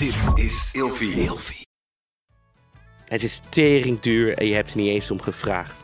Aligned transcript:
Dit 0.00 0.32
is 0.34 0.70
Ilfie. 0.72 1.12
Ilfie. 1.12 1.66
Het 3.08 3.22
is 3.22 3.40
tering 3.48 4.00
duur 4.00 4.38
en 4.38 4.46
je 4.46 4.54
hebt 4.54 4.70
er 4.70 4.76
niet 4.76 4.88
eens 4.88 5.10
om 5.10 5.20
gevraagd. 5.20 5.74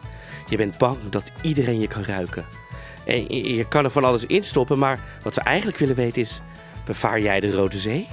Je 0.49 0.57
bent 0.57 0.79
bang 0.79 0.99
dat 1.11 1.31
iedereen 1.43 1.81
je 1.81 1.89
kan 1.89 2.05
ruiken. 2.05 2.45
En 3.07 3.35
je 3.35 3.55
je 3.55 3.69
kan 3.69 3.85
er 3.85 3.91
van 3.91 4.05
alles 4.05 4.27
instoppen, 4.27 4.79
maar 4.79 5.01
wat 5.23 5.35
we 5.35 5.41
eigenlijk 5.41 5.79
willen 5.79 5.95
weten 5.95 6.23
is... 6.23 6.41
bevaar 6.85 7.21
jij 7.21 7.41
de 7.41 7.51
Rode 7.51 7.79
Zee? 7.79 8.09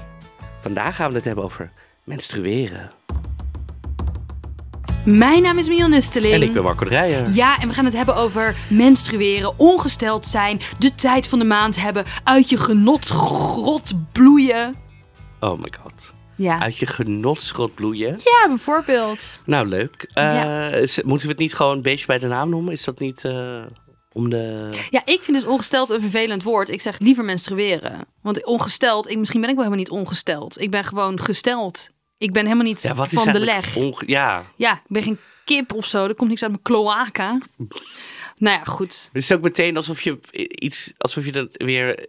Vandaag 0.62 0.96
gaan 0.96 1.10
we 1.10 1.16
het 1.16 1.26
hebben 1.26 1.44
over 1.44 1.71
menstrueren. 2.04 2.92
Mijn 5.06 5.42
naam 5.42 5.58
is 5.58 5.67
Mion 5.67 5.90
Nusteling. 5.90 6.33
En 6.33 6.42
ik 6.42 6.54
ben 6.54 6.63
Marco 6.63 6.85
Dreyer. 6.85 7.29
Ja, 7.29 7.60
en 7.60 7.67
we 7.67 7.74
gaan 7.74 7.85
het 7.85 7.96
hebben 7.96 8.15
over 8.15 8.56
menstrueren, 8.70 9.60
ongesteld 9.60 10.28
zijn, 10.28 10.60
de 10.79 10.96
tijd 10.96 11.28
van 11.28 11.40
de 11.40 11.46
maand 11.46 11.81
hebben, 11.81 12.06
uit 12.24 12.49
je 12.49 12.58
genotsgrot 12.58 13.94
bloeien. 14.12 14.83
Oh 15.44 15.60
my 15.60 15.71
god. 15.81 16.13
Ja, 16.38 16.59
Uit 16.59 16.77
je 16.77 16.85
genotschot 16.85 17.76
bloeien. 17.76 18.12
ja 18.23 18.48
bijvoorbeeld. 18.48 19.41
Nou, 19.45 19.68
leuk. 19.68 20.09
Eh, 20.13 20.23
Ja. 20.23 20.70
Moeten 21.04 21.26
we 21.27 21.31
het 21.34 21.38
niet 21.38 21.54
gewoon 21.54 21.76
een 21.76 21.81
beetje 21.81 22.05
bij 22.05 22.20
de 22.20 22.27
naam 22.27 22.49
noemen? 22.49 22.72
Is 22.73 22.84
dat 22.84 22.99
niet 22.99 23.26
eh, 23.26 23.62
om 24.12 24.30
de... 24.30 24.70
Ja, 24.90 25.02
ik 25.05 25.21
vind 25.23 25.38
dus 25.38 25.45
ongesteld 25.45 25.90
een 25.90 26.02
vervelend 26.02 26.44
woord. 26.44 26.70
Ik 26.70 26.82
zeg 26.82 26.99
liever 26.99 27.26
menstrueren. 27.26 27.99
Want 28.21 28.45
ongesteld, 28.45 29.09
ik, 29.09 29.18
misschien 29.18 29.41
ben 29.41 29.49
ik 29.49 29.55
wel 29.55 29.63
helemaal 29.66 29.85
niet 29.85 29.99
ongesteld. 29.99 30.62
Ik 30.62 30.71
ben 30.71 30.84
gewoon 30.84 31.20
gesteld. 31.20 31.90
Ik 32.18 32.32
ben 32.34 32.44
helemaal 32.44 32.66
niet 32.66 32.82
Ja, 32.82 32.94
wat 32.94 33.12
is 33.12 33.21
van 33.21 33.32
de 33.32 33.40
leg. 33.40 33.76
onge- 33.76 34.04
ja, 34.05 34.44
Ja, 34.55 34.73
ik 34.73 34.82
ben 34.88 35.04
geen 35.04 35.20
kip 35.46 35.73
of 35.73 35.85
zo. 35.85 36.05
Er 36.07 36.16
komt 36.16 36.30
niks 36.30 36.41
uit 36.41 36.52
mijn 36.52 36.63
cloaca. 36.63 37.38
Nou 38.38 38.57
ja, 38.57 38.63
goed. 38.63 39.10
het 39.13 39.21
is 39.23 39.32
ook 39.32 39.41
meteen 39.41 39.76
alsof 39.76 40.02
je 40.02 40.20
iets, 40.60 40.94
alsof 40.98 41.26
je 41.26 41.32
dan 41.32 41.48
weer 41.52 42.07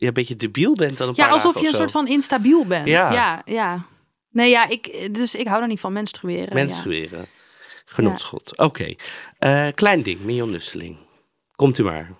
ja, 0.00 0.06
een 0.06 0.12
beetje 0.12 0.36
debiel 0.36 0.74
bent 0.74 0.98
dan 0.98 1.08
een 1.08 1.14
Ja, 1.16 1.24
paar 1.24 1.32
alsof 1.32 1.60
je 1.60 1.66
een 1.66 1.72
zo. 1.72 1.78
soort 1.78 1.90
van 1.90 2.06
instabiel 2.06 2.66
bent. 2.66 2.86
Ja. 2.86 3.12
Ja, 3.12 3.42
ja. 3.44 3.84
Nee, 4.30 4.50
ja, 4.50 4.68
ik, 4.68 5.08
dus 5.14 5.34
ik 5.34 5.46
hou 5.46 5.62
er 5.62 5.68
niet 5.68 5.80
van 5.80 5.92
menstrueren. 5.92 6.48
ja. 6.48 6.54
Menstrueren. 6.54 7.26
Genotschot. 7.84 8.58
Oké. 8.58 8.94
Eh, 9.38 9.66
klein 9.74 10.02
ding, 10.02 10.20
Mion 10.20 10.50
Nusseling. 10.50 10.96
Komt 11.56 11.78
u 11.78 11.82
maar. 11.82 12.10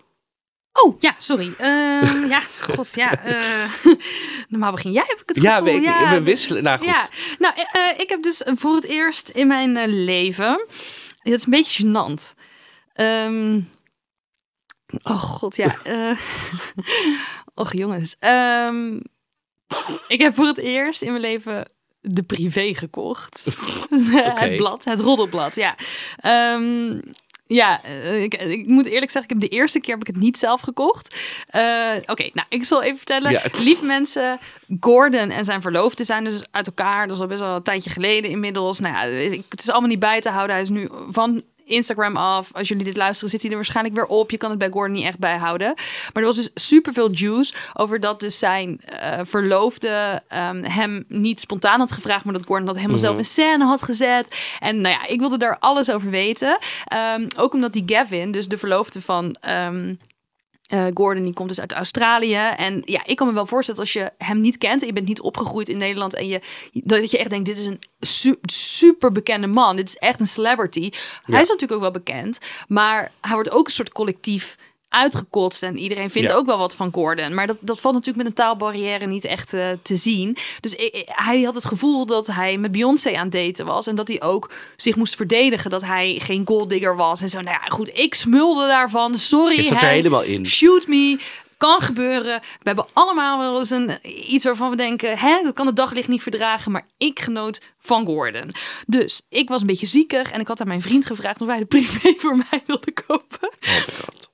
Oh, 0.73 0.97
ja, 1.01 1.15
sorry. 1.17 1.55
Ehm, 1.59 2.27
ja, 2.35 2.41
god, 2.61 2.95
ja. 2.95 3.23
eh, 3.25 3.71
normaal 4.49 4.71
begin 4.73 4.93
jij, 4.93 5.05
heb 5.07 5.21
ik 5.21 5.29
het 5.29 5.37
gevoel. 5.39 5.53
Ja, 5.53 5.63
we, 5.63 5.81
ja, 5.81 6.11
we 6.11 6.23
wisselen. 6.23 6.63
Nou 6.63 6.79
goed. 6.79 6.87
Ja, 6.87 7.09
nou, 7.39 7.55
eh, 7.73 7.99
ik 8.01 8.09
heb 8.09 8.23
dus 8.23 8.43
voor 8.45 8.75
het 8.75 8.85
eerst 8.85 9.29
in 9.29 9.47
mijn 9.47 9.87
leven... 10.05 10.65
Het 11.19 11.33
is 11.33 11.45
een 11.45 11.51
beetje 11.51 11.85
gênant. 11.87 12.39
Ehm, 12.93 13.61
oh 15.03 15.21
god, 15.23 15.57
ja. 15.57 15.75
och 17.61 17.73
jongens. 17.75 18.17
Ehm, 18.19 18.97
ik 20.09 20.21
heb 20.21 20.35
voor 20.35 20.47
het 20.47 20.59
eerst 20.59 21.03
in 21.03 21.09
mijn 21.11 21.21
leven 21.23 21.69
de 22.01 22.23
privé 22.23 22.75
gekocht. 22.75 23.57
het 24.35 24.57
blad, 24.57 24.85
het 24.85 25.01
roddelblad, 25.01 25.55
ja. 25.55 25.75
Ehm, 26.17 27.01
ja, 27.47 27.83
eh, 27.83 28.23
ik, 28.23 28.35
ik 28.35 28.67
moet 28.67 28.87
eerlijk 28.87 29.11
zeggen, 29.11 29.37
ik 29.37 29.41
heb 29.41 29.51
de 29.51 29.57
eerste 29.57 29.81
keer 29.81 29.93
heb 29.95 30.01
ik 30.09 30.15
het 30.15 30.23
niet 30.23 30.39
zelf 30.39 30.61
gekocht. 30.61 31.17
Eh, 31.47 31.91
Oké, 32.07 32.31
nou, 32.33 32.47
ik 32.49 32.65
zal 32.65 32.83
even 32.83 32.97
vertellen. 32.97 33.31
Ja, 33.31 33.41
het- 33.41 33.63
Lieve 33.65 33.85
mensen, 33.85 34.39
Gordon 34.81 35.31
en 35.31 35.45
zijn 35.45 35.63
verloofde 35.63 36.05
zijn 36.05 36.25
dus 36.25 36.43
uit 36.51 36.67
elkaar. 36.67 37.07
Dat 37.07 37.17
is 37.17 37.23
al 37.23 37.29
best 37.29 37.41
wel 37.41 37.57
een 37.57 37.63
tijdje 37.63 37.91
geleden 37.91 38.31
inmiddels. 38.31 38.81
Nou 38.81 38.95
ja, 38.95 39.31
het 39.49 39.61
is 39.61 39.71
allemaal 39.71 39.89
niet 39.89 39.99
bij 39.99 40.21
te 40.21 40.31
houden. 40.31 40.53
Hij 40.55 40.65
is 40.65 40.71
nu 40.71 40.89
van 41.11 41.43
Instagram 41.71 42.17
af. 42.17 42.49
Als 42.53 42.69
jullie 42.69 42.85
dit 42.85 42.97
luisteren, 42.97 43.31
zit 43.31 43.43
hij 43.43 43.51
er 43.51 43.57
waarschijnlijk 43.57 43.97
weer 43.97 44.07
op. 44.07 44.31
Je 44.31 44.37
kan 44.37 44.51
het 44.51 44.59
bij 44.59 44.71
Gordon 44.71 44.93
niet 44.93 45.05
echt 45.05 45.19
bijhouden. 45.19 45.75
Maar 46.13 46.23
er 46.23 46.25
was 46.25 46.37
dus 46.37 46.51
superveel 46.55 47.11
juice 47.11 47.55
over 47.75 48.01
dat 48.01 48.21
dus 48.21 48.39
zijn 48.39 48.81
eh, 48.81 49.19
verloofde 49.23 50.23
ehm, 50.29 50.63
hem 50.63 51.05
niet 51.09 51.41
spontaan 51.41 51.79
had 51.79 51.93
gevraagd, 51.93 52.25
maar 52.25 52.35
dat 52.35 52.47
Gordon 52.47 52.67
dat 52.67 52.77
helemaal 52.77 52.99
zelf 52.99 53.19
in 53.19 53.27
scène 53.27 53.65
had 53.65 53.83
gezet. 53.83 54.39
En 54.61 54.81
nou 54.81 54.95
ja, 54.95 55.07
ik 55.07 55.21
wilde 55.21 55.39
daar 55.39 55.59
alles 55.59 55.91
over 55.91 56.11
weten. 56.11 56.59
Ehm, 56.85 57.27
ook 57.37 57.55
omdat 57.55 57.73
die 57.73 57.83
Gavin, 57.87 58.31
dus 58.31 58.49
de 58.49 58.59
verloofde 58.59 59.01
van 59.01 59.37
ehm, 59.41 59.95
eh, 60.71 60.87
Gordon, 60.95 61.25
die 61.25 61.33
komt 61.33 61.49
dus 61.49 61.61
uit 61.61 61.73
Australië. 61.73 62.35
En 62.57 62.83
ja, 62.85 63.03
ik 63.07 63.17
kan 63.17 63.27
me 63.27 63.33
wel 63.33 63.47
voorstellen 63.47 63.81
als 63.81 63.93
je 63.93 64.11
hem 64.19 64.41
niet 64.41 64.59
kent 64.59 64.81
en 64.81 64.87
je 64.87 64.93
bent 64.93 65.09
niet 65.09 65.21
opgegroeid 65.21 65.69
in 65.69 65.79
Nederland 65.79 66.15
en 66.15 66.27
je 66.27 66.41
dat 66.73 67.11
je 67.11 67.19
echt 67.19 67.31
denkt, 67.31 67.47
dit 67.47 67.59
is 67.59 67.67
een 67.67 67.81
su- 68.01 68.39
super 68.43 69.13
bekende 69.13 69.47
man. 69.47 69.77
Dit 69.77 69.89
is 69.89 69.97
echt 69.97 70.21
een 70.21 70.27
celebrity. 70.27 70.91
Hij 71.23 71.41
is 71.41 71.49
natuurlijk 71.49 71.73
ook 71.73 71.81
wel 71.81 71.91
bekend, 71.91 72.39
maar 72.69 73.11
hij 73.21 73.35
wordt 73.35 73.51
ook 73.51 73.67
een 73.67 73.73
soort 73.73 73.93
collectief 73.93 74.57
uitgekotst 74.91 75.63
en 75.63 75.79
iedereen 75.79 76.11
vindt 76.11 76.29
Ja. 76.29 76.35
ook 76.35 76.47
wel 76.47 76.59
wat 76.59 76.75
van 76.75 76.93
Gordon. 76.93 77.35
Maar 77.35 77.47
dat, 77.47 77.57
dat 77.61 77.81
valt 77.81 77.95
natuurlijk 77.95 78.25
met 78.25 78.39
een 78.39 78.45
taalbarrière 78.45 79.07
niet 79.07 79.25
echt 79.25 79.53
eh, 79.53 79.69
te 79.83 79.97
zien. 79.97 80.37
Dus 80.61 80.75
ik- 80.75 80.95
ik- 80.95 81.09
hij 81.09 81.43
had 81.43 81.55
het 81.55 81.65
gevoel 81.65 82.07
dat 82.07 82.27
hij 82.27 82.59
met 82.59 82.73
Beyoncé 82.73 83.17
aan 83.17 83.23
het 83.23 83.33
daten 83.33 83.67
was 83.67 83.87
en 83.87 83.95
dat 83.97 84.09
hij 84.09 84.23
ook 84.23 84.51
zich 84.77 84.97
moest 84.97 85.17
verdedigen 85.17 85.71
dat 85.71 85.83
hij 85.85 86.19
geen 86.23 86.43
golddigger 86.47 86.97
was 86.97 87.23
en 87.23 87.29
zo. 87.29 87.41
Nou 87.41 87.59
ja, 87.63 87.67
goed, 87.69 87.91
ik 87.99 88.15
smulde 88.15 88.67
daarvan. 88.67 89.15
Sorry, 89.17 89.57
Je 89.57 89.63
zat 89.63 89.83
er 89.83 89.89
helemaal 89.89 90.23
in. 90.23 90.47
Shoot 90.47 90.87
me. 90.87 91.19
Kan 91.57 91.81
gebeuren. 91.81 92.41
We 92.41 92.47
hebben 92.63 92.87
allemaal 92.93 93.39
wel 93.39 93.59
eens 93.59 93.71
een, 93.71 93.99
iets 94.33 94.45
waarvan 94.45 94.71
we 94.71 94.77
denken... 94.77 95.19
Hè, 95.19 95.41
dat 95.43 95.55
kan 95.55 95.67
het 95.67 95.77
daglicht 95.77 96.09
niet 96.09 96.23
verdragen. 96.23 96.73
Maar 96.73 96.87
ik 96.99 97.21
genoot 97.21 97.61
van 97.79 98.07
Gordon. 98.07 98.51
Dus 98.87 99.23
ik 99.29 99.49
was 99.49 99.61
een 99.61 99.67
beetje 99.67 99.87
ziekig. 99.87 100.31
En 100.31 100.41
ik 100.41 100.47
had 100.49 100.61
aan 100.61 100.69
mijn 100.69 100.83
vriend 100.83 101.07
gevraagd... 101.07 101.41
of 101.41 101.49
hij 101.49 101.59
de 101.59 101.65
privé 101.65 102.15
voor 102.23 102.37
mij 102.37 102.63
wilde 102.67 102.93
kopen. 103.07 103.51
Oh. 103.61 104.29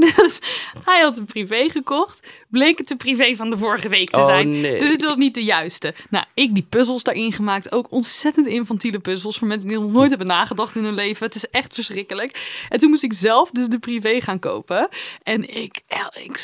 Dus 0.16 0.38
hij 0.84 1.00
had 1.00 1.16
een 1.18 1.24
privé 1.24 1.68
gekocht. 1.70 2.26
Bleek 2.48 2.78
het 2.78 2.88
de 2.88 2.96
privé 2.96 3.36
van 3.36 3.50
de 3.50 3.56
vorige 3.56 3.88
week 3.88 4.10
te 4.10 4.18
Oh, 4.18 4.24
zijn. 4.24 4.60
nee. 4.60 4.78
Dus 4.78 4.90
het 4.90 5.04
was 5.04 5.16
niet 5.16 5.34
de 5.34 5.44
juiste. 5.44 5.94
Nou, 6.10 6.24
ik 6.34 6.54
die 6.54 6.66
puzzels 6.68 7.02
daarin 7.02 7.32
gemaakt. 7.32 7.72
Ook 7.72 7.86
ontzettend 7.90 8.46
infantiele 8.46 8.98
puzzels. 8.98 9.38
Voor 9.38 9.48
mensen 9.48 9.68
die 9.68 9.78
nog 9.78 9.92
nooit 9.92 10.08
hebben 10.08 10.26
nagedacht 10.26 10.76
in 10.76 10.84
hun 10.84 10.94
leven. 10.94 11.26
Het 11.26 11.34
is 11.34 11.46
echt 11.50 11.74
verschrikkelijk. 11.74 12.64
En 12.68 12.78
toen 12.78 12.90
moest 12.90 13.02
ik 13.02 13.12
zelf 13.12 13.50
dus 13.50 13.68
de 13.68 13.78
privé 13.78 14.20
gaan 14.20 14.38
kopen. 14.38 14.88
En 15.22 15.56
ik, 15.56 15.80
ik, 16.22 16.38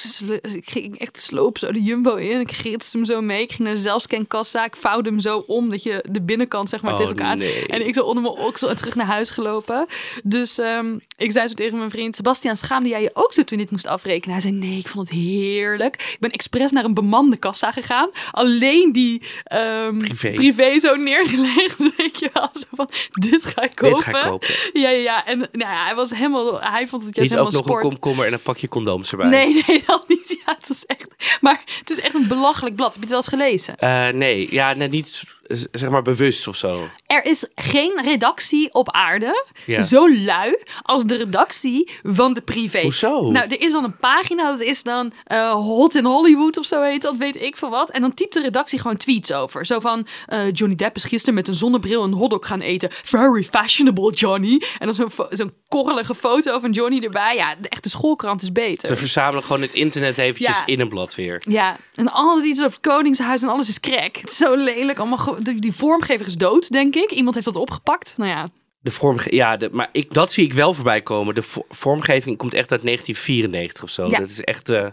ging 0.65 0.99
echt 0.99 1.21
sloop 1.21 1.59
zo 1.59 1.73
de 1.73 1.83
jumbo 1.83 2.15
in. 2.15 2.41
Ik 2.41 2.53
gritste 2.53 2.97
hem 2.97 3.07
zo 3.07 3.21
mee. 3.21 3.43
Ik 3.43 3.51
ging 3.53 3.63
naar 3.63 3.75
de 3.75 3.81
zelfscankassa. 3.81 4.65
Ik 4.65 4.77
vouwde 4.77 5.09
hem 5.09 5.19
zo 5.19 5.39
om. 5.47 5.71
Dat 5.71 5.83
je 5.83 6.05
de 6.11 6.23
binnenkant 6.23 6.69
zeg 6.69 6.83
maar 6.83 6.93
Oh, 6.93 6.99
tegen 6.99 7.17
elkaar... 7.17 7.37
nee. 7.37 7.67
En 7.67 7.87
ik 7.87 7.95
zo 7.95 8.03
onder 8.05 8.23
mijn 8.23 8.35
oksel 8.35 8.69
en 8.69 8.77
terug 8.77 8.95
naar 8.95 9.07
huis 9.07 9.31
gelopen. 9.31 9.87
Dus 10.25 10.59
ehm, 10.59 10.99
ik 11.17 11.33
zei 11.33 11.49
zo 11.49 11.55
tegen 11.55 11.79
mijn 11.79 11.91
vriend... 11.91 12.17
Sebastian, 12.17 12.57
schaamde 12.57 12.89
jij 12.89 13.03
je 13.03 13.11
ook 13.13 13.33
zo 13.33 13.44
toen 13.45 13.59
je 13.59 13.65
dit 13.65 13.73
moest 13.73 13.87
afrekenen? 13.87 14.33
Hij 14.33 14.41
zei, 14.41 14.55
nee, 14.55 14.79
ik 14.79 14.89
vond 14.89 15.09
het 15.09 15.19
heerlijk. 15.19 15.95
Ik 15.95 16.17
ben 16.21 16.31
expres 16.31 16.71
naar 16.71 16.85
een 16.85 16.95
bemande 16.95 17.37
kassa 17.37 17.73
gegaan. 17.73 18.11
Alleen 18.31 18.93
die 18.93 19.23
ehm, 19.45 19.99
Privé. 19.99 20.33
privé. 20.33 20.79
zo 20.79 20.95
neergelegd. 20.95 21.79
Weet 21.97 22.19
je 22.19 22.31
wel, 22.33 22.51
zo 22.53 22.67
van, 22.71 22.89
dit 23.13 23.45
ga 23.45 23.63
ik 23.63 23.75
kopen. 23.75 23.97
Dit 23.97 24.05
ga 24.05 24.19
ik 24.19 24.29
kopen. 24.29 24.49
Ja, 24.73 24.89
ja, 24.89 24.99
ja. 25.03 25.27
En 25.27 25.39
nou 25.39 25.49
ja, 25.73 25.85
hij 25.85 25.95
was 25.95 26.11
helemaal... 26.11 26.61
Hij 26.61 26.89
vond 26.89 27.05
het 27.05 27.17
juist 27.17 27.31
Niet 27.33 27.41
ook 27.41 27.47
helemaal 27.47 27.53
nog 27.53 27.55
een 27.55 27.81
sport. 27.81 27.83
komkommer 27.83 28.27
en 28.27 28.33
een 28.33 28.43
pakje 28.43 28.69
condooms 28.69 29.11
erbij. 29.11 29.29
Nee, 29.29 29.63
nee, 29.67 29.83
dat 29.87 30.05
niet. 30.09 30.43
Ja, 30.47 30.55
het 30.55 30.71
is 30.71 30.85
echt... 30.87 31.39
Maar 31.41 31.63
het 31.79 31.91
is 31.91 32.01
echt 32.01 32.15
een 32.15 32.29
belachelijk 32.29 32.77
blad. 32.77 32.95
Heb 32.95 32.97
je 32.97 33.01
het 33.01 33.11
wel 33.11 33.19
eens 33.19 33.29
gelezen? 33.29 33.77
Eh, 33.77 34.09
nee, 34.09 34.49
ja, 34.51 34.73
net 34.75 34.91
niet 34.91 35.25
zeg 35.73 35.91
maar 35.91 36.03
bewust 36.03 36.49
of 36.49 36.57
zo. 36.57 36.89
Er 37.07 37.25
is 37.25 37.47
geen 37.55 38.01
redactie 38.05 38.73
op 38.75 38.91
aarde 38.91 39.45
Ja. 39.67 39.83
zo 39.83 40.15
lui 40.15 40.57
als 40.83 41.05
de 41.05 41.17
redactie 41.17 41.91
van 42.03 42.33
de 42.35 42.41
privé. 42.41 42.81
Hoezo? 42.83 43.31
Nou, 43.31 43.47
er 43.49 43.61
is 43.61 43.73
dan 43.73 43.85
een 43.85 43.97
pagina, 43.97 44.51
dat 44.51 44.61
is 44.61 44.83
dan 44.83 45.13
eh, 45.25 45.53
Hot 45.53 45.95
in 45.95 46.05
Hollywood 46.05 46.59
of 46.59 46.65
zo 46.65 46.83
heet 46.83 47.03
dat, 47.03 47.17
weet 47.17 47.43
ik 47.43 47.57
veel 47.57 47.71
wat. 47.71 47.91
En 47.91 48.01
dan 48.01 48.15
typt 48.15 48.33
de 48.35 48.41
redactie 48.41 48.81
gewoon 48.81 48.97
tweets 48.97 49.33
over. 49.33 49.67
Zo 49.67 49.81
van, 49.81 50.07
eh, 50.27 50.39
Johnny 50.53 50.77
Depp 50.77 50.97
is 50.97 51.05
gisteren 51.05 51.35
met 51.35 51.49
een 51.49 51.55
zonnebril 51.55 52.03
een 52.05 52.13
hotdog 52.13 52.47
gaan 52.47 52.61
eten. 52.61 52.89
Very 53.03 53.43
fashionable, 53.45 54.13
Johnny. 54.13 54.63
En 54.79 54.87
dan 54.87 54.95
zo'n 54.95 55.11
zo'n 55.31 55.53
korrelige 55.69 56.15
foto 56.15 56.59
van 56.59 56.71
Johnny 56.71 57.01
erbij. 57.05 57.35
Ja, 57.37 57.55
de 57.61 57.69
echte 57.69 57.89
schoolkrant 57.89 58.43
is 58.43 58.53
beter. 58.53 58.89
Ze 58.89 58.97
verzamelen 58.97 59.43
gewoon 59.45 59.63
het 59.63 59.73
internet 59.73 60.19
eventjes 60.19 60.59
Ja. 60.59 60.67
in 60.67 60.81
een 60.81 60.89
blad 60.89 61.15
weer. 61.15 61.43
Ja, 61.49 61.77
en 61.95 62.13
altijd 62.13 62.47
iets 62.47 62.61
over 62.61 62.73
het 62.73 62.81
Koningshuis 62.81 63.43
en 63.43 63.49
alles 63.49 63.69
is 63.69 63.81
crack. 63.81 64.17
Het 64.17 64.31
is 64.31 64.37
zo 64.37 64.55
lelijk. 64.55 64.99
Allemaal 64.99 65.34
die, 65.43 65.61
die 65.61 65.73
vormgever 65.73 66.27
is 66.27 66.35
dood, 66.37 66.71
denk 66.71 66.95
ik. 66.95 67.11
Iemand 67.11 67.35
heeft 67.35 67.47
dat 67.47 67.57
opgepakt. 67.57 68.15
Nou 68.17 68.31
ja, 68.31 68.49
De 68.81 68.91
vormge 68.91 69.35
ja, 69.35 69.57
de, 69.57 69.69
maar 69.73 69.89
ik, 69.93 70.15
dat 70.15 70.33
zie 70.33 70.45
ik 70.45 70.53
wel 70.53 70.75
voorbij 70.75 71.03
komen. 71.03 71.35
De 71.35 71.43
vo- 71.43 71.67
vormgeving 71.69 72.37
komt 72.37 72.55
echt 72.55 72.73
uit 72.73 72.83
1994 72.83 73.83
of 73.83 73.91
zo. 73.91 74.07
Ja. 74.11 74.19
Dat 74.19 74.29
is 74.29 74.41
echt 74.41 74.71
eh 74.71 74.87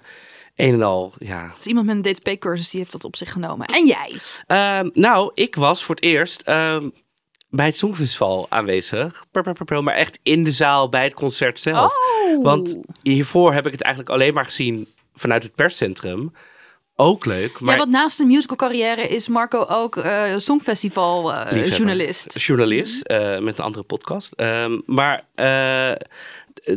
een 0.56 0.74
en 0.74 0.82
al, 0.82 1.14
ja. 1.20 1.54
is 1.60 1.66
iemand 1.66 1.86
met 1.86 1.96
een 2.06 2.14
DTP-cursus 2.14 2.70
die 2.70 2.80
heeft 2.80 2.92
dat 2.92 3.04
op 3.04 3.16
zich 3.16 3.32
genomen. 3.32 3.68
En 3.68 3.86
jij? 3.86 4.16
Ehm, 4.48 4.90
nou, 4.94 5.32
ik 5.34 5.56
was 5.56 5.84
voor 5.84 5.96
het 5.96 6.04
eerst 6.04 6.42
ehm, 6.42 6.90
bij 7.50 7.66
het 7.66 7.78
Songfestival 7.78 8.46
aanwezig. 8.50 9.26
Maar 9.82 9.94
echt 9.94 10.20
in 10.24 10.44
de 10.44 10.52
zaal 10.52 10.90
bij 10.90 11.04
het 11.04 11.14
concert 11.14 11.60
zelf. 11.60 11.94
Oh. 11.94 12.44
Want 12.44 12.78
hiervoor 13.02 13.54
heb 13.54 13.66
ik 13.66 13.72
het 13.72 13.82
eigenlijk 13.82 14.14
alleen 14.14 14.34
maar 14.34 14.46
gezien 14.46 14.88
vanuit 15.14 15.44
het 15.44 15.56
perscentrum. 15.56 16.34
Ook 17.02 17.26
leuk, 17.26 17.60
maar 17.60 17.74
Ja, 17.74 17.80
want 17.80 17.92
naast 17.92 18.18
de 18.18 18.26
musical 18.26 18.56
carrière 18.58 19.08
is 19.08 19.28
Marco 19.28 19.66
ook 19.70 19.98
eh 19.98 20.34
songfestival 20.38 21.28
liefhebber. 21.28 21.68
journalist. 21.70 22.34
Journalist, 22.40 23.02
eh, 23.02 23.40
met 23.40 23.58
een 23.58 23.64
andere 23.64 23.84
podcast. 23.84 24.32
Ehm, 24.36 24.80
maar 24.86 25.24
eh, 25.36 25.92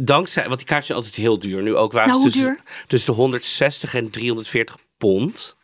dankzij, 0.00 0.44
want 0.47 0.59
die 0.59 0.67
kaartjes 0.67 0.87
zijn 0.87 0.99
altijd 0.99 1.17
heel 1.17 1.38
duur. 1.38 1.62
Nu 1.62 1.76
ook 1.76 1.93
waren 1.93 2.11
Nou, 2.11 2.23
tussen, 2.23 2.59
tussen 2.87 3.11
de 3.15 3.21
160 3.21 3.94
en 3.94 4.11
340 4.11 4.76
pond. 4.99 5.56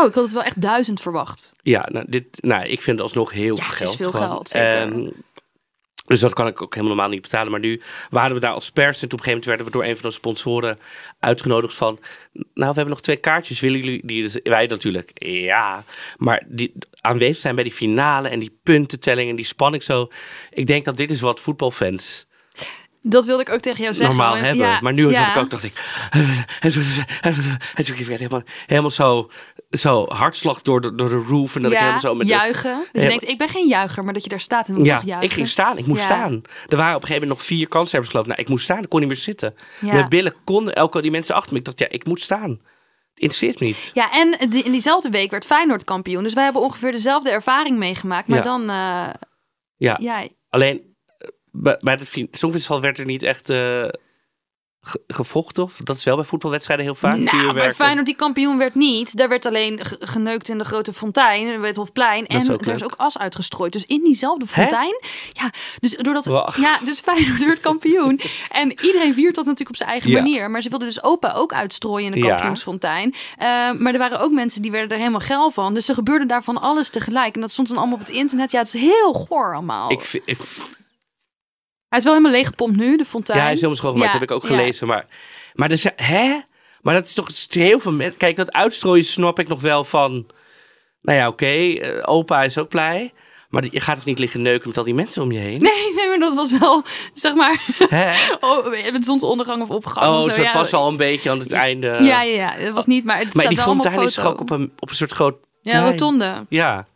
Oh, 0.00 0.06
ik 0.06 0.14
had 0.14 0.24
het 0.24 0.32
wel 0.32 0.42
echt 0.42 0.60
duizend 0.60 1.00
verwacht. 1.00 1.54
Ja, 1.62 1.88
nou, 1.92 2.04
dit, 2.08 2.26
nou, 2.42 2.64
ik 2.66 2.82
vind 2.82 2.96
het 2.98 3.06
alsnog 3.06 3.32
heel 3.32 3.56
Ja, 3.56 3.62
veel 3.62 3.68
het 3.70 3.76
geld. 3.78 3.90
is 3.90 3.96
veel 3.96 4.10
gewoon. 4.10 4.26
geld, 4.28 4.48
zeker. 4.48 4.70
Ehm, 4.80 5.08
dus 6.06 6.20
dat 6.20 6.32
kan 6.32 6.46
ik 6.46 6.62
ook 6.62 6.74
helemaal 6.74 7.08
niet 7.08 7.22
betalen. 7.22 7.50
Maar 7.50 7.60
nu 7.60 7.80
waren 8.10 8.34
we 8.34 8.40
daar 8.40 8.52
als 8.52 8.70
pers. 8.70 9.02
En 9.02 9.08
toen 9.08 9.18
op 9.18 9.26
een 9.26 9.32
gegeven 9.32 9.32
moment 9.32 9.44
werden 9.44 9.66
we 9.66 9.72
door 9.72 9.84
een 9.84 9.96
van 9.96 10.08
de 10.08 10.14
sponsoren 10.14 10.78
uitgenodigd 11.20 11.74
van... 11.74 11.98
Nou, 12.32 12.48
we 12.54 12.64
hebben 12.64 12.88
nog 12.88 13.00
twee 13.00 13.16
kaartjes. 13.16 13.60
Willen 13.60 13.80
jullie 13.80 14.06
die? 14.06 14.22
Dus 14.22 14.40
wij 14.42 14.66
natuurlijk, 14.66 15.10
ja. 15.14 15.84
Maar 16.16 16.42
die 16.48 16.72
aanwezig 17.00 17.36
zijn 17.36 17.54
bij 17.54 17.64
die 17.64 17.72
finale 17.72 18.28
en 18.28 18.38
die 18.38 18.58
puntentelling 18.62 19.30
en 19.30 19.36
die 19.36 19.44
spanning 19.44 19.82
zo. 19.82 20.08
Ik 20.50 20.66
denk 20.66 20.84
dat 20.84 20.96
dit 20.96 21.10
is 21.10 21.20
wat 21.20 21.40
voetbalfans 21.40 22.26
Dat 23.08 23.24
wilde 23.24 23.42
ik 23.42 23.50
ook 23.50 23.60
tegen 23.60 23.82
jou 23.82 23.94
zeggen. 23.94 24.16
normaal 24.16 24.36
hebben. 24.36 24.66
ja, 24.66 24.78
maar 24.80 24.92
nu 24.92 25.10
ja. 25.10 25.30
ik 25.30 25.36
ook, 25.36 25.50
dacht 25.50 25.62
ik... 25.64 25.72
Helemaal, 28.06 28.42
helemaal 28.66 28.90
zo, 28.90 29.30
zo 29.70 30.04
hartslag 30.08 30.62
door 30.62 30.80
de, 30.80 30.94
door 30.94 31.08
de 31.08 31.22
roof. 31.28 31.56
En 31.56 31.62
dat 31.62 31.72
ik 31.72 31.78
helemaal 31.78 32.00
zo 32.00 32.14
met 32.14 32.26
de- 32.26 32.32
juichen. 32.32 32.70
Dat 32.70 32.80
je 32.82 32.88
Helemaal- 32.92 33.08
denkt, 33.18 33.28
ik 33.32 33.38
ben 33.38 33.48
geen 33.48 33.68
juicher, 33.68 34.04
maar 34.04 34.12
dat 34.12 34.22
je 34.22 34.28
daar 34.28 34.40
staat 34.40 34.68
en 34.68 34.74
dan 34.74 34.84
ja, 34.84 35.00
juichen. 35.04 35.22
ik 35.28 35.32
ging 35.32 35.48
staan. 35.48 35.78
Ik 35.78 35.86
moest 35.86 36.02
staan. 36.02 36.42
Er 36.68 36.76
waren 36.76 36.94
op 36.96 37.02
een 37.02 37.06
gegeven 37.08 37.12
moment 37.28 37.28
nog 37.28 37.42
vier 37.42 37.68
kanshebbers 37.68 38.10
geloof 38.10 38.26
ik. 38.26 38.30
Nou, 38.32 38.42
ik 38.44 38.48
moest 38.50 38.64
staan. 38.64 38.82
Ik 38.82 38.88
kon 38.88 39.00
niet 39.00 39.08
meer 39.08 39.18
zitten. 39.18 39.54
Mijn 39.80 40.08
billen 40.08 40.34
konden 40.44 40.74
elke 40.74 41.02
die 41.02 41.10
mensen 41.10 41.34
achter 41.34 41.52
me. 41.52 41.58
Ik 41.58 41.64
dacht, 41.64 41.78
ja, 41.78 41.88
ik 41.88 42.06
moet 42.06 42.20
staan. 42.20 42.60
Interesseert 43.14 43.60
me 43.60 43.66
niet. 43.66 43.90
Ja, 43.94 44.12
en 44.12 44.50
die, 44.50 44.62
in 44.62 44.72
diezelfde 44.72 45.10
week 45.10 45.30
werd 45.30 45.44
Feyenoord 45.44 45.84
kampioen. 45.84 46.22
Dus 46.22 46.34
wij 46.34 46.44
hebben 46.44 46.62
ongeveer 46.62 46.92
dezelfde 46.92 47.30
ervaring 47.30 47.78
meegemaakt. 47.78 48.28
Maar 48.28 48.38
Ja. 48.38 48.44
dan, 48.44 48.60
eh, 48.70 49.08
Ja, 49.76 49.96
ja, 50.00 50.24
alleen 50.50 50.76
eh, 50.78 50.84
bij, 51.56 51.76
bij 51.78 51.96
de 51.96 52.28
Songfestival 52.30 52.80
werd 52.80 52.98
er 52.98 53.04
niet 53.06 53.22
echt 53.22 53.50
eh, 53.50 53.84
ge- 54.80 55.02
gevochten. 55.06 55.62
Of 55.62 55.76
dat 55.84 55.96
is 55.96 56.04
wel 56.04 56.16
bij 56.16 56.24
voetbalwedstrijden 56.24 56.84
heel 56.86 56.94
vaak. 56.94 57.16
Nou, 57.16 57.28
Vuurwerk 57.28 57.54
bij 57.54 57.66
en- 57.66 57.74
Feyenoord 57.74 58.06
die 58.06 58.16
kampioen 58.16 58.58
werd 58.58 58.74
niet. 58.74 59.16
Daar 59.16 59.28
werd 59.28 59.46
alleen 59.46 59.84
ge- 59.84 59.96
geneukt 60.00 60.48
in 60.48 60.58
de 60.58 60.64
grote 60.64 60.92
fontein, 60.92 61.58
bij 61.58 61.68
het 61.68 61.76
Hofplein. 61.76 62.26
En 62.26 62.46
daar 62.46 62.74
is 62.74 62.84
ook 62.84 62.94
as 62.96 63.18
uitgestrooid. 63.18 63.72
Dus 63.72 63.84
in 63.86 64.04
diezelfde 64.04 64.46
fontein. 64.46 65.00
Ja, 65.32 65.50
dus 65.80 65.96
doordat... 65.96 66.24
Wacht. 66.24 66.60
Ja, 66.60 66.78
dus 66.84 67.00
Feyenoord 67.00 67.44
werd 67.44 67.60
kampioen. 67.60 68.20
en 68.62 68.70
iedereen 68.84 69.14
viert 69.14 69.34
dat 69.34 69.44
natuurlijk 69.44 69.70
op 69.70 69.76
zijn 69.76 69.90
eigen 69.90 70.10
Ja. 70.10 70.16
manier. 70.16 70.50
Maar 70.50 70.62
ze 70.62 70.68
wilden 70.68 70.88
dus 70.88 71.02
opa 71.02 71.32
ook 71.32 71.52
uitstrooien 71.52 72.12
in 72.14 72.20
de 72.20 72.26
Ja. 72.26 72.32
kampioensfontein. 72.32 73.14
Eh, 73.38 73.46
maar 73.72 73.92
er 73.92 73.98
waren 73.98 74.20
ook 74.20 74.32
mensen 74.32 74.62
die 74.62 74.70
werden 74.70 74.90
er 74.90 74.98
helemaal 74.98 75.20
geil 75.20 75.50
van. 75.50 75.74
Dus 75.74 75.88
er 75.88 75.94
gebeurde 75.94 76.26
daarvan 76.26 76.60
alles 76.60 76.90
tegelijk. 76.90 77.34
En 77.34 77.40
dat 77.40 77.52
stond 77.52 77.68
dan 77.68 77.76
allemaal 77.76 77.94
op 77.94 78.00
het 78.06 78.10
internet. 78.14 78.50
Ja, 78.50 78.58
het 78.58 78.74
is 78.74 78.80
heel 78.80 79.12
goor 79.12 79.54
allemaal. 79.54 79.90
Ik, 79.90 80.04
vind- 80.04 80.22
ik, 80.26 80.38
Hij 81.88 81.98
is 81.98 82.04
wel 82.04 82.12
helemaal 82.14 82.36
leeggepompt 82.36 82.76
nu, 82.76 82.96
de 82.96 83.04
fontein. 83.04 83.38
ja, 83.38 83.44
hij 83.44 83.52
is 83.52 83.60
helemaal 83.60 83.80
schoongemaakt. 83.80 84.12
Ja, 84.12 84.18
Dat 84.18 84.28
heb 84.28 84.38
ik 84.38 84.44
ook 84.44 84.50
ja. 84.50 84.56
gelezen. 84.56 84.86
Maar, 84.86 85.06
maar 85.54 85.70
er 85.70 85.78
zijn, 85.78 85.94
hè? 85.96 86.38
Maar 86.80 86.94
dat 86.94 87.06
is 87.06 87.14
toch 87.14 87.28
heel 87.48 87.78
veel 87.78 87.92
mensen. 87.92 88.16
Kijk, 88.16 88.36
dat 88.36 88.52
uitstrooien 88.52 89.04
snap 89.04 89.38
ik 89.38 89.48
nog 89.48 89.60
wel 89.60 89.84
van. 89.84 90.26
Nou 91.02 91.18
ja, 91.18 91.28
oké. 91.28 91.46
eh, 91.46 92.02
opa 92.04 92.42
is 92.42 92.58
ook 92.58 92.68
blij. 92.68 93.12
Maar 93.48 93.64
je 93.70 93.80
gaat 93.80 93.96
toch 93.96 94.04
niet 94.04 94.18
liggen 94.18 94.42
neuken 94.42 94.68
met 94.68 94.78
al 94.78 94.84
die 94.84 94.94
mensen 94.94 95.22
om 95.22 95.32
je 95.32 95.38
heen? 95.38 95.60
Nee, 95.60 95.94
nee, 95.94 96.08
maar 96.08 96.18
dat 96.18 96.34
was 96.34 96.58
wel, 96.58 96.82
zeg 97.14 97.34
maar, 97.34 97.64
Hè? 97.88 98.12
oh, 98.48 98.66
met 98.92 99.04
zonsondergang 99.04 99.62
of 99.62 99.70
opgang. 99.70 100.06
Oh, 100.06 100.18
of 100.18 100.24
dus 100.24 100.34
zo. 100.34 100.42
dat 100.42 100.52
ja, 100.52 100.58
was 100.58 100.72
al 100.72 100.88
een 100.88 100.96
beetje 100.96 101.30
aan 101.30 101.38
het 101.38 101.52
einde. 101.52 101.86
Ja, 101.86 102.22
ja, 102.22 102.22
ja, 102.22 102.64
dat 102.64 102.74
was 102.74 102.86
niet, 102.86 103.04
maar 103.04 103.18
het 103.18 103.24
maar 103.24 103.44
staat 103.44 103.48
die 103.48 103.56
wel 103.56 103.66
fontein 103.66 104.02
is 104.02 104.14
toch 104.14 104.24
ook 104.24 104.40
op 104.40 104.50
een, 104.50 104.72
op 104.78 104.88
een 104.88 104.94
soort 104.94 105.10
groot... 105.12 105.36
Ja, 105.62 105.72
plein? 105.72 105.84
rotonde. 105.90 106.46
Ja, 106.48 106.86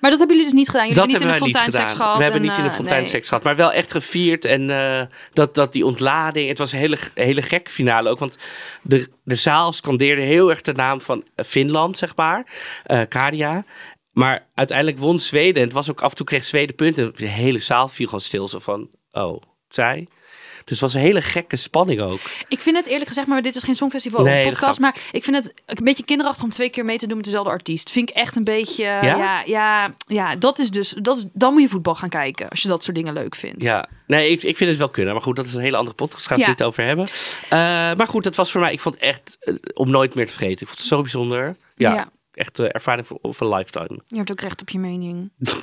Maar 0.00 0.10
dat 0.10 0.18
hebben 0.18 0.36
jullie 0.36 0.50
dus 0.52 0.60
niet 0.60 0.68
gedaan. 0.68 0.88
Jullie 0.88 1.02
dat 1.02 1.10
hebben 1.10 1.28
niet 1.28 1.40
in 1.40 1.40
de 1.40 1.44
fontein 1.44 1.64
gedaan. 1.64 1.88
seks 1.88 2.00
gehad. 2.00 2.16
We 2.16 2.22
hebben 2.22 2.40
en, 2.40 2.46
niet 2.46 2.56
in 2.56 2.62
de 2.62 2.68
eh, 2.68 2.74
fontein 2.74 3.00
nee. 3.00 3.10
seks 3.10 3.28
gehad. 3.28 3.44
Maar 3.44 3.56
wel 3.56 3.72
echt 3.72 3.92
gevierd. 3.92 4.44
En 4.44 4.70
eh, 4.70 5.02
dat, 5.32 5.54
dat 5.54 5.72
die 5.72 5.86
ontlading... 5.86 6.48
Het 6.48 6.58
was 6.58 6.72
een 6.72 6.78
hele, 6.78 6.98
hele 7.14 7.42
gekke 7.42 7.70
finale 7.70 8.10
ook. 8.10 8.18
Want 8.18 8.38
de, 8.82 9.08
de 9.24 9.34
zaal 9.34 9.72
scandeerde 9.72 10.22
heel 10.22 10.50
erg 10.50 10.60
de 10.60 10.72
naam 10.72 11.00
van 11.00 11.24
eh, 11.34 11.44
Finland, 11.44 11.98
zeg 11.98 12.16
maar. 12.16 12.46
eh 12.84 13.00
Kadia. 13.08 13.64
Maar 14.12 14.46
uiteindelijk 14.54 14.98
won 14.98 15.20
Zweden. 15.20 15.56
En 15.56 15.62
het 15.62 15.72
was 15.72 15.90
ook 15.90 16.00
af 16.00 16.10
en 16.10 16.16
toe 16.16 16.26
kreeg 16.26 16.44
Zweden 16.44 16.74
punten. 16.74 17.12
De 17.16 17.26
hele 17.26 17.58
zaal 17.58 17.88
viel 17.88 18.06
gewoon 18.06 18.20
stil. 18.20 18.48
Zo 18.48 18.58
van, 18.58 18.90
oh, 19.12 19.42
zij. 19.68 20.08
Dus 20.68 20.80
het 20.80 20.92
was 20.92 20.94
een 20.94 21.06
hele 21.08 21.22
gekke 21.22 21.56
spanning 21.56 22.00
ook. 22.00 22.20
Ik 22.48 22.58
vind 22.60 22.76
het 22.76 22.86
eerlijk 22.86 23.06
gezegd, 23.08 23.26
maar 23.26 23.42
dit 23.42 23.54
is 23.56 23.62
geen 23.62 23.76
Songfestival 23.76 24.24
Nee, 24.24 24.44
podcast. 24.44 24.80
Maar 24.80 24.96
ik 25.12 25.24
vind 25.24 25.36
het 25.36 25.52
een 25.66 25.84
beetje 25.84 26.04
kinderachtig 26.04 26.44
om 26.44 26.50
twee 26.50 26.70
keer 26.70 26.84
mee 26.84 26.98
te 26.98 27.06
doen 27.06 27.16
met 27.16 27.24
dezelfde 27.24 27.50
artiest. 27.50 27.90
Vind 27.90 28.10
ik 28.10 28.16
echt 28.16 28.36
een 28.36 28.44
beetje. 28.44 28.82
Ja, 28.82 29.02
ja, 29.02 29.42
ja, 29.46 29.90
ja 30.06 30.36
dat 30.36 30.58
is 30.58 30.70
dus. 30.70 30.94
Dat 31.02 31.16
is, 31.16 31.24
dan 31.32 31.52
moet 31.52 31.62
je 31.62 31.68
voetbal 31.68 31.94
gaan 31.94 32.08
kijken. 32.08 32.48
Als 32.48 32.62
je 32.62 32.68
dat 32.68 32.84
soort 32.84 32.96
dingen 32.96 33.12
leuk 33.14 33.34
vindt. 33.34 33.62
Ja, 33.62 33.88
nee, 34.06 34.30
ik, 34.30 34.42
ik 34.42 34.56
vind 34.56 34.70
het 34.70 34.78
wel 34.78 34.88
kunnen. 34.88 35.12
Maar 35.12 35.22
goed, 35.22 35.36
dat 35.36 35.46
is 35.46 35.54
een 35.54 35.60
hele 35.62 35.76
andere 35.76 35.96
podcast. 35.96 36.28
Daar 36.28 36.38
gaan 36.38 36.38
we 36.38 36.42
Ja. 36.44 36.50
het 36.50 36.58
niet 36.58 36.68
over 36.68 36.84
hebben. 36.84 37.06
Eh, 37.48 37.96
maar 37.98 38.06
goed, 38.08 38.24
dat 38.24 38.36
was 38.36 38.50
voor 38.50 38.60
mij... 38.60 38.72
Ik 38.72 38.80
vond 38.80 38.94
het 38.94 39.04
echt 39.04 39.36
eh, 39.40 39.54
om 39.74 39.90
nooit 39.90 40.14
meer 40.14 40.26
te 40.26 40.32
vergeten. 40.32 40.60
Ik 40.60 40.66
vond 40.66 40.78
het 40.78 40.88
zo 40.88 41.00
bijzonder. 41.00 41.56
Ja, 41.76 41.94
Ja. 41.94 42.08
echt 42.32 42.58
eh, 42.58 42.66
ervaring 42.68 43.06
voor, 43.06 43.18
een 43.38 43.54
lifetime. 43.56 44.00
Je 44.06 44.16
hebt 44.16 44.30
ook 44.30 44.40
recht 44.40 44.60
op 44.60 44.68
je 44.68 44.78
mening. 44.78 45.30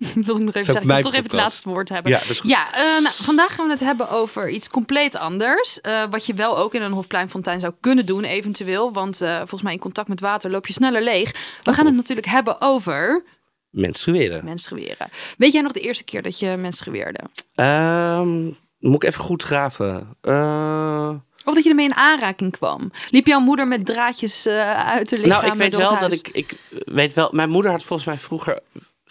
wil 0.26 0.36
ik 0.36 0.42
nog 0.42 0.54
even 0.54 0.64
zeggen. 0.64 0.82
Ik 0.82 0.88
wil 0.88 1.00
toch 1.00 1.12
even 1.12 1.24
het 1.24 1.32
laatste 1.32 1.68
woord 1.68 1.88
hebben. 1.88 2.12
Ja, 2.12 2.18
dat 2.18 2.28
is 2.28 2.40
goed. 2.40 2.50
Ja, 2.50 2.74
eh, 2.74 3.02
nou, 3.02 3.14
vandaag 3.14 3.54
gaan 3.54 3.66
we 3.66 3.72
het 3.72 3.80
hebben 3.80 4.10
over 4.10 4.48
iets 4.48 4.68
compleet 4.70 5.16
anders. 5.16 5.80
Eh, 5.80 6.02
wat 6.10 6.26
je 6.26 6.34
wel 6.34 6.58
ook 6.58 6.74
in 6.74 6.82
een 6.82 6.92
Hofpleinfontein 6.92 7.60
zou 7.60 7.72
kunnen 7.80 8.06
doen, 8.06 8.24
eventueel. 8.24 8.92
Want 8.92 9.20
eh, 9.20 9.36
volgens 9.36 9.62
mij 9.62 9.72
in 9.72 9.78
contact 9.78 10.08
met 10.08 10.20
water 10.20 10.50
loop 10.50 10.66
je 10.66 10.72
sneller 10.72 11.02
leeg. 11.02 11.58
We 11.62 11.72
gaan 11.72 11.86
het 11.86 11.94
natuurlijk 11.94 12.26
hebben 12.26 12.60
over 12.60 13.24
Menstrueren. 13.70 14.44
menstrueren. 14.44 15.08
Weet 15.38 15.52
jij 15.52 15.62
nog 15.62 15.72
de 15.72 15.80
eerste 15.80 16.04
keer 16.04 16.22
dat 16.22 16.38
je 16.38 16.56
menstrueerde? 16.56 17.20
Ehm, 17.54 18.44
moet 18.78 19.02
ik 19.02 19.04
even 19.04 19.20
goed 19.24 19.42
graven. 19.42 20.16
Eh, 20.20 21.10
Of 21.44 21.54
dat 21.54 21.64
je 21.64 21.68
ermee 21.70 21.86
in 21.86 21.94
aanraking 21.94 22.52
kwam? 22.52 22.90
Liep 23.10 23.26
jouw 23.26 23.40
moeder 23.40 23.68
met 23.68 23.86
draadjes 23.86 24.46
uit 24.46 25.10
haar 25.10 25.20
lichaam 25.20 25.28
nou, 25.28 25.46
ik 25.46 25.54
weet 25.54 25.76
wel 25.76 25.98
dat 25.98 26.12
ik, 26.12 26.28
ik 26.28 26.54
weet 26.84 27.14
wel. 27.14 27.28
Mijn 27.32 27.50
moeder 27.50 27.70
had 27.70 27.82
volgens 27.84 28.08
mij 28.08 28.18
vroeger 28.18 28.60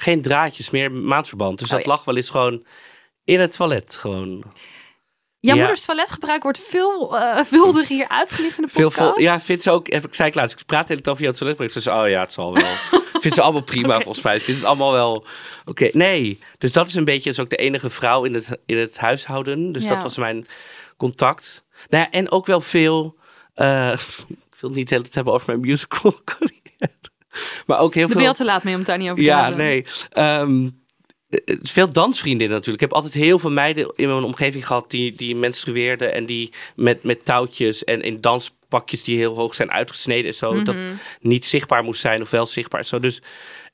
geen 0.01 0.21
draadjes 0.21 0.69
meer, 0.69 0.91
maandverband. 0.91 1.57
Dus 1.59 1.67
Oh, 1.67 1.73
dat 1.73 1.83
ja. 1.83 1.89
lag 1.89 2.03
wel 2.03 2.15
eens 2.15 2.29
gewoon 2.29 2.65
in 3.23 3.39
het 3.39 3.51
toilet. 3.51 3.95
Gewoon. 3.99 4.43
Ja. 5.39 5.55
moeders 5.55 5.85
toiletgebruik 5.85 6.43
wordt 6.43 6.59
veel 6.59 7.17
eh 7.17 7.43
vuldig 7.45 7.87
hier 7.87 8.07
uitgelicht 8.07 8.57
in 8.57 8.63
de 8.65 8.71
Veel 8.71 8.83
podcast. 8.83 9.13
vol, 9.13 9.19
ja, 9.23 9.39
vindt 9.39 9.63
ze 9.63 9.71
ook. 9.71 9.87
Heb 9.91 10.05
ik 10.05 10.15
zei 10.15 10.29
ik 10.29 10.35
laatst. 10.35 10.59
Ik 10.59 10.65
praat 10.65 10.87
de 10.87 10.93
hele 10.93 11.01
tijd 11.01 11.15
over 11.15 11.23
jouw 11.27 11.33
toiletbreuk. 11.37 11.71
Ze 11.71 11.79
zei, 11.79 12.03
oh 12.03 12.09
ja, 12.09 12.19
het 12.19 12.33
zal 12.33 12.53
wel. 12.53 12.63
vindt 13.21 13.35
ze 13.35 13.41
allemaal 13.41 13.61
prima 13.63 13.95
volgens 13.95 14.21
mij. 14.21 14.39
Ze 14.39 14.45
vindt 14.45 14.59
het 14.59 14.69
allemaal 14.69 14.91
wel. 14.91 15.25
Oké, 15.65 15.89
nee. 15.93 16.39
Dus 16.57 16.71
dat 16.71 16.87
is 16.87 16.95
een 16.95 17.05
beetje. 17.05 17.29
Is 17.29 17.39
ook 17.39 17.49
de 17.49 17.55
enige 17.55 17.89
vrouw 17.89 18.23
in 18.23 18.33
het 18.33 18.57
in 18.65 18.77
het 18.77 18.97
huishouden. 18.97 19.71
Dus 19.71 19.83
Ja. 19.83 19.89
dat 19.89 20.03
was 20.03 20.17
mijn 20.17 20.47
contact. 20.97 21.63
Nou 21.89 22.03
ja, 22.03 22.11
en 22.11 22.31
ook 22.31 22.45
wel 22.45 22.61
veel. 22.61 23.15
eh, 23.53 23.91
ik 24.51 24.59
wil 24.59 24.69
het 24.69 24.75
niet 24.79 24.87
de 24.89 24.93
hele 24.95 25.01
tijd 25.03 25.15
hebben 25.15 25.33
over 25.33 25.45
mijn 25.47 25.59
musical. 25.59 26.13
Maar 27.69 27.79
ook 27.79 27.93
heel 27.93 28.07
je 28.07 28.13
veel. 28.13 28.33
te 28.33 28.45
laat 28.45 28.63
mee 28.63 28.73
om 28.73 28.79
het 28.79 28.87
daar 28.89 28.97
niet 28.97 29.09
over 29.09 29.23
te 29.23 29.29
Ja, 29.29 29.39
hebben. 29.47 29.65
nee. 29.65 29.85
Eh, 30.09 30.43
veel 31.61 31.89
dansvriendinnen 31.91 32.55
natuurlijk. 32.55 32.83
Ik 32.83 32.89
heb 32.89 32.97
altijd 33.03 33.23
heel 33.23 33.39
veel 33.39 33.51
meiden 33.51 33.93
in 33.95 34.07
mijn 34.07 34.23
omgeving 34.23 34.67
gehad 34.67 34.91
die, 34.91 35.15
die 35.15 35.35
menstrueerden 35.35 36.13
en 36.13 36.25
die 36.25 36.53
met, 36.75 37.03
met 37.03 37.25
touwtjes 37.25 37.83
en 37.83 38.01
in 38.01 38.21
danspakjes 38.21 39.03
die 39.03 39.17
heel 39.17 39.35
hoog 39.35 39.55
zijn 39.55 39.71
uitgesneden 39.71 40.25
en 40.25 40.33
zo. 40.37 40.63
Dat 40.63 40.75
Mhm. 40.75 40.85
niet 41.21 41.45
zichtbaar 41.45 41.83
moest 41.83 42.01
zijn 42.01 42.21
of 42.21 42.29
wel 42.29 42.45
zichtbaar. 42.45 42.85
Zo. 42.85 42.99
Dus 42.99 43.21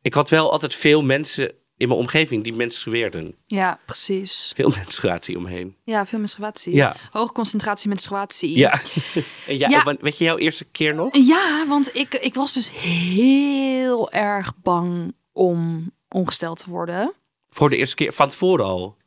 ik 0.01 0.13
had 0.13 0.29
wel 0.29 0.51
altijd 0.51 0.75
veel 0.75 1.01
mensen 1.03 1.51
in 1.77 1.87
mijn 1.87 1.99
omgeving 1.99 2.43
die 2.43 2.53
menstrueerden. 2.53 3.35
Ja, 3.45 3.79
precies. 3.85 4.51
Veel 4.55 4.69
menstruatie 4.75 5.37
omheen. 5.37 5.75
Ja, 5.83 6.05
veel 6.05 6.19
menstruatie. 6.19 6.75
Ja. 6.75 6.95
Hoge 7.11 7.33
concentratie 7.33 7.89
menstruatie. 7.89 8.57
Ja. 8.57 8.81
ja, 9.47 9.95
Weet 9.99 10.17
je 10.17 10.23
jouw 10.23 10.37
eerste 10.37 10.65
keer 10.71 10.95
nog? 10.95 11.17
Ja, 11.17 11.65
want 11.67 11.95
ik, 11.95 12.13
ik 12.13 12.33
was 12.33 12.53
dus 12.53 12.71
heel 12.71 14.11
erg 14.11 14.53
bang 14.61 15.13
om 15.31 15.91
ongesteld 16.09 16.59
te 16.59 16.69
worden. 16.69 17.13
Voor 17.49 17.69
de 17.69 17.77
eerste 17.77 17.95
keer, 17.95 18.13
van 18.13 18.29
tevoren 18.29 18.65
al. 18.65 18.97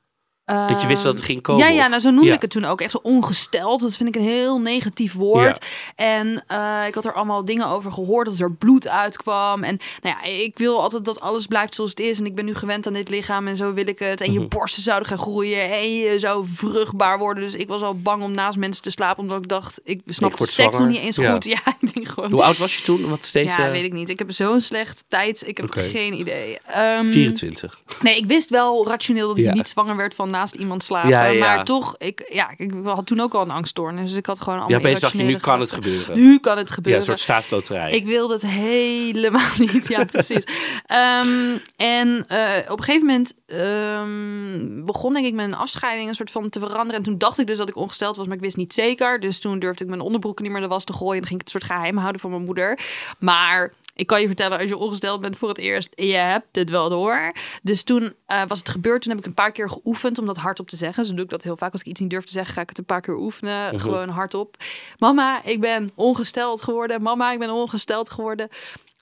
Dat 0.49 0.81
je 0.81 0.87
wist 0.87 1.03
dat 1.03 1.17
het 1.17 1.25
ging 1.25 1.43
komen. 1.43 1.67
Ja, 1.67 1.73
ja, 1.73 1.87
nou 1.89 2.01
zo 2.01 2.11
noemde 2.11 2.29
Ja. 2.29 2.35
ik 2.35 2.41
het 2.41 2.51
toen 2.51 2.65
ook. 2.65 2.81
Echt 2.81 2.91
zo 2.91 2.99
ongesteld. 3.03 3.81
Dat 3.81 3.95
vind 3.97 4.09
ik 4.09 4.17
een 4.17 4.29
heel 4.29 4.59
negatief 4.61 5.13
woord. 5.15 5.67
En 5.97 6.45
eh, 6.47 6.83
ik 6.87 6.95
had 6.95 7.05
er 7.05 7.13
allemaal 7.13 7.45
dingen 7.45 7.67
over 7.67 7.93
gehoord. 7.93 8.27
Dat 8.27 8.39
er 8.39 8.53
bloed 8.53 8.89
uitkwam. 8.89 9.63
En 9.65 9.79
nou 10.03 10.17
ja, 10.23 10.31
ik 10.31 10.59
wil 10.59 10.83
altijd 10.83 11.05
dat 11.05 11.21
alles 11.21 11.47
blijft 11.47 11.75
zoals 11.75 11.91
het 11.91 12.01
is. 12.01 12.19
En 12.19 12.27
ik 12.27 12.35
ben 12.35 12.45
nu 12.45 12.55
gewend 12.55 12.87
aan 12.87 12.93
dit 12.93 13.09
lichaam. 13.11 13.47
En 13.47 13.57
zo 13.57 13.73
wil 13.73 13.87
ik 13.89 13.99
het. 13.99 14.21
En 14.21 14.33
je 14.33 14.39
Mhm. 14.39 14.49
borsten 14.49 14.83
zouden 14.83 15.09
gaan 15.09 15.19
groeien. 15.19 15.73
En 15.73 15.95
je 15.95 16.19
zou 16.19 16.45
vruchtbaar 16.55 17.19
worden. 17.19 17.43
Dus 17.43 17.55
ik 17.55 17.69
was 17.69 17.83
al 17.83 17.97
bang 18.01 18.23
om 18.23 18.33
naast 18.33 18.59
mensen 18.59 18.83
te 18.83 18.91
slapen. 18.91 19.23
Omdat 19.23 19.39
ik 19.39 19.49
dacht, 19.49 19.81
ik 19.85 20.01
snap 20.07 20.33
Ik 20.41 20.47
seks 20.47 20.79
nog 20.79 20.89
niet 20.89 20.99
eens 20.99 21.17
goed. 21.19 21.45
Ja, 21.59 21.61
ik 21.81 21.95
denk 21.95 22.09
gewoon... 22.09 22.31
Hoe 22.31 22.43
oud 22.43 22.59
was 22.59 22.77
je 22.77 22.83
toen? 22.83 23.09
Wat 23.09 23.29
deze? 23.33 23.61
Ja, 23.61 23.71
weet 23.71 23.85
ik 23.85 23.93
niet. 23.93 24.09
Ik 24.11 24.19
heb 24.19 24.33
zo'n 24.33 24.61
slecht 24.61 25.05
tijd. 25.09 25.47
Ik 25.47 25.57
heb 25.57 25.71
geen 25.71 26.19
idee. 26.19 26.59
Ehm, 26.67 27.11
24. 27.11 27.81
Nee, 28.03 28.17
ik 28.17 28.27
wist 28.27 28.51
wel 28.51 28.87
rationeel 28.87 29.29
dat 29.29 29.39
ik 29.39 29.53
niet 29.53 29.69
zwanger 29.69 29.97
werd 29.97 30.15
van 30.15 30.31
naast 30.39 30.55
iemand 30.55 30.83
slapen. 30.83 31.11
Ja, 31.11 31.25
ja. 31.25 31.39
Maar 31.47 31.65
toch, 31.65 31.95
ik, 31.99 32.27
ja, 32.33 32.51
ik 32.57 32.73
had 32.85 33.07
toen 33.07 33.21
ook 33.21 33.35
al 33.35 33.43
een 33.43 33.51
angststoornis. 33.51 34.09
Dus 34.09 34.19
ik 34.19 34.27
had 34.27 34.39
gewoon 34.41 34.55
Ja, 34.55 34.61
allemaal 34.61 34.81
opeens 34.81 35.01
dacht 35.01 35.13
je, 35.13 35.23
nu 35.23 35.37
kan 35.37 35.61
het 35.61 35.73
gebeuren. 35.73 36.17
Nu 36.19 36.39
kan 36.39 36.57
het 36.59 36.69
Ja, 36.69 36.75
gebeuren. 36.75 37.01
een 37.01 37.07
soort 37.07 37.19
staatsloterij. 37.21 37.91
Ik 37.91 38.05
wilde 38.07 38.33
het 38.33 38.47
helemaal 38.47 39.51
niet. 39.73 39.89
Ja, 39.89 40.05
precies. 40.05 40.45
Ehm, 40.87 41.59
en 41.77 42.25
eh, 42.27 42.71
op 42.71 42.79
een 42.79 42.85
gegeven 42.85 43.07
moment 43.07 43.35
ehm, 43.47 44.85
begon 44.85 45.13
denk 45.13 45.27
ik 45.27 45.35
mijn 45.35 45.55
afscheiding 45.55 46.09
een 46.09 46.15
soort 46.15 46.31
van 46.31 46.49
te 46.49 46.61
veranderen. 46.61 46.95
En 46.95 47.03
toen 47.03 47.19
dacht 47.19 47.39
ik 47.39 47.47
dus 47.47 47.59
dat 47.59 47.69
ik 47.69 47.77
ongesteld 47.77 48.17
was, 48.17 48.27
maar 48.27 48.37
ik 48.37 48.43
wist 48.43 48.57
niet 48.57 48.75
zeker. 48.75 49.21
Dus 49.21 49.41
toen 49.41 49.59
durfde 49.59 49.85
ik 49.85 49.91
mijn 49.91 50.03
onderbroeken 50.03 50.45
niet 50.45 50.53
meer 50.53 50.63
de 50.63 50.69
was 50.69 50.85
te 50.85 50.93
gooien. 50.93 51.21
En 51.23 51.27
ging 51.29 51.41
ik 51.41 51.47
het 51.47 51.51
soort 51.51 51.73
geheim 51.73 51.97
houden 51.97 52.21
van 52.21 52.31
mijn 52.31 52.45
moeder. 52.45 52.79
Maar 53.19 53.73
ik 53.99 54.07
kan 54.07 54.21
je 54.21 54.27
vertellen, 54.27 54.59
als 54.59 54.69
je 54.69 54.77
ongesteld 54.77 55.21
bent 55.21 55.39
voor 55.39 55.49
het 55.49 55.59
eerst, 55.59 55.93
je 55.95 56.13
hebt 56.13 56.57
het 56.57 56.71
wel 56.71 56.89
door. 56.89 57.33
Dus 57.63 57.83
toen 57.83 58.15
eh, 58.27 58.47
was 58.47 58.59
het 58.59 58.69
gebeurd. 58.69 59.03
Toen 59.03 59.11
heb 59.11 59.21
ik 59.21 59.27
een 59.27 59.35
paar 59.35 59.53
keer 59.53 59.71
geoefend 59.71 60.19
om 60.19 60.27
dat 60.27 60.37
hardop 60.37 60.69
te 60.69 60.77
zeggen. 60.77 61.05
Zo 61.05 61.15
doe 61.15 61.25
ik 61.25 61.31
dat 61.31 61.43
heel 61.43 61.57
vaak. 61.57 61.73
Als 61.73 61.81
ik 61.81 61.87
iets 61.87 62.01
niet 62.01 62.11
durf 62.11 62.25
te 62.25 62.33
zeggen, 62.33 62.55
ga 62.55 62.61
ik 62.61 62.69
het 62.69 62.79
een 62.79 62.85
paar 62.85 63.01
keer 63.01 63.17
oefenen. 63.17 63.81
Gewoon 63.81 64.09
hardop. 64.09 64.57
Mama, 64.99 65.45
ik 65.45 65.61
ben 65.61 65.91
ongesteld 65.95 66.63
geworden. 66.63 67.03
Mama, 67.03 67.33
ik 67.33 67.39
ben 67.39 67.51
ongesteld 67.51 68.11
geworden. 68.11 68.49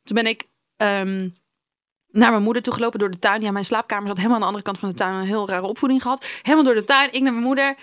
Toen 0.05 0.17
ben 0.17 0.27
ik 0.27 0.47
ehm, 0.77 1.29
naar 2.11 2.31
mijn 2.31 2.43
moeder 2.43 2.63
toe 2.63 2.75
gelopen 2.75 2.99
door 2.99 3.11
de 3.11 3.19
tuin. 3.19 3.41
Ja, 3.41 3.51
mijn 3.51 3.65
slaapkamer 3.65 4.07
zat 4.07 4.17
helemaal 4.17 4.37
aan 4.37 4.43
de 4.43 4.47
andere 4.47 4.65
kant 4.65 4.79
van 4.79 4.89
de 4.89 4.95
tuin. 4.95 5.15
Een 5.15 5.27
heel 5.27 5.49
rare 5.49 5.67
opvoeding 5.67 6.03
gehad. 6.03 6.27
Helemaal 6.43 6.65
door 6.65 6.75
de 6.75 6.85
tuin. 6.85 7.13
Ik 7.13 7.23
naar 7.23 7.33
mijn 7.33 7.45
moeder. 7.45 7.77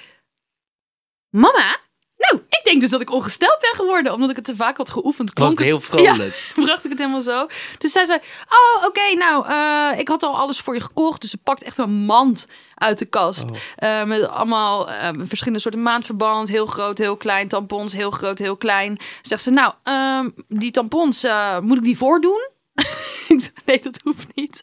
Mama, 1.30 1.78
nou, 2.30 2.44
ik 2.50 2.62
denk 2.64 2.82
dus 2.82 2.90
dat 2.90 3.02
ik 3.02 3.12
ongesteld 3.12 3.58
ben 3.60 3.74
geworden. 3.76 4.14
Omdat 4.14 4.30
ik 4.30 4.36
het 4.36 4.46
te 4.46 4.56
vaak 4.56 4.78
had 4.78 4.90
geoefend. 4.90 5.34
Klonk 5.34 5.60
het 5.60 5.68
heel 5.68 5.76
Ja, 5.76 6.14
vrolijk. 6.14 6.52
bracht 6.66 6.84
ik 6.84 6.90
het 6.90 7.00
helemaal 7.00 7.22
zo. 7.22 7.48
Dus 7.78 7.92
zij 7.92 8.06
zei, 8.06 8.20
oh, 8.50 8.86
oké, 8.86 9.14
nou, 9.16 9.48
eh, 9.48 10.00
ik 10.00 10.08
had 10.08 10.24
al 10.24 10.38
alles 10.38 10.60
voor 10.60 10.74
je 10.74 10.82
gekocht. 10.82 11.22
Dus 11.22 11.30
ze 11.30 11.38
pakt 11.38 11.64
echt 11.64 11.78
een 11.78 11.92
mand 11.92 12.48
uit 12.76 12.98
de 12.98 13.06
kast. 13.06 13.50
Oh. 13.52 13.58
Eh, 13.76 14.04
met 14.04 14.28
allemaal 14.28 14.90
eh, 14.90 15.10
verschillende 15.18 15.60
soorten 15.60 15.82
maandverband. 15.82 16.50
Heel 16.50 16.66
groot, 16.66 16.98
heel 16.98 17.18
klein. 17.18 17.48
Tampons, 17.48 17.94
heel 17.94 18.12
groot, 18.12 18.40
heel 18.40 18.58
klein. 18.58 18.98
Zegt 19.22 19.44
ze, 19.44 19.50
nou, 19.50 19.74
ehm, 19.84 20.30
die 20.48 20.72
tampons, 20.72 21.26
moet 21.62 21.78
ik 21.78 21.84
die 21.84 21.98
voordoen? 21.98 22.50
ik 23.34 23.40
zei, 23.40 23.52
nee, 23.66 23.80
dat 23.82 24.00
hoeft 24.04 24.28
niet. 24.36 24.62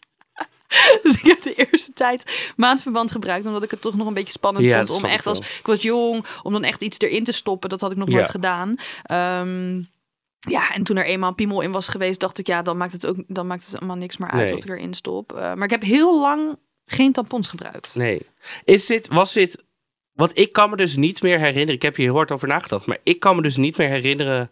Dus 1.02 1.14
ik 1.16 1.24
heb 1.24 1.42
de 1.42 1.54
eerste 1.54 1.92
tijd 1.92 2.52
maandverband 2.56 3.12
gebruikt, 3.12 3.46
omdat 3.46 3.62
ik 3.62 3.70
het 3.70 3.80
toch 3.80 3.96
nog 3.96 4.06
een 4.06 4.14
beetje 4.14 4.32
spannend 4.32 4.66
Ja, 4.66 4.86
vond 4.86 5.02
om 5.02 5.08
echt 5.08 5.26
als 5.26 5.38
ik 5.38 5.66
was 5.66 5.82
jong, 5.82 6.24
om 6.42 6.52
dan 6.52 6.64
echt 6.64 6.82
iets 6.82 6.98
erin 6.98 7.24
te 7.24 7.32
stoppen. 7.32 7.68
Dat 7.68 7.80
had 7.80 7.90
ik 7.90 7.96
nog 7.96 8.08
Ja. 8.08 8.14
nooit 8.14 8.30
gedaan. 8.30 8.74
Ehm, 9.02 9.82
ja, 10.48 10.74
en 10.74 10.82
toen 10.82 10.96
er 10.96 11.04
eenmaal 11.04 11.34
piemel 11.34 11.60
in 11.60 11.72
was 11.72 11.88
geweest, 11.88 12.20
dacht 12.20 12.38
ik, 12.38 12.46
ja, 12.46 12.62
dan 12.62 12.76
maakt 12.76 12.92
het 12.92 13.06
ook 13.06 13.16
dan 13.26 13.46
maakt 13.46 13.66
het 13.66 13.76
allemaal 13.76 13.96
niks 13.96 14.16
meer 14.16 14.30
uit 14.30 14.42
Nee. 14.44 14.52
wat 14.52 14.64
ik 14.64 14.70
erin 14.70 14.94
stop. 14.94 15.32
Eh, 15.32 15.40
maar 15.54 15.64
ik 15.64 15.70
heb 15.70 15.82
heel 15.82 16.20
lang 16.20 16.58
geen 16.86 17.12
tampons 17.12 17.48
gebruikt. 17.48 17.94
Nee. 17.94 18.26
Is 18.64 18.86
dit, 18.86 19.08
was 19.08 19.32
dit... 19.32 19.62
Want 20.12 20.38
ik 20.38 20.52
kan 20.52 20.70
me 20.70 20.76
dus 20.76 20.96
niet 20.96 21.22
meer 21.22 21.38
herinneren... 21.38 21.74
Ik 21.74 21.82
heb 21.82 21.96
hier 21.96 22.06
heel 22.06 22.14
hard 22.14 22.30
over 22.30 22.48
nagedacht. 22.48 22.86
Maar 22.86 22.98
ik 23.02 23.20
kan 23.20 23.36
me 23.36 23.42
dus 23.42 23.56
niet 23.56 23.76
meer 23.76 23.88
herinneren... 23.88 24.50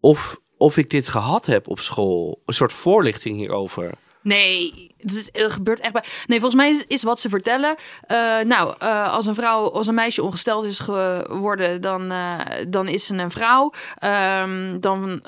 Of, 0.00 0.36
of 0.56 0.76
ik 0.76 0.90
dit 0.90 1.08
gehad 1.08 1.46
heb 1.46 1.68
op 1.68 1.80
school. 1.80 2.42
Een 2.46 2.54
soort 2.54 2.72
voorlichting 2.72 3.36
hierover. 3.36 3.92
Nee, 4.24 4.90
het, 4.98 5.12
is, 5.12 5.28
het 5.32 5.52
gebeurt 5.52 5.80
echt 5.80 5.92
bij. 5.92 6.04
Nee, 6.26 6.40
volgens 6.40 6.60
mij 6.62 6.70
is, 6.70 6.84
is 6.86 7.02
wat 7.02 7.20
ze 7.20 7.28
vertellen. 7.28 7.74
eh, 8.06 8.40
nou, 8.40 8.74
eh, 8.78 9.12
als 9.12 9.26
een 9.26 9.34
vrouw, 9.34 9.70
als 9.70 9.86
een 9.86 9.94
meisje 9.94 10.22
ongesteld 10.22 10.64
is 10.64 10.78
geworden, 10.78 11.80
dan, 11.80 12.10
eh, 12.10 12.40
dan 12.68 12.88
is 12.88 13.06
ze 13.06 13.14
een 13.14 13.30
vrouw. 13.30 13.72
Ehm, 13.98 14.80
dan 14.80 15.22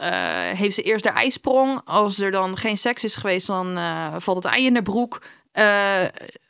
heeft 0.55 0.75
ze 0.75 0.83
eerst 0.83 1.05
haar 1.05 1.15
ijsprong. 1.15 1.81
Als 1.85 2.21
er 2.21 2.31
dan 2.31 2.57
geen 2.57 2.77
seks 2.77 3.05
is 3.05 3.17
geweest, 3.17 3.47
dan 3.47 3.79
valt 4.19 4.45
het 4.45 4.53
ei 4.53 4.67
in 4.67 4.75
de 4.75 4.83
broek. 4.83 5.23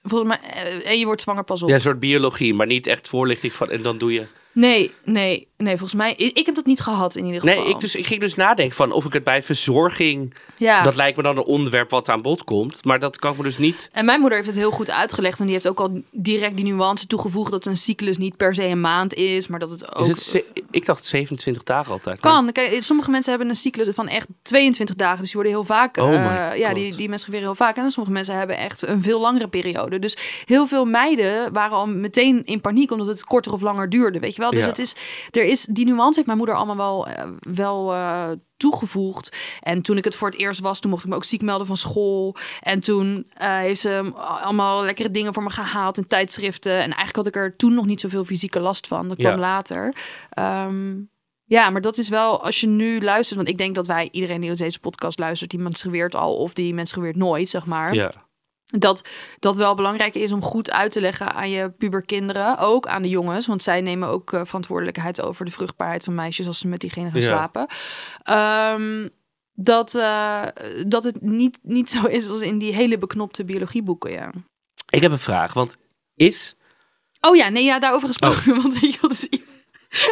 Volgens 0.03 0.31
mij, 0.31 0.41
en 0.85 0.99
je 0.99 1.05
wordt 1.05 1.23
zwanger 1.23 1.45
pas 1.45 1.63
op. 1.63 1.69
Ja, 1.69 1.75
een 1.75 1.81
soort 1.81 2.01
biologie. 2.01 2.55
Maar 2.55 2.67
niet 2.67 2.87
echt 2.87 3.09
voorlichting 3.09 3.53
van... 3.53 3.71
En 3.71 3.83
dan 3.83 3.99
doe 3.99 4.13
je... 4.13 4.27
Nee, 4.53 4.91
nee, 5.05 5.49
nee, 5.57 5.77
volgens 5.77 5.95
mij. 5.95 6.15
Ik, 6.15 6.47
heb 6.47 6.55
dat 6.55 6.67
niet 6.67 6.81
gehad 6.81 7.17
in 7.17 7.25
ieder 7.27 7.41
geval. 7.41 7.63
Nee, 7.63 7.69
ik, 7.69 7.81
dus, 7.81 7.95
ik 7.95 8.07
ging 8.07 8.21
dus 8.21 8.35
nadenken 8.35 8.77
van 8.77 8.93
of 8.93 9.05
ik 9.05 9.13
het 9.13 9.25
bij 9.25 9.43
verzorging... 9.43 10.35
ja. 10.57 10.83
Dat 10.83 10.95
lijkt 10.97 11.17
me 11.17 11.23
dan 11.23 11.37
een 11.37 11.45
onderwerp 11.47 11.91
wat 11.91 12.09
aan 12.09 12.23
bod 12.23 12.45
komt. 12.45 12.85
Maar 12.85 12.99
dat 12.99 13.19
kan 13.19 13.31
ik 13.31 13.37
me 13.37 13.43
dus 13.43 13.59
niet... 13.59 13.89
En 13.93 14.05
mijn 14.05 14.21
moeder 14.21 14.39
heeft 14.39 14.51
het 14.51 14.59
heel 14.59 14.71
goed 14.71 14.91
uitgelegd. 14.91 15.39
En 15.39 15.45
die 15.45 15.55
heeft 15.55 15.69
ook 15.69 15.81
al 15.81 16.01
direct 16.11 16.57
die 16.57 16.65
nuance 16.65 17.07
toegevoegd 17.07 17.51
dat 17.51 17.67
een 17.67 17.77
cyclus 17.77 18.19
niet 18.19 18.37
per 18.37 18.55
se 18.55 18.65
een 18.65 18.81
maand 18.81 19.15
is, 19.15 19.47
maar 19.47 19.59
dat 19.59 19.71
het 19.71 19.97
ook 19.97 20.07
Is 20.07 20.33
het, 20.33 20.45
ik 20.71 20.87
dacht 20.87 21.05
27 21.05 21.63
dagen 21.63 21.93
altijd. 21.93 22.21
kan. 22.21 22.53
Kijk, 22.53 22.83
sommige 22.83 23.11
mensen 23.11 23.31
hebben 23.31 23.49
een 23.49 23.57
cyclus 23.57 23.89
van 23.93 24.09
echt 24.09 24.27
22 24.43 24.97
dagen. 24.97 25.19
Dus 25.19 25.27
die 25.33 25.35
worden 25.41 25.53
heel 25.53 25.65
vaak. 25.65 25.97
Oh 25.97 26.15
eh, 26.15 26.59
ja, 26.59 26.75
die, 26.75 26.97
die 26.97 27.09
mensen 27.09 27.31
weer 27.31 27.41
heel 27.41 27.55
vaak. 27.55 27.77
En 27.77 27.91
sommige 27.91 28.15
mensen 28.15 28.37
hebben 28.37 28.59
echt 28.59 28.87
een 28.87 29.03
veel 29.03 29.21
langere 29.21 29.49
periode. 29.49 29.99
Dus 29.99 30.17
heel 30.45 30.67
veel 30.67 30.85
meiden 30.85 31.53
waren 31.53 31.77
al 31.77 31.87
meteen 31.87 32.45
in 32.45 32.61
paniek 32.61 32.91
omdat 32.91 33.07
het 33.07 33.25
korter 33.25 33.53
of 33.53 33.61
langer 33.61 33.91
duurde. 33.91 34.19
Weet 34.19 34.35
je 34.35 34.41
wel? 34.41 34.51
Dus 34.51 34.61
Ja. 34.61 34.67
het 34.67 34.79
is, 34.79 34.95
er 35.31 35.45
is, 35.47 35.65
die 35.71 35.85
nuance 35.85 36.15
heeft 36.15 36.27
mijn 36.27 36.39
moeder 36.39 36.57
allemaal 36.57 36.77
wel, 36.77 37.07
eh, 37.07 37.29
wel 37.41 37.93
eh, 37.93 38.29
toegevoegd. 38.57 39.37
En 39.61 39.83
toen 39.83 39.97
ik 39.97 40.05
het 40.05 40.15
voor 40.15 40.29
het 40.29 40.39
eerst 40.39 40.61
was, 40.61 40.81
toen 40.81 40.91
mocht 40.91 41.05
ik 41.05 41.11
me 41.11 41.17
ook 41.17 41.25
ziek 41.25 41.43
melden 41.43 41.67
van 41.67 41.77
school. 41.77 42.37
En 42.61 42.81
toen 42.81 43.27
eh, 43.35 43.57
heeft 43.59 43.81
ze 43.81 44.11
allemaal 44.15 44.85
lekkere 44.85 45.11
dingen 45.11 45.35
voor 45.35 45.43
me 45.43 45.51
gehaald 45.51 45.99
en 45.99 46.09
tijdschriften. 46.09 46.73
En 46.73 46.79
eigenlijk 46.83 47.17
had 47.17 47.27
ik 47.27 47.37
er 47.37 47.57
toen 47.57 47.75
nog 47.75 47.87
niet 47.87 48.01
zoveel 48.01 48.25
fysieke 48.25 48.61
last 48.61 48.87
van. 48.87 49.09
Dat 49.09 49.17
kwam 49.17 49.33
Ja. 49.33 49.39
later. 49.39 49.95
Ehm, 50.31 50.95
ja, 51.45 51.71
maar 51.71 51.81
dat 51.81 51.99
is 51.99 52.09
wel, 52.09 52.43
als 52.45 52.61
je 52.61 52.67
nu 52.67 53.01
luistert, 53.01 53.37
want 53.37 53.49
ik 53.49 53.59
denk 53.59 53.75
dat 53.75 53.87
wij, 53.87 54.09
iedereen 54.11 54.41
die 54.41 54.55
deze 54.55 54.81
podcast 54.81 55.19
luistert, 55.19 55.51
die 55.51 55.61
menstrueert 55.61 56.15
al 56.15 56.37
of 56.37 56.53
die 56.53 56.75
menstrueert 56.75 57.17
nooit, 57.17 57.49
zeg 57.49 57.67
maar. 57.67 57.95
Ja. 57.95 58.13
Dat 58.67 59.09
dat 59.39 59.57
wel 59.57 59.75
belangrijk 59.75 60.15
is 60.15 60.33
om 60.33 60.43
goed 60.43 60.71
uit 60.71 60.93
te 60.93 61.01
leggen 61.01 61.33
aan 61.33 61.51
je 61.51 61.71
puberkinderen, 61.71 62.59
ook 62.59 62.87
aan 62.87 63.03
de 63.03 63.09
jongens, 63.09 63.47
want 63.47 63.63
zij 63.63 63.81
nemen 63.81 64.09
ook 64.09 64.33
eh, 64.33 64.41
verantwoordelijkheid 64.45 65.21
over 65.21 65.45
de 65.45 65.51
vruchtbaarheid 65.51 66.05
van 66.05 66.15
meisjes 66.15 66.47
als 66.47 66.59
ze 66.59 66.69
met 66.69 66.81
diegene 66.81 67.11
gaan 67.11 67.21
Ja. 67.21 67.27
slapen. 67.27 67.67
Ehm, 68.23 69.09
dat, 69.53 69.95
eh, 69.95 70.43
dat 70.87 71.05
het 71.05 71.21
niet, 71.23 71.59
niet 71.63 71.91
zo 71.91 72.07
is 72.07 72.29
als 72.29 72.41
in 72.41 72.59
die 72.59 72.75
hele 72.75 72.99
beknopte 72.99 73.45
biologieboeken, 73.45 74.11
ja. 74.13 74.31
Ik 74.91 75.03
heb 75.03 75.13
een 75.13 75.19
vraag, 75.19 75.53
want 75.53 75.77
is... 76.15 76.57
Oh 77.21 77.37
ja, 77.37 77.49
nee, 77.49 77.65
ja, 77.65 77.79
daarover 77.79 78.09
gesproken. 78.09 78.57
Oh. 78.57 78.59
Want 78.63 78.81
je 78.81 78.99
wat, 79.01 79.11
dus, 79.11 79.29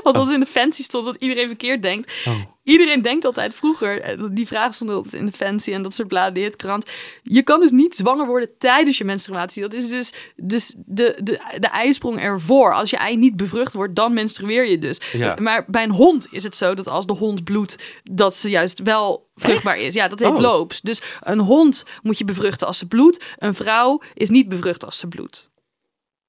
wat 0.03 0.15
altijd 0.17 0.35
in 0.35 0.41
de 0.41 0.47
fancy 0.47 0.83
stond, 0.83 1.05
wat 1.05 1.17
iedereen 1.19 1.49
verkeerd 1.49 1.83
denkt. 1.83 2.23
Oh. 2.27 2.41
Iedereen 2.65 3.03
denkt 3.03 3.25
altijd 3.25 3.55
vroeger, 3.55 4.01
eh, 4.01 4.25
die 4.31 4.47
vraag 4.47 4.75
stond 4.75 4.91
altijd 4.91 5.15
in 5.15 5.27
de 5.27 5.33
fancy 5.33 5.73
en 5.73 5.83
dat 5.83 5.95
soort 5.95 6.09
bladen, 6.09 6.35
de 6.35 6.41
hitkrant. 6.41 6.91
Je 7.23 7.43
kan 7.43 7.61
dus 7.61 7.71
niet 7.71 7.97
zwanger 7.97 8.27
worden 8.27 8.59
tijdens 8.59 8.99
je 8.99 9.05
menstruatie. 9.05 9.63
Dat 9.63 9.73
is 9.73 9.89
dus, 9.89 10.13
dus 10.37 10.75
de, 10.87 11.19
de, 11.23 11.41
de 11.59 11.67
eisprong 11.67 12.21
ervoor. 12.21 12.75
Als 12.75 12.91
je 12.91 12.97
ei 12.97 13.17
niet 13.17 13.37
bevrucht 13.37 13.73
wordt, 13.73 13.95
dan 13.95 14.13
menstrueer 14.15 14.67
je 14.67 14.79
dus. 14.79 15.01
Ja. 15.13 15.37
Maar 15.41 15.65
bij 15.67 15.83
een 15.83 15.91
hond 15.91 16.27
is 16.31 16.45
het 16.45 16.57
zo 16.57 16.75
dat 16.75 16.89
als 16.89 17.07
de 17.07 17.13
hond 17.13 17.45
bloedt, 17.45 17.85
dat 18.03 18.35
ze 18.35 18.51
juist 18.51 18.83
wel 18.83 19.29
vruchtbaar 19.35 19.79
is. 19.79 19.95
Ja, 19.95 20.09
dat 20.09 20.19
heet 20.21 20.29
Oh. 20.29 20.39
loops. 20.41 20.81
Dus 20.81 21.03
een 21.21 21.41
hond 21.41 21.85
moet 22.03 22.19
je 22.19 22.25
bevruchten 22.25 22.67
als 22.67 22.79
ze 22.79 22.87
bloedt. 22.87 23.25
Een 23.39 23.55
vrouw 23.55 24.01
is 24.15 24.29
niet 24.29 24.49
bevrucht 24.49 24.85
als 24.85 24.99
ze 24.99 25.07
bloedt. 25.07 25.51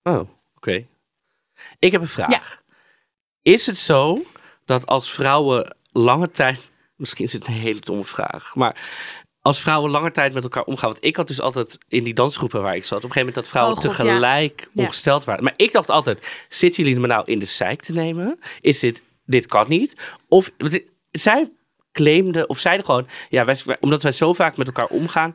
Oh, 0.04 0.20
oké. 0.56 0.86
Ik 1.80 1.92
heb 1.92 2.02
een 2.02 2.08
vraag. 2.08 2.32
Ja. 2.32 2.42
Is 3.42 3.66
het 3.66 3.78
zo 3.78 4.26
dat 4.66 4.86
als 4.86 5.12
vrouwen 5.12 5.76
lange 5.98 6.32
tijd... 6.32 6.70
Misschien 6.96 7.26
is 7.26 7.34
het 7.34 7.48
een 7.48 7.54
hele 7.54 7.80
domme 7.80 8.04
vraag, 8.04 8.56
maar... 8.56 8.76
Als 9.42 9.60
vrouwen 9.60 9.92
langer 9.92 10.12
tijd 10.12 10.34
met 10.34 10.44
elkaar 10.44 10.64
omgaan. 10.64 10.90
Want 10.92 11.06
ik 11.06 11.16
had 11.16 11.28
dus 11.28 11.42
altijd 11.42 11.78
in 11.88 12.04
die 12.04 12.14
dansgroepen 12.14 12.62
waar 12.62 12.76
ik 12.76 12.86
zat. 12.86 12.98
Op 12.98 13.04
een 13.04 13.12
gegeven 13.12 13.28
moment 13.28 13.36
dat 13.36 13.48
vrouwen 13.48 13.76
Oh, 13.78 13.82
God, 13.84 13.92
tegelijk 13.98 14.68
ja. 14.72 14.84
ongesteld 14.84 15.24
waren. 15.24 15.44
Maar 15.44 15.54
ik 15.56 15.72
dacht 15.72 15.90
altijd: 15.90 16.46
zitten 16.50 16.84
jullie 16.84 17.00
me 17.00 17.08
nou 17.08 17.24
in 17.26 17.40
de 17.40 17.46
zeik 17.46 17.82
te 17.82 17.94
nemen? 17.94 18.40
Is 18.62 18.80
dit, 18.80 19.02
dit 19.26 19.46
kan 19.46 19.66
niet? 19.68 20.02
Of 20.28 20.52
dit- 20.58 20.92
zij 21.12 21.52
claimden, 21.92 22.50
of 22.50 22.60
zeiden 22.60 22.86
gewoon: 22.86 23.08
ja, 23.30 23.46
wij, 23.46 23.58
wij- 23.66 23.78
omdat 23.80 24.04
wij 24.04 24.12
zo 24.12 24.34
vaak 24.34 24.58
met 24.58 24.68
elkaar 24.68 24.88
omgaan, 24.88 25.34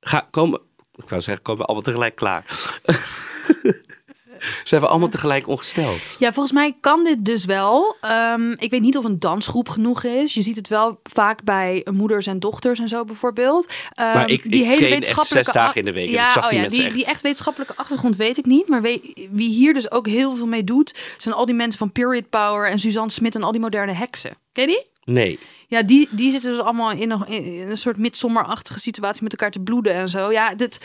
ga, 0.00 0.28
komen. 0.30 0.60
Ik 0.94 1.08
wou 1.08 1.22
zeggen, 1.22 1.44
komen 1.44 1.60
we 1.60 1.66
allemaal 1.66 1.86
tegelijk 1.86 2.14
klaar. 2.14 2.44
Zijn 4.64 4.80
we 4.80 4.86
allemaal 4.86 5.08
tegelijk 5.08 5.48
ongesteld? 5.48 6.00
Ja, 6.18 6.32
volgens 6.32 6.52
mij 6.54 6.76
kan 6.80 7.04
dit 7.04 7.24
dus 7.24 7.44
wel. 7.44 7.96
Ehm, 8.00 8.50
ik 8.50 8.70
weet 8.70 8.80
niet 8.80 8.96
of 8.96 9.04
een 9.04 9.18
dansgroep 9.18 9.68
genoeg 9.68 10.04
is. 10.04 10.34
Je 10.34 10.42
ziet 10.42 10.56
het 10.56 10.68
wel 10.68 11.00
vaak 11.02 11.44
bij 11.44 11.86
moeders 11.92 12.26
en 12.26 12.38
dochters 12.40 12.78
en 12.78 12.88
zo 12.88 13.04
bijvoorbeeld. 13.04 13.72
Ehm, 13.94 14.14
Maar 14.14 14.28
ik- 14.30 14.44
ik 14.44 14.74
train 14.74 15.02
echt 15.02 15.26
zes 15.26 15.46
dagen 15.46 15.76
in 15.78 15.84
de 15.84 15.92
week, 15.92 16.06
dus 16.06 16.14
Ja, 16.16 16.24
ik 16.24 16.30
zag 16.30 16.42
oh 16.44 16.48
die 16.48 16.58
ja, 16.58 16.64
mensen 16.64 16.82
die, 16.84 16.92
die 16.92 17.02
echt. 17.04 17.12
echt 17.12 17.22
wetenschappelijke 17.22 17.76
achtergrond 17.76 18.16
weet 18.16 18.38
ik 18.38 18.46
niet. 18.46 18.68
Maar 18.68 18.82
wie 18.82 19.48
hier 19.48 19.74
dus 19.74 19.90
ook 19.90 20.06
heel 20.06 20.36
veel 20.36 20.46
mee 20.46 20.64
doet, 20.64 20.94
zijn 21.16 21.34
al 21.34 21.46
die 21.46 21.54
mensen 21.54 21.78
van 21.78 21.92
Period 21.92 22.28
Power 22.30 22.70
en 22.70 22.78
Suzanne 22.78 23.10
Smit 23.10 23.34
en 23.34 23.42
al 23.42 23.52
die 23.52 23.60
moderne 23.60 23.92
heksen. 23.92 24.30
Ken 24.52 24.68
je 24.68 24.70
die? 25.04 25.14
Nee. 25.14 25.38
Ja, 25.70 25.82
die, 25.82 26.08
die 26.10 26.30
zitten 26.30 26.50
dus 26.50 26.60
allemaal 26.60 26.90
in 26.90 27.10
een, 27.10 27.26
in 27.26 27.70
een 27.70 27.76
soort 27.76 27.96
midsommerachtige 27.96 28.80
situatie 28.80 29.22
met 29.22 29.32
elkaar 29.32 29.50
te 29.50 29.60
bloeden 29.60 29.94
en 29.94 30.08
zo. 30.08 30.32
Ja, 30.32 30.54
dit, 30.54 30.80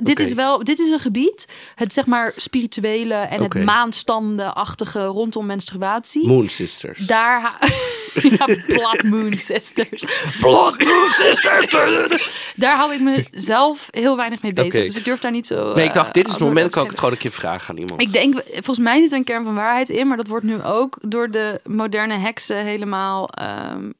dit, 0.00 0.20
is 0.20 0.32
wel, 0.32 0.64
dit 0.64 0.78
is 0.78 0.90
een 0.90 0.98
gebied, 0.98 1.46
het 1.74 1.92
zeg 1.92 2.06
maar 2.06 2.32
spirituele 2.36 3.14
en 3.14 3.42
Oké. 3.42 3.58
het 3.58 3.66
maanstanden-achtige 3.66 5.04
rondom 5.04 5.46
menstruatie. 5.46 6.26
Moon 6.26 6.48
Sisters. 6.48 6.98
Daar, 6.98 7.58
ja, 8.38 8.44
Blood 8.66 9.02
Moon 9.02 9.32
Sisters. 9.32 10.32
Blood 10.40 10.78
Moon 10.84 11.10
Sisters. 11.10 12.52
Daar 12.56 12.76
hou 12.76 12.94
ik 12.94 13.00
mezelf 13.00 13.88
heel 13.90 14.16
weinig 14.16 14.42
mee 14.42 14.52
bezig. 14.52 14.86
Dus 14.86 14.96
ik 14.96 15.04
durf 15.04 15.18
daar 15.18 15.30
niet 15.30 15.46
zo. 15.46 15.74
nee, 15.74 15.86
ik 15.86 15.94
dacht, 15.94 16.08
eh, 16.08 16.12
dit 16.12 16.26
is 16.26 16.32
het 16.32 16.42
antwoord 16.42 16.54
moment 16.54 16.74
dat 16.74 16.84
ik 16.84 16.90
het 16.90 16.98
gewoon 16.98 17.14
een 17.14 17.20
keer 17.20 17.32
vraag 17.32 17.70
aan 17.70 17.76
iemand. 17.76 18.00
Ik 18.00 18.12
denk, 18.12 18.42
volgens 18.52 18.78
mij 18.78 19.00
zit 19.00 19.12
er 19.12 19.18
een 19.18 19.24
kern 19.24 19.44
van 19.44 19.54
waarheid 19.54 19.88
in, 19.88 20.06
maar 20.06 20.16
dat 20.16 20.28
wordt 20.28 20.44
nu 20.44 20.62
ook 20.62 20.98
door 21.02 21.30
de 21.30 21.60
moderne 21.64 22.18
heksen 22.18 22.56
helemaal 22.56 23.28
ehm, 23.28 23.90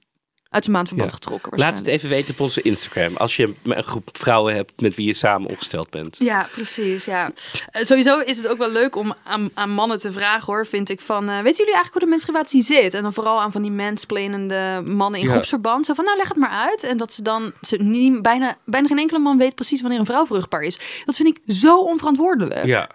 uit 0.51 0.65
zijn 0.65 0.77
maandverband 0.77 1.11
Ja. 1.11 1.17
getrokken. 1.17 1.59
Laat 1.59 1.79
het 1.79 1.87
even 1.87 2.09
weten 2.09 2.35
op 2.35 2.41
onze 2.41 2.63
Instagram. 2.63 3.17
Als 3.17 3.37
je 3.37 3.55
een 3.63 3.83
groep 3.85 4.09
vrouwen 4.13 4.55
hebt 4.55 4.81
met 4.81 4.95
wie 4.95 5.07
je 5.07 5.13
samen 5.13 5.49
ongesteld 5.51 5.91
bent. 5.91 6.17
Ja, 6.19 6.49
precies. 6.53 7.05
Ja. 7.05 7.31
Eh, 7.71 7.83
sowieso 7.85 8.19
is 8.19 8.37
het 8.37 8.49
ook 8.49 8.59
wel 8.59 8.71
leuk 8.71 8.97
om 8.97 9.15
aan, 9.25 9.51
aan 9.55 9.71
mannen 9.71 9.99
te 9.99 10.13
vragen, 10.13 10.47
hoor, 10.53 10.67
vind 10.67 10.89
ik. 10.91 11.01
Van, 11.01 11.29
eh, 11.29 11.35
weten 11.35 11.57
jullie 11.65 11.65
eigenlijk 11.75 11.93
hoe 11.93 12.01
de 12.01 12.07
menstruatie 12.07 12.63
zit? 12.63 12.95
En 12.95 13.03
dan 13.03 13.13
vooral 13.13 13.41
aan 13.41 13.53
van 13.53 13.63
die 13.63 13.71
mansplainende 13.71 14.83
mannen 14.85 15.21
in 15.21 15.27
Ja. 15.27 15.33
groepsverband. 15.33 15.87
Zo 15.87 15.95
van, 15.95 16.05
nou, 16.05 16.17
leg 16.17 16.29
het 16.29 16.37
maar 16.37 16.51
uit. 16.51 16.83
En 16.85 16.97
dat 16.97 17.13
ze 17.13 17.23
dan, 17.23 17.53
ze 17.61 17.77
niet, 17.77 18.23
bijna, 18.23 18.57
bijna 18.65 18.87
geen 18.89 18.99
enkele 18.99 19.19
man 19.19 19.39
weet 19.39 19.55
precies 19.55 19.81
wanneer 19.81 19.99
een 19.99 20.07
vrouw 20.07 20.27
vruchtbaar 20.27 20.63
is. 20.63 20.79
Dat 21.05 21.17
vind 21.17 21.29
ik 21.29 21.55
zo 21.55 21.79
onverantwoordelijk. 21.81 22.65
Ja. 22.65 22.89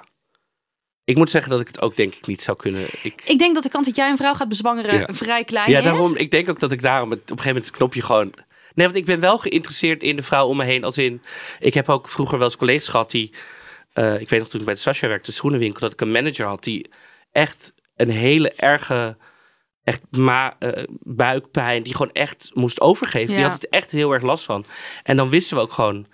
Ik 1.05 1.17
moet 1.17 1.29
zeggen 1.29 1.51
dat 1.51 1.59
ik 1.59 1.67
het 1.67 1.81
ook 1.81 1.95
denk 1.95 2.13
ik 2.15 2.27
niet 2.27 2.41
zou 2.41 2.57
kunnen. 2.57 2.85
Ik, 3.03 3.21
Ik 3.25 3.39
denk 3.39 3.53
dat 3.53 3.63
de 3.63 3.69
kans 3.69 3.85
dat 3.85 3.95
jij 3.95 4.09
een 4.09 4.17
vrouw 4.17 4.33
gaat 4.33 4.47
bezwangeren 4.50 5.00
Ja. 5.00 5.07
vrij 5.13 5.43
klein 5.43 5.69
ja, 5.71 5.77
is. 5.77 5.83
daarom. 5.83 6.15
Ik 6.15 6.31
denk 6.31 6.50
ook 6.50 6.59
dat 6.59 6.71
ik 6.71 6.81
daarom 6.81 7.09
het, 7.12 7.19
op 7.19 7.29
een 7.29 7.38
gegeven 7.38 7.53
moment 7.53 7.65
het 7.67 7.77
knopje 7.77 8.01
gewoon. 8.01 8.33
Nee, 8.74 8.85
want 8.85 8.97
ik 8.97 9.05
ben 9.05 9.19
wel 9.19 9.38
geïnteresseerd 9.38 10.03
in 10.03 10.15
de 10.15 10.24
vrouw 10.24 10.47
om 10.47 10.57
me 10.57 10.63
heen. 10.65 10.83
Als 10.83 10.97
in, 10.97 11.21
ik 11.59 11.74
heb 11.74 11.89
ook 11.89 12.07
vroeger 12.09 12.38
wel 12.38 12.47
eens 12.47 12.57
collega's 12.57 12.88
gehad 12.88 13.12
die. 13.12 13.33
eh, 13.93 14.19
ik 14.19 14.29
weet 14.29 14.39
nog 14.39 14.50
toen 14.50 14.59
ik 14.59 14.65
bij 14.65 14.75
de 14.75 14.79
Sascha 14.79 15.07
werkte, 15.07 15.29
de 15.29 15.35
schoenenwinkel, 15.35 15.79
dat 15.79 15.91
ik 15.93 16.01
een 16.01 16.12
manager 16.12 16.45
had 16.45 16.63
die 16.63 16.89
echt 17.31 17.74
een 17.95 18.09
hele 18.09 18.51
erge. 18.51 19.17
Echt 19.83 20.01
ma 20.12 20.55
eh, 20.59 20.83
buikpijn, 21.03 21.83
die 21.83 21.95
gewoon 21.95 22.12
echt 22.12 22.50
moest 22.53 22.81
overgeven. 22.81 23.27
Die 23.27 23.38
Ja. 23.38 23.43
had 23.43 23.53
het 23.53 23.69
echt 23.69 23.91
heel 23.91 24.12
erg 24.13 24.21
last 24.24 24.45
van. 24.45 24.65
En 25.03 25.15
dan 25.15 25.29
wisten 25.29 25.57
we 25.57 25.63
ook 25.63 25.71
gewoon. 25.71 26.07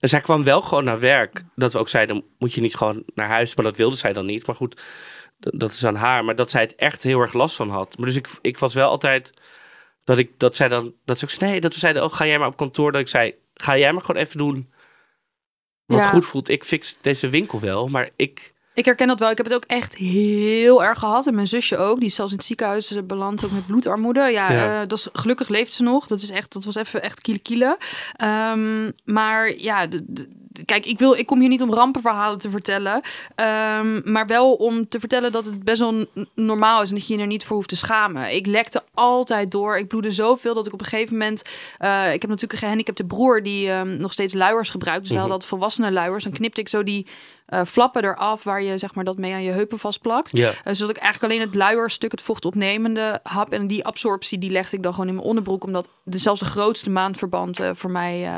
En 0.00 0.08
zij 0.08 0.20
kwam 0.20 0.44
wel 0.44 0.62
gewoon 0.62 0.84
naar 0.84 1.00
werk. 1.00 1.42
Dat 1.54 1.72
we 1.72 1.78
ook 1.78 1.88
zeiden, 1.88 2.24
moet 2.38 2.54
je 2.54 2.60
niet 2.60 2.76
gewoon 2.76 3.02
naar 3.14 3.28
huis. 3.28 3.54
Maar 3.54 3.64
dat 3.64 3.76
wilde 3.76 3.96
zij 3.96 4.12
dan 4.12 4.26
niet. 4.26 4.46
Maar 4.46 4.56
goed, 4.56 4.80
dat 5.38 5.72
is 5.72 5.84
aan 5.84 5.94
haar. 5.94 6.24
Maar 6.24 6.34
dat 6.34 6.50
zij 6.50 6.60
het 6.60 6.74
echt 6.74 7.02
heel 7.02 7.20
erg 7.20 7.32
last 7.32 7.56
van 7.56 7.70
had. 7.70 7.96
Maar 7.98 8.06
dus 8.06 8.16
ik, 8.16 8.28
ik 8.40 8.58
was 8.58 8.74
wel 8.74 8.88
altijd 8.88 9.32
dat 10.04 10.18
ik 10.18 10.38
dat 10.38 10.56
zij 10.56 10.68
dan 10.68 10.94
dat 11.04 11.18
ze 11.18 11.24
ook 11.24 11.30
zei, 11.30 11.50
nee 11.50 11.60
dat 11.60 11.72
we 11.72 11.78
zeiden 11.78 12.04
oh 12.04 12.12
ga 12.12 12.26
jij 12.26 12.38
maar 12.38 12.48
op 12.48 12.56
kantoor 12.56 12.92
dat 12.92 13.00
ik 13.00 13.08
zei 13.08 13.34
ga 13.54 13.78
jij 13.78 13.92
maar 13.92 14.04
gewoon 14.04 14.22
even 14.22 14.38
doen 14.38 14.72
wat 15.86 15.98
Ja. 15.98 16.06
goed 16.06 16.24
voelt 16.24 16.48
ik 16.48 16.64
fix 16.64 16.96
deze 17.00 17.28
winkel 17.28 17.60
wel 17.60 17.88
maar 17.88 18.10
ik 18.16 18.52
Ik 18.80 18.86
herken 18.86 19.06
dat 19.08 19.18
wel. 19.20 19.30
Ik 19.30 19.36
heb 19.36 19.46
het 19.46 19.54
ook 19.54 19.64
echt 19.66 19.96
heel 19.96 20.84
erg 20.84 20.98
gehad. 20.98 21.26
En 21.26 21.34
mijn 21.34 21.46
zusje 21.46 21.76
ook. 21.76 21.96
Die 21.96 22.08
is 22.08 22.14
zelfs 22.14 22.30
in 22.32 22.36
het 22.38 22.46
ziekenhuis 22.46 22.94
eh, 22.96 23.02
beland, 23.02 23.44
ook 23.44 23.50
met 23.50 23.66
bloedarmoede. 23.66 24.20
Ja, 24.20 24.52
Ja. 24.52 24.80
eh, 24.82 24.88
dat 24.88 24.98
is, 24.98 25.08
gelukkig 25.12 25.48
leeft 25.48 25.72
ze 25.72 25.82
nog. 25.82 26.06
Dat, 26.06 26.20
is 26.22 26.30
echt, 26.30 26.52
dat 26.52 26.64
was 26.64 26.74
even 26.74 27.02
echt 27.02 27.20
kiele 27.20 27.38
kiele. 27.38 27.78
Ehm, 28.16 28.90
maar 29.04 29.58
ja, 29.58 29.86
kijk, 30.64 30.86
ik, 30.86 30.98
wil, 30.98 31.12
ik 31.14 31.26
kom 31.26 31.40
hier 31.40 31.48
niet 31.48 31.62
om 31.62 31.74
rampenverhalen 31.74 32.38
te 32.38 32.50
vertellen. 32.50 33.00
Ehm, 33.34 34.12
maar 34.12 34.26
wel 34.26 34.52
om 34.54 34.88
te 34.88 35.00
vertellen 35.00 35.32
dat 35.32 35.44
het 35.44 35.64
best 35.64 35.80
wel 35.80 36.06
normaal 36.34 36.82
is. 36.82 36.88
En 36.88 36.94
dat 36.94 37.06
je 37.06 37.14
je 37.14 37.20
er 37.20 37.26
niet 37.26 37.44
voor 37.44 37.56
hoeft 37.56 37.68
te 37.68 37.76
schamen. 37.76 38.34
Ik 38.34 38.46
lekte 38.46 38.82
altijd 38.94 39.50
door. 39.50 39.78
Ik 39.78 39.88
bloedde 39.88 40.10
zoveel 40.10 40.54
dat 40.54 40.66
ik 40.66 40.72
op 40.72 40.80
een 40.80 40.86
gegeven 40.86 41.16
moment... 41.16 41.42
eh, 41.78 42.04
ik 42.12 42.20
heb 42.20 42.30
natuurlijk 42.30 42.52
een 42.52 42.58
gehandicapte 42.58 43.04
broer 43.04 43.42
die 43.42 43.70
ehm, 43.70 43.96
nog 43.96 44.12
steeds 44.12 44.34
luiers 44.34 44.70
gebruikt. 44.70 45.00
Dus 45.02 45.10
wel 45.10 45.20
Mhm. 45.20 45.30
dat 45.30 45.46
volwassene 45.46 45.92
luiers. 45.92 46.24
Dan 46.24 46.32
knipte 46.32 46.60
ik 46.60 46.68
zo 46.68 46.82
die 46.82 47.06
eh, 47.50 47.60
flappen 47.66 48.04
eraf 48.04 48.44
waar 48.44 48.62
je 48.62 48.78
zeg 48.78 48.94
maar 48.94 49.04
dat 49.04 49.16
mee 49.16 49.32
aan 49.32 49.42
je 49.42 49.50
heupen 49.50 49.78
vastplakt. 49.78 50.30
ja 50.36 50.52
Eh, 50.64 50.74
zodat 50.74 50.96
ik 50.96 51.02
eigenlijk 51.02 51.32
alleen 51.32 51.46
het 51.46 51.54
luierstuk, 51.54 52.10
het 52.10 52.22
vochtopnemende 52.22 53.20
hap. 53.22 53.52
En 53.52 53.66
die 53.66 53.84
absorptie, 53.84 54.38
die 54.38 54.50
legde 54.50 54.76
ik 54.76 54.82
dan 54.82 54.92
gewoon 54.92 55.08
in 55.08 55.14
mijn 55.14 55.26
onderbroek. 55.26 55.64
Omdat 55.64 55.88
de, 56.04 56.18
zelfs 56.18 56.40
de 56.40 56.46
grootste 56.46 56.90
maandverband 56.90 57.60
eh, 57.60 57.70
voor 57.74 57.90
mij 57.90 58.28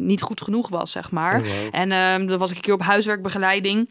niet 0.00 0.22
goed 0.22 0.40
genoeg 0.40 0.68
was, 0.68 0.90
zeg 0.90 1.10
maar. 1.10 1.40
Oh, 1.40 1.46
wow. 1.46 1.68
En 1.70 1.92
ehm, 1.92 2.26
dan 2.26 2.38
was 2.38 2.50
ik 2.50 2.56
een 2.56 2.62
keer 2.62 2.74
op 2.74 2.82
huiswerkbegeleiding. 2.82 3.88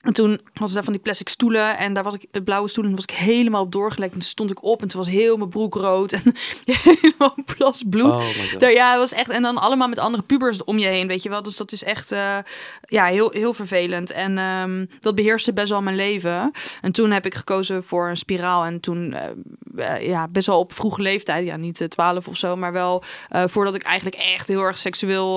En 0.00 0.12
toen 0.12 0.40
was 0.54 0.72
daar 0.72 0.84
van 0.84 0.92
die 0.92 1.02
plastic 1.02 1.28
stoelen 1.28 1.78
en 1.78 1.92
daar 1.92 2.04
was 2.04 2.14
ik, 2.14 2.24
het 2.30 2.44
blauwe 2.44 2.68
stoelen, 2.68 2.94
was 2.94 3.04
ik 3.04 3.10
helemaal 3.10 3.62
op 3.62 3.72
doorgelekt. 3.72 4.12
En 4.12 4.18
toen 4.18 4.28
stond 4.28 4.50
ik 4.50 4.64
op 4.64 4.82
en 4.82 4.88
toen 4.88 5.00
was 5.00 5.10
heel 5.10 5.36
mijn 5.36 5.50
broek 5.50 5.74
rood 5.74 6.12
en 6.12 6.22
helemaal 6.64 7.34
plas 7.56 7.82
bloed. 7.86 8.12
oh 8.12 8.58
Daar, 8.58 8.72
ja, 8.72 8.90
het 8.90 8.98
was 8.98 9.12
echt. 9.12 9.30
En 9.30 9.42
dan 9.42 9.56
allemaal 9.56 9.88
met 9.88 9.98
andere 9.98 10.22
pubers 10.22 10.64
om 10.64 10.78
je 10.78 10.86
heen, 10.86 11.06
weet 11.06 11.22
je 11.22 11.28
wel. 11.28 11.42
Dus 11.42 11.56
dat 11.56 11.72
is 11.72 11.84
echt 11.84 12.12
eh, 12.12 12.38
ja, 12.82 13.04
heel, 13.04 13.30
heel 13.30 13.52
vervelend. 13.52 14.10
En 14.10 14.38
ehm, 14.38 14.86
dat 15.00 15.14
beheerste 15.14 15.52
best 15.52 15.70
wel 15.70 15.82
mijn 15.82 15.96
leven. 15.96 16.52
En 16.80 16.92
toen 16.92 17.10
heb 17.10 17.26
ik 17.26 17.34
gekozen 17.34 17.84
voor 17.84 18.08
een 18.08 18.16
spiraal. 18.16 18.64
En 18.64 18.80
toen, 18.80 19.12
eh, 19.12 19.94
eh, 19.94 20.06
ja, 20.06 20.28
best 20.28 20.46
wel 20.46 20.58
op 20.58 20.72
vroege 20.72 21.02
leeftijd. 21.02 21.44
Ja, 21.44 21.56
niet 21.56 21.80
eh, 21.80 21.88
12 21.88 22.28
of 22.28 22.36
zo, 22.36 22.56
maar 22.56 22.72
wel 22.72 23.02
voordat 23.30 23.74
ik 23.74 23.82
eigenlijk 23.82 24.16
echt 24.16 24.48
heel 24.48 24.62
erg 24.62 24.78
seksueel 24.78 25.36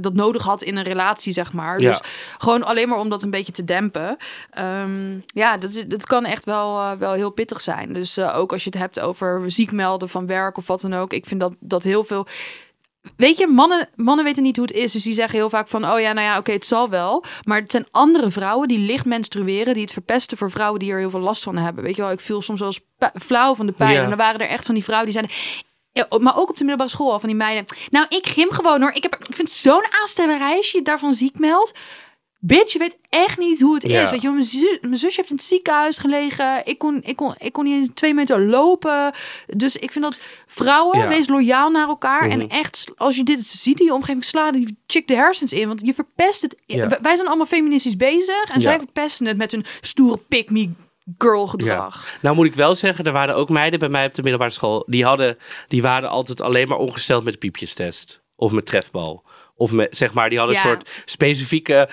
dat 0.00 0.14
nodig 0.14 0.42
had 0.42 0.62
in 0.62 0.76
een 0.76 0.84
relatie, 0.84 1.32
zeg 1.32 1.52
maar. 1.52 1.80
Ja. 1.80 1.90
Dus 1.90 2.00
gewoon 2.38 2.62
alleen 2.62 2.88
maar 2.88 2.98
om 2.98 3.08
dat 3.14 3.22
een 3.22 3.30
beetje 3.30 3.52
te 3.52 3.64
dempen. 3.64 4.16
Ehm, 4.50 5.18
ja, 5.26 5.56
dat, 5.56 5.70
is, 5.70 5.86
dat 5.86 6.06
kan 6.06 6.24
echt 6.24 6.44
wel, 6.44 6.78
eh, 6.78 6.92
wel 6.92 7.12
heel 7.12 7.30
pittig 7.30 7.60
zijn. 7.60 7.92
Dus 7.92 8.16
eh, 8.16 8.38
ook 8.38 8.52
als 8.52 8.64
je 8.64 8.70
het 8.70 8.78
hebt 8.78 9.00
over 9.00 9.50
ziek 9.50 9.72
melden 9.72 10.08
van 10.08 10.26
werk 10.26 10.56
of 10.56 10.66
wat 10.66 10.80
dan 10.80 10.94
ook. 10.94 11.12
Ik 11.12 11.26
vind 11.26 11.40
dat, 11.40 11.54
dat 11.60 11.82
heel 11.82 12.04
veel... 12.04 12.26
Weet 13.16 13.38
je, 13.38 13.46
mannen, 13.46 13.88
mannen 13.94 14.24
weten 14.24 14.42
niet 14.42 14.56
hoe 14.56 14.66
het 14.66 14.74
is. 14.74 14.92
Dus 14.92 15.02
die 15.02 15.12
zeggen 15.12 15.38
heel 15.38 15.50
vaak 15.50 15.68
van... 15.68 15.90
oh 15.90 16.00
ja, 16.00 16.12
nou 16.12 16.26
ja, 16.26 16.38
oké, 16.38 16.52
het 16.52 16.66
zal 16.66 16.90
wel. 16.90 17.24
Maar 17.42 17.60
het 17.60 17.70
zijn 17.70 17.86
andere 17.90 18.30
vrouwen 18.30 18.68
die 18.68 18.78
licht 18.78 19.04
menstrueren... 19.04 19.74
die 19.74 19.82
het 19.82 19.92
verpesten 19.92 20.36
voor 20.36 20.50
vrouwen 20.50 20.80
die 20.80 20.92
er 20.92 20.98
heel 20.98 21.10
veel 21.10 21.20
last 21.20 21.42
van 21.42 21.56
hebben. 21.56 21.84
Weet 21.84 21.96
je 21.96 22.02
wel, 22.02 22.10
ik 22.10 22.20
viel 22.20 22.42
soms 22.42 22.60
wel 22.60 22.68
eens 22.68 23.10
flauw 23.22 23.54
van 23.54 23.66
de 23.66 23.72
pijn. 23.72 23.92
Ja. 23.92 24.02
En 24.02 24.08
dan 24.08 24.18
waren 24.18 24.40
er 24.40 24.48
echt 24.48 24.66
van 24.66 24.74
die 24.74 24.84
vrouwen 24.84 25.10
die 25.10 25.20
zeiden... 25.20 25.36
Ja, 25.94 26.06
maar 26.18 26.36
ook 26.36 26.48
op 26.50 26.56
de 26.56 26.64
middelbare 26.64 26.90
school 26.90 27.12
al 27.12 27.20
van 27.20 27.28
die 27.28 27.38
meiden. 27.38 27.64
Nou, 27.90 28.06
ik 28.08 28.26
gym 28.26 28.50
gewoon 28.50 28.80
hoor. 28.80 28.92
Ik, 28.92 29.02
heb, 29.02 29.14
ik 29.14 29.34
vind 29.34 29.50
zo'n 29.50 29.86
aanstellerij 30.02 30.56
als 30.56 30.70
je 30.70 30.78
je 30.78 30.84
daarvan 30.84 31.14
ziek 31.14 31.38
meldt. 31.38 31.78
Bitch, 32.46 32.72
je 32.72 32.78
weet 32.78 32.96
echt 33.08 33.38
niet 33.38 33.60
hoe 33.60 33.74
het 33.74 33.88
Ja. 33.88 34.02
is. 34.02 34.10
Weet 34.10 34.22
je, 34.22 34.30
mijn, 34.30 34.44
zus, 34.44 34.78
mijn 34.80 34.96
zusje 34.96 35.16
heeft 35.16 35.30
in 35.30 35.36
het 35.36 35.44
ziekenhuis 35.44 35.98
gelegen. 35.98 36.60
Ik 36.66 36.78
kon, 36.78 37.00
ik, 37.04 37.16
kon, 37.16 37.34
ik 37.38 37.52
kon 37.52 37.64
niet 37.64 37.74
eens 37.74 37.88
twee 37.94 38.14
meter 38.14 38.40
lopen. 38.40 39.12
Dus 39.46 39.76
ik 39.76 39.92
vind 39.92 40.04
dat 40.04 40.18
vrouwen, 40.46 40.98
Ja. 40.98 41.08
wees 41.08 41.28
loyaal 41.28 41.70
naar 41.70 41.88
elkaar. 41.88 42.22
Mhm. 42.26 42.40
En 42.40 42.48
echt, 42.48 42.92
als 42.96 43.16
je 43.16 43.22
dit 43.22 43.46
ziet 43.46 43.80
in 43.80 43.86
je 43.86 43.94
omgeving, 43.94 44.24
sla 44.24 44.52
die 44.52 44.78
chick 44.86 45.08
de 45.08 45.14
hersens 45.14 45.52
in. 45.52 45.66
Want 45.68 45.80
je 45.86 45.94
verpest 45.94 46.42
het. 46.42 46.62
Ja. 46.66 46.88
Wij- 47.02 47.16
zijn 47.16 47.28
allemaal 47.28 47.46
feministisch 47.46 47.96
bezig. 47.96 48.44
En 48.52 48.60
zij 48.60 48.78
verpesten 48.78 49.26
het 49.26 49.36
met 49.36 49.50
hun 49.52 49.64
stoere 49.80 50.16
pick-me 50.28 50.70
girl 51.18 51.46
gedrag. 51.46 52.18
nou 52.20 52.36
moet 52.36 52.46
ik 52.46 52.54
wel 52.54 52.74
zeggen 52.74 53.04
er 53.04 53.12
waren 53.12 53.36
ook 53.36 53.48
meiden 53.48 53.78
bij 53.78 53.88
mij 53.88 54.06
op 54.06 54.14
de 54.14 54.22
middelbare 54.22 54.50
school 54.52 54.84
die 54.86 55.04
hadden 55.04 55.38
die 55.68 55.82
waren 55.82 56.08
altijd 56.08 56.40
alleen 56.40 56.68
maar 56.68 56.78
ongesteld 56.78 57.24
met 57.24 57.32
de 57.32 57.38
piepjestest 57.38 58.20
of 58.36 58.52
met 58.52 58.66
trefbal 58.66 59.24
of 59.56 59.72
met 59.72 59.96
zeg 59.96 60.12
maar 60.12 60.28
die 60.28 60.38
hadden 60.38 60.56
Ja. 60.56 60.62
een 60.64 60.68
soort 60.70 60.90
specifieke 61.04 61.88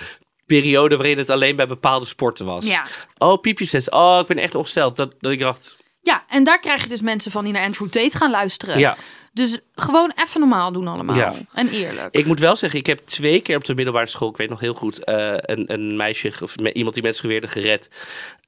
periode 0.60 0.96
waarin 0.96 1.18
het 1.18 1.30
alleen 1.30 1.56
bij 1.56 1.66
bepaalde 1.66 2.06
sporten 2.06 2.46
was 2.46 2.66
Ja. 2.66 2.86
oh 3.18 3.40
piepjestest 3.40 3.90
oh 3.90 4.18
ik 4.20 4.26
ben 4.26 4.38
echt 4.38 4.54
ongesteld 4.54 4.96
dat, 4.96 5.14
dat 5.20 5.32
ik 5.32 5.38
dacht 5.38 5.76
ja, 6.04 6.24
en 6.28 6.44
daar 6.44 6.58
krijg 6.60 6.82
je 6.82 6.88
dus 6.88 7.00
mensen 7.02 7.30
van 7.30 7.44
die 7.44 7.52
naar 7.52 7.64
Andrew 7.64 7.88
Tate 7.88 8.16
gaan 8.16 8.30
luisteren. 8.30 8.78
ja 8.78 8.96
Dus 9.32 9.58
gewoon 9.74 10.12
even 10.24 10.40
normaal 10.40 10.72
doen 10.72 10.86
allemaal. 10.88 11.16
Ja. 11.16 11.34
En 11.52 11.68
eerlijk. 11.68 12.14
Ik 12.14 12.26
moet 12.26 12.40
wel 12.40 12.56
zeggen, 12.56 12.78
ik 12.78 12.86
heb 12.86 12.98
twee 13.06 13.40
keer 13.40 13.56
op 13.56 13.64
de 13.64 13.74
middelbare 13.74 14.06
school, 14.06 14.28
ik 14.28 14.36
weet 14.36 14.48
nog 14.48 14.60
heel 14.60 14.74
goed, 14.74 15.04
eh, 15.04 15.32
een, 15.36 15.72
een 15.72 15.96
meisje 15.96 16.32
of 16.42 16.54
iemand 16.56 16.94
die 16.94 17.02
menstrueerde 17.02 17.48
gered. 17.48 17.90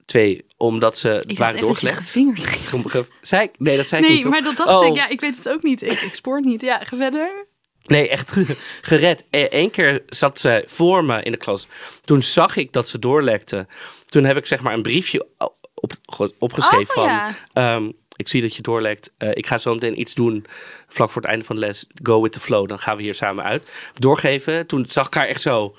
Twee, 0.05 0.45
omdat 0.57 0.99
ze 0.99 1.23
ik 1.27 1.39
waren 1.39 1.61
doorgelegd. 1.61 1.97
gevingerd 1.97 2.45
ging. 2.45 2.67
Sommige, 2.67 3.07
zei 3.23 3.43
ik? 3.43 3.51
Nee, 3.59 3.77
dat 3.77 3.87
zei 3.89 4.01
ik 4.03 4.07
Nee, 4.07 4.17
niet. 4.17 4.25
toch? 4.25 4.33
maar 4.33 4.43
dat 4.43 4.57
dacht 4.57 4.81
Oh. 4.83 4.87
ik. 4.87 4.95
Ja, 4.97 5.09
ik 5.09 5.21
weet 5.21 5.37
het 5.37 5.49
ook 5.49 5.63
niet. 5.63 5.83
Ik, 5.83 6.01
ik 6.01 6.15
spoor 6.15 6.41
niet. 6.41 6.61
Ja, 6.61 6.79
ga 6.85 6.97
verder. 6.97 7.47
Nee, 7.87 8.09
echt 8.09 8.37
gered. 8.83 9.25
Eén 9.31 9.71
keer 9.71 10.03
zat 10.07 10.39
ze 10.39 10.65
voor 10.67 11.05
me 11.05 11.23
in 11.23 11.33
de 11.33 11.39
klas. 11.39 11.67
Toen 12.03 12.23
zag 12.23 12.57
ik 12.57 12.73
dat 12.73 12.89
ze 12.89 12.99
doorlekte. 12.99 13.67
Toen 14.09 14.25
heb 14.25 14.37
ik 14.37 14.47
zeg 14.47 14.61
maar 14.61 14.75
een 14.75 14.83
briefje 14.83 15.27
op, 15.75 15.93
opgeschreven 16.39 16.97
Oh, 16.97 17.03
van... 17.03 17.09
ja. 17.09 17.35
ehm, 17.53 17.91
ik 18.17 18.29
zie 18.29 18.41
dat 18.41 18.57
je 18.57 18.63
doorlekt. 18.63 19.13
Eh, 19.19 19.29
ik 19.33 19.47
ga 19.47 19.59
zo 19.59 19.73
meteen 19.73 20.01
iets 20.01 20.15
doen 20.15 20.47
vlak 20.89 21.11
voor 21.11 21.23
het 21.23 21.31
einde 21.31 21.45
van 21.45 21.55
de 21.57 21.61
les. 21.61 21.87
Go 22.03 22.23
with 22.23 22.33
the 22.33 22.41
flow. 22.41 22.69
Dan 22.69 22.79
gaan 22.79 22.97
we 22.97 23.03
hier 23.03 23.15
samen 23.15 23.45
uit. 23.45 23.71
Doorgeven. 23.95 24.67
Toen 24.67 24.85
zag 24.89 25.07
ik 25.07 25.15
haar 25.15 25.27
echt 25.27 25.41
zo... 25.43 25.77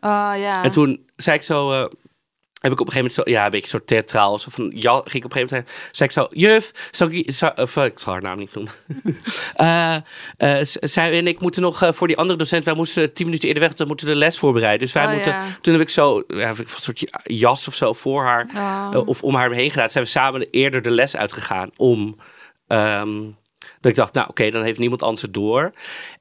Ah 0.00 0.38
ja. 0.38 0.64
En 0.64 0.70
toen 0.70 1.06
zei 1.16 1.36
ik 1.36 1.42
zo, 1.42 1.72
eh, 1.72 1.90
heb 2.60 2.72
ik 2.72 2.80
op 2.80 2.86
een 2.86 2.92
gegeven 2.92 3.12
moment 3.14 3.14
zo, 3.14 3.38
ja, 3.38 3.44
een 3.44 3.50
beetje 3.50 3.68
soort 3.68 3.86
theatraal, 3.86 4.38
zo 4.38 4.48
van, 4.50 4.72
ja, 4.74 4.92
ging 4.92 5.14
ik 5.14 5.24
op 5.24 5.36
een 5.36 5.38
gegeven 5.40 5.56
moment, 5.56 5.74
zei 5.90 6.08
ik 6.08 6.14
zo, 6.14 6.26
juf, 6.30 6.88
zou 6.90 7.14
ik, 7.14 7.28
of, 7.56 7.76
eh, 7.76 7.84
ik 7.84 7.98
zal 7.98 8.12
haar 8.12 8.22
naam 8.22 8.38
niet 8.38 8.54
noemen. 8.54 8.72
Eh, 9.54 9.94
eh, 10.36 10.58
zij 10.80 11.18
en 11.18 11.26
ik 11.26 11.40
moeten 11.40 11.62
nog 11.62 11.82
voor 11.90 12.06
die 12.06 12.16
andere 12.16 12.38
docent, 12.38 12.64
wij 12.64 12.74
moesten 12.74 13.12
tien 13.12 13.26
minuten 13.26 13.48
eerder 13.48 13.62
weg, 13.62 13.74
dan 13.74 13.86
moeten 13.86 14.06
we 14.06 14.12
de 14.12 14.18
les 14.18 14.38
voorbereiden. 14.38 14.80
Dus 14.80 14.92
wij 14.92 15.04
Oh, 15.06 15.12
moeten, 15.12 15.32
ja. 15.32 15.44
toen 15.60 15.72
heb 15.72 15.82
ik 15.82 15.90
zo, 15.90 16.24
ja, 16.26 16.46
heb 16.46 16.58
ik 16.58 16.70
een 16.70 16.80
soort 16.80 17.20
jas 17.24 17.68
of 17.68 17.74
zo 17.74 17.92
voor 17.92 18.24
haar, 18.24 18.46
eh, 18.54 19.06
of 19.06 19.22
om 19.22 19.34
haar 19.34 19.50
heen 19.50 19.70
gedaan. 19.70 19.90
Zijn 19.90 20.04
we 20.04 20.10
samen 20.10 20.48
eerder 20.50 20.82
de 20.82 20.90
les 20.90 21.16
uitgegaan 21.16 21.70
om, 21.76 22.16
ehm, 22.66 23.22
dat 23.80 23.90
ik 23.90 23.94
dacht, 23.94 24.12
nou 24.12 24.28
oké, 24.28 24.50
dan 24.50 24.62
heeft 24.62 24.78
niemand 24.78 25.02
anders 25.02 25.22
het 25.22 25.34
door. 25.34 25.72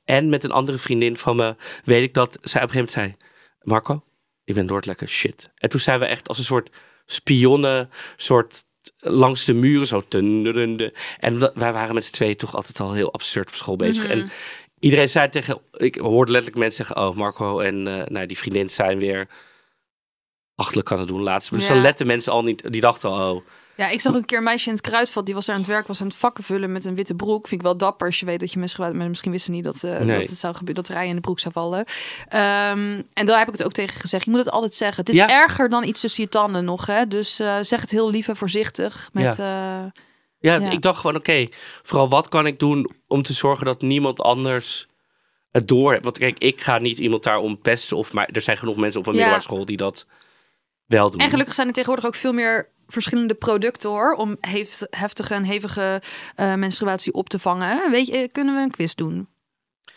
En 0.05 0.29
met 0.29 0.43
een 0.43 0.51
andere 0.51 0.77
vriendin 0.77 1.17
van 1.17 1.35
me 1.35 1.55
weet 1.83 2.03
ik 2.03 2.13
dat 2.13 2.37
zij 2.41 2.63
op 2.63 2.67
een 2.67 2.73
gegeven 2.73 3.01
moment 3.01 3.17
zei, 3.19 3.29
Marco, 3.61 4.03
ik 4.45 4.55
ben 4.55 4.65
door 4.65 4.77
het 4.77 4.85
lekker 4.85 5.07
shit. 5.09 5.49
En 5.55 5.69
toen 5.69 5.79
zijn 5.79 5.99
we 5.99 6.05
echt 6.05 6.27
als 6.27 6.37
een 6.37 6.43
soort 6.43 6.69
spionnen, 7.05 7.89
soort 8.15 8.63
langs 8.97 9.45
de 9.45 9.53
muren 9.53 9.87
zo. 9.87 10.01
tunderende. 10.07 10.93
En 11.19 11.39
wij 11.39 11.73
waren 11.73 11.93
met 11.93 12.05
z'n 12.05 12.13
tweeën 12.13 12.35
toch 12.35 12.55
altijd 12.55 12.79
al 12.79 12.93
heel 12.93 13.13
absurd 13.13 13.47
op 13.47 13.55
school 13.55 13.75
bezig. 13.75 14.03
Mhm. 14.03 14.11
En 14.11 14.29
iedereen 14.79 15.09
zei 15.09 15.29
tegen, 15.29 15.61
ik 15.71 15.95
hoorde 15.95 16.31
letterlijk 16.31 16.61
mensen 16.61 16.85
zeggen, 16.85 17.05
oh 17.07 17.15
Marco 17.15 17.59
en 17.59 17.87
eh, 17.87 18.05
nou, 18.07 18.25
die 18.25 18.37
vriendin 18.37 18.69
zijn 18.69 18.99
weer 18.99 19.27
achterlijk 20.55 20.87
kan 20.87 20.99
het 20.99 21.07
doen 21.07 21.21
laatst. 21.21 21.49
Dus 21.49 21.67
Ja. 21.67 21.73
dan 21.73 21.81
letten 21.81 22.07
mensen 22.07 22.31
al 22.31 22.43
niet, 22.43 22.71
die 22.71 22.81
dachten 22.81 23.09
al, 23.09 23.35
oh, 23.35 23.45
Ja, 23.77 23.87
ik 23.89 24.01
zag 24.01 24.13
een 24.13 24.25
keer 24.25 24.37
een 24.37 24.43
meisje 24.43 24.67
in 24.67 24.73
het 24.75 24.81
kruidvat. 24.83 25.25
Die 25.25 25.35
was 25.35 25.45
daar 25.45 25.55
aan 25.55 25.61
het 25.61 25.69
werk, 25.71 25.87
was 25.87 26.01
aan 26.01 26.07
het 26.07 26.15
vakken 26.15 26.43
vullen 26.43 26.71
met 26.71 26.85
een 26.85 26.95
witte 26.95 27.13
broek. 27.15 27.47
Vind 27.47 27.61
ik 27.61 27.67
wel 27.67 27.77
dapper 27.77 28.07
als 28.07 28.19
je 28.19 28.25
weet 28.25 28.39
dat 28.39 28.51
je 28.51 28.59
mensen... 28.59 28.97
Maar 28.97 29.09
misschien 29.09 29.31
wisten 29.31 29.53
ze 29.53 29.59
niet 29.61 29.63
dat, 29.81 29.83
eh, 29.83 29.99
Nee. 30.05 30.19
dat 30.19 30.29
het 30.29 30.37
zou 30.39 30.55
gebeuren, 30.55 30.83
dat 30.83 30.93
rij 30.93 31.07
in 31.07 31.15
de 31.15 31.21
broek 31.21 31.39
zou 31.39 31.53
vallen. 31.53 31.85
Ehm, 32.27 33.01
en 33.13 33.25
daar 33.25 33.37
heb 33.37 33.47
ik 33.47 33.53
het 33.53 33.63
ook 33.63 33.71
tegen 33.71 33.99
gezegd. 33.99 34.23
Je 34.25 34.29
moet 34.31 34.39
het 34.39 34.49
altijd 34.49 34.75
zeggen. 34.75 34.97
Het 34.99 35.09
is 35.09 35.15
Ja. 35.15 35.29
erger 35.29 35.69
dan 35.69 35.83
iets 35.83 36.01
tussen 36.01 36.23
je 36.23 36.29
tanden 36.29 36.65
nog, 36.65 36.85
hè. 36.85 37.07
Dus 37.07 37.39
eh, 37.39 37.57
zeg 37.61 37.81
het 37.81 37.91
heel 37.91 38.09
lief 38.09 38.27
en 38.27 38.35
voorzichtig. 38.35 39.09
Met, 39.13 39.39
eh, 39.39 39.45
Ja, 40.39 40.55
Ja. 40.55 40.69
ik 40.71 40.81
dacht 40.81 40.99
gewoon, 40.99 41.15
oké, 41.15 41.45
vooral 41.83 42.09
wat 42.09 42.29
kan 42.29 42.45
ik 42.45 42.59
doen 42.59 42.91
om 43.07 43.21
te 43.23 43.33
zorgen 43.33 43.65
dat 43.65 43.81
niemand 43.81 44.21
anders 44.21 44.87
het 45.51 45.67
door 45.67 45.91
heeft. 45.91 46.03
Want 46.03 46.17
kijk, 46.17 46.39
ik 46.39 46.61
ga 46.61 46.77
niet 46.77 46.97
iemand 46.97 47.23
daarom 47.23 47.59
pesten. 47.61 47.97
Of, 47.97 48.13
maar 48.13 48.29
er 48.31 48.41
zijn 48.41 48.57
genoeg 48.57 48.77
mensen 48.77 48.99
op 48.99 49.05
een 49.07 49.13
middelbare 49.13 49.41
school 49.43 49.65
die 49.65 49.77
dat 49.77 50.05
wel 50.85 51.09
doen. 51.09 51.19
En 51.19 51.29
gelukkig 51.29 51.53
zijn 51.55 51.67
er 51.67 51.73
tegenwoordig 51.73 52.05
ook 52.07 52.15
veel 52.15 52.33
meer 52.33 52.69
verschillende 52.87 53.33
producten 53.33 53.89
hoor. 53.89 54.13
Om 54.13 54.37
heft- 54.39 54.87
heftige 54.89 55.33
en 55.33 55.43
hevige 55.43 56.01
eh, 56.35 56.53
menstruatie 56.53 57.13
op 57.13 57.29
te 57.29 57.39
vangen. 57.39 57.91
Weet 57.91 58.07
je, 58.07 58.29
kunnen 58.31 58.55
we 58.55 58.61
een 58.61 58.71
quiz 58.71 58.93
doen? 58.93 59.27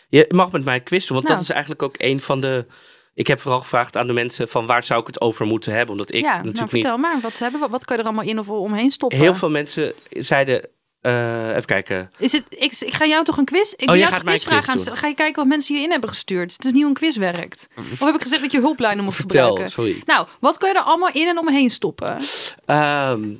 Je 0.09 0.25
mag 0.29 0.51
met 0.51 0.63
mij 0.65 0.79
quizzen, 0.79 1.13
want 1.13 1.25
Nou. 1.25 1.37
dat 1.37 1.47
is 1.47 1.51
eigenlijk 1.53 1.83
ook 1.83 1.95
een 1.97 2.19
van 2.19 2.41
de... 2.41 2.65
Ik 3.13 3.27
heb 3.27 3.39
vooral 3.39 3.59
gevraagd 3.59 3.97
aan 3.97 4.07
de 4.07 4.13
mensen 4.13 4.47
van 4.47 4.65
waar 4.65 4.83
zou 4.83 5.01
ik 5.01 5.07
het 5.07 5.21
over 5.21 5.45
moeten 5.45 5.71
hebben. 5.73 5.91
Omdat 5.91 6.13
ik 6.13 6.21
ja, 6.23 6.33
nou 6.33 6.43
natuurlijk 6.45 6.71
vertel 6.71 6.91
niet... 6.91 7.01
maar. 7.01 7.19
Wat, 7.21 7.39
hebben 7.39 7.61
we, 7.61 7.67
wat 7.67 7.85
kan 7.85 7.95
je 7.95 8.01
er 8.01 8.07
allemaal 8.07 8.29
in 8.29 8.39
of 8.39 8.49
omheen 8.49 8.91
stoppen? 8.91 9.19
Heel 9.19 9.35
veel 9.35 9.49
mensen 9.49 9.93
zeiden... 10.09 10.69
eh, 11.01 11.49
even 11.49 11.65
kijken. 11.65 12.07
Is 12.17 12.31
het, 12.31 12.43
ik, 12.49 12.79
ik 12.79 12.93
ga 12.93 13.05
jou 13.05 13.23
toch 13.23 13.37
een 13.37 13.45
quiz? 13.45 13.71
Ik 13.73 13.89
Oh, 13.89 13.95
jou 13.95 14.09
toch 14.09 14.19
een 14.19 14.25
quiz 14.25 14.47
aan 14.47 14.79
stellen. 14.79 14.97
Ga 14.97 15.07
je 15.07 15.13
kijken 15.15 15.35
wat 15.35 15.47
mensen 15.47 15.73
hierin 15.73 15.91
hebben 15.91 16.09
gestuurd. 16.09 16.53
Het 16.53 16.65
is 16.65 16.71
niet 16.71 16.81
hoe 16.81 16.89
een 16.91 16.97
quiz 16.97 17.17
werkt. 17.17 17.67
Of 17.75 17.99
heb 17.99 18.15
ik 18.15 18.21
gezegd 18.21 18.41
dat 18.41 18.51
je 18.51 18.59
hulplijnen 18.59 19.03
mocht 19.03 19.15
Vertel, 19.15 19.47
gebruiken? 19.47 19.73
sorry. 19.73 20.01
Nou, 20.05 20.27
wat 20.39 20.57
kan 20.57 20.69
je 20.69 20.75
er 20.75 20.81
allemaal 20.83 21.11
in 21.13 21.27
en 21.27 21.37
omheen 21.37 21.69
stoppen? 21.71 22.19
Ehm 22.65 23.33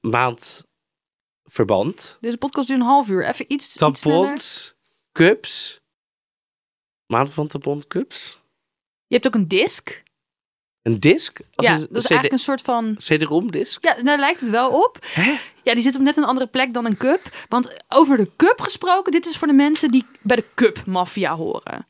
maandverband. 0.00 2.16
Deze 2.20 2.36
podcast 2.36 2.68
duurt 2.68 2.80
een 2.80 2.86
half 2.86 3.08
uur. 3.08 3.26
Even 3.26 3.44
iets. 3.52 3.74
Tampons. 3.74 4.74
Cups. 5.12 5.80
Maandverband 7.06 7.50
tampon 7.50 7.86
cups. 7.86 8.38
Je 9.06 9.14
hebt 9.14 9.26
ook 9.26 9.34
een 9.34 9.48
disc. 9.48 9.99
Een 10.82 11.00
disc? 11.00 11.38
Als 11.54 11.66
ja, 11.66 11.74
een 11.74 11.80
dat 11.80 11.96
is 11.96 12.04
CD 12.04 12.10
eigenlijk 12.10 12.32
een 12.32 12.38
soort 12.38 12.60
van... 12.60 12.96
CD-ROM 12.96 13.50
disc? 13.50 13.84
Ja, 13.84 13.94
daar 14.02 14.18
lijkt 14.18 14.40
het 14.40 14.50
wel 14.50 14.70
op. 14.70 14.98
Hè? 15.06 15.38
Ja, 15.62 15.74
die 15.74 15.82
zit 15.82 15.96
op 15.96 16.02
net 16.02 16.16
een 16.16 16.24
andere 16.24 16.46
plek 16.46 16.74
dan 16.74 16.86
een 16.86 16.96
cup. 16.96 17.20
Want 17.48 17.70
over 17.88 18.16
de 18.16 18.30
cup 18.36 18.60
gesproken, 18.60 19.12
dit 19.12 19.26
is 19.26 19.36
voor 19.36 19.48
de 19.48 19.54
mensen 19.54 19.90
die 19.90 20.06
bij 20.22 20.36
de 20.36 20.44
cup-maffia 20.54 21.36
horen. 21.36 21.86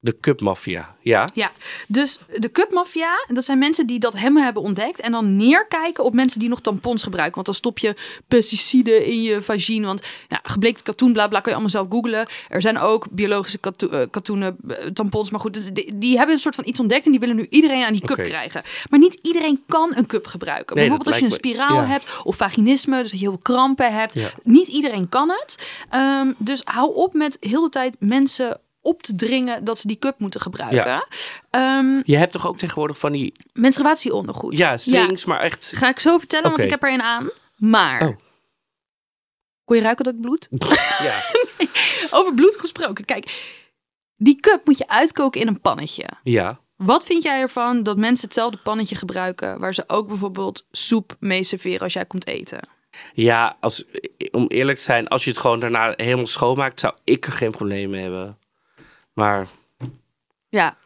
De 0.00 0.18
Cup 0.20 0.40
Mafia. 0.40 0.96
Ja. 1.00 1.28
Ja, 1.34 1.50
dus 1.88 2.18
de 2.36 2.50
cupmafia, 2.50 3.08
dat 3.28 3.44
zijn 3.44 3.58
mensen 3.58 3.86
die 3.86 3.98
dat 3.98 4.16
hem 4.16 4.36
hebben 4.36 4.62
ontdekt 4.62 5.00
en 5.00 5.12
dan 5.12 5.36
neerkijken 5.36 6.04
op 6.04 6.14
mensen 6.14 6.40
die 6.40 6.48
nog 6.48 6.60
tampons 6.60 7.02
gebruiken. 7.02 7.34
Want 7.34 7.46
dan 7.46 7.54
stop 7.54 7.78
je 7.78 7.94
pesticiden 8.28 9.04
in 9.04 9.22
je 9.22 9.42
vagine. 9.42 9.86
Want 9.86 10.06
ja, 10.28 10.40
gebleekt 10.42 10.82
katoen, 10.82 11.12
bla 11.12 11.28
bla, 11.28 11.38
kan 11.40 11.52
je 11.52 11.58
allemaal 11.58 11.68
zelf 11.68 11.86
googlen. 11.90 12.26
Er 12.48 12.60
zijn 12.62 12.78
ook 12.78 13.06
biologische 13.10 13.58
katu- 13.58 13.88
eh, 13.88 14.00
katoenen, 14.10 14.56
eh, 14.68 14.86
tampons. 14.86 15.30
Maar 15.30 15.40
goed, 15.40 15.54
dus 15.54 15.66
die, 15.72 15.98
die 15.98 16.16
hebben 16.16 16.34
een 16.34 16.40
soort 16.40 16.54
van 16.54 16.66
iets 16.66 16.80
ontdekt 16.80 17.04
en 17.04 17.10
die 17.10 17.20
willen 17.20 17.36
nu 17.36 17.46
iedereen 17.50 17.84
aan 17.84 17.92
die 17.92 18.04
cup 18.06 18.16
krijgen. 18.24 18.62
Maar 18.90 18.98
niet 18.98 19.18
iedereen 19.22 19.62
kan 19.66 19.92
een 19.96 20.06
cup 20.06 20.26
gebruiken. 20.26 20.76
Nee, 20.76 20.88
Bijvoorbeeld 20.88 21.08
als 21.08 21.18
je 21.18 21.22
een 21.24 21.40
me- 21.42 21.48
spiraal 21.48 21.76
ja. 21.82 21.86
hebt 21.86 22.20
of 22.24 22.36
vaginisme, 22.36 23.00
dus 23.00 23.10
dat 23.10 23.20
je 23.20 23.26
heel 23.26 23.34
veel 23.42 23.54
krampen 23.54 23.94
hebt. 23.94 24.14
Ja. 24.14 24.28
Niet 24.44 24.68
iedereen 24.68 25.08
kan 25.08 25.28
het. 25.30 25.66
Ehm, 25.90 26.32
dus 26.38 26.60
hou 26.64 26.94
op 26.94 27.14
met 27.14 27.36
heel 27.40 27.60
de 27.62 27.68
tijd 27.68 27.96
mensen 27.98 28.60
op 28.80 29.02
te 29.02 29.14
dringen 29.14 29.64
dat 29.64 29.78
ze 29.78 29.86
die 29.86 29.98
cup 29.98 30.18
moeten 30.18 30.40
gebruiken. 30.40 31.06
Ehm, 31.50 32.00
Je 32.04 32.16
hebt 32.16 32.32
toch 32.32 32.46
ook 32.46 32.58
tegenwoordig 32.58 32.98
van 32.98 33.12
die... 33.12 33.32
menstruatieondergoed. 33.52 34.58
Ja, 34.58 34.76
strings, 34.76 35.24
maar 35.24 35.40
echt... 35.40 35.72
Ga 35.74 35.88
ik 35.88 35.98
zo 35.98 36.18
vertellen, 36.18 36.50
want 36.50 36.62
ik 36.62 36.70
heb 36.70 36.82
er 36.82 36.92
een 36.92 37.02
aan. 37.02 37.30
Maar. 37.56 38.08
Oh. 38.08 38.16
Kon 39.64 39.76
je 39.76 39.82
ruiken 39.82 40.04
dat 40.04 40.14
ik 40.14 40.20
bloed? 40.20 40.48
Ja. 41.08 41.22
Over 42.10 42.34
bloed 42.34 42.56
gesproken. 42.60 43.04
Kijk, 43.04 43.54
die 44.16 44.36
cup 44.40 44.66
moet 44.66 44.78
je 44.78 44.88
uitkoken 44.88 45.40
in 45.40 45.46
een 45.46 45.60
pannetje. 45.60 46.04
ja. 46.22 46.60
Wat 46.76 47.04
vind 47.04 47.22
jij 47.22 47.40
ervan 47.40 47.82
dat 47.82 47.96
mensen 47.96 48.24
hetzelfde 48.24 48.58
pannetje 48.58 48.96
gebruiken... 48.96 49.58
waar 49.60 49.74
ze 49.74 49.84
ook 49.86 50.08
bijvoorbeeld 50.08 50.66
soep 50.70 51.16
mee 51.20 51.42
serveren 51.42 51.80
als 51.80 51.92
jij 51.92 52.04
komt 52.06 52.26
eten? 52.26 52.68
Ja, 53.12 53.56
als, 53.60 53.84
om 54.30 54.46
eerlijk 54.46 54.78
te 54.78 54.84
zijn, 54.84 55.08
als 55.08 55.24
je 55.24 55.30
het 55.30 55.38
gewoon 55.38 55.60
daarna 55.60 55.92
helemaal 55.96 56.26
schoonmaakt, 56.26 56.80
zou 56.80 56.94
ik 57.04 57.26
er 57.26 57.32
geen 57.32 57.50
probleem 57.50 57.90
mee 57.90 58.02
hebben. 58.02 58.38
Maar 59.18 59.48
Ja, 60.48 60.76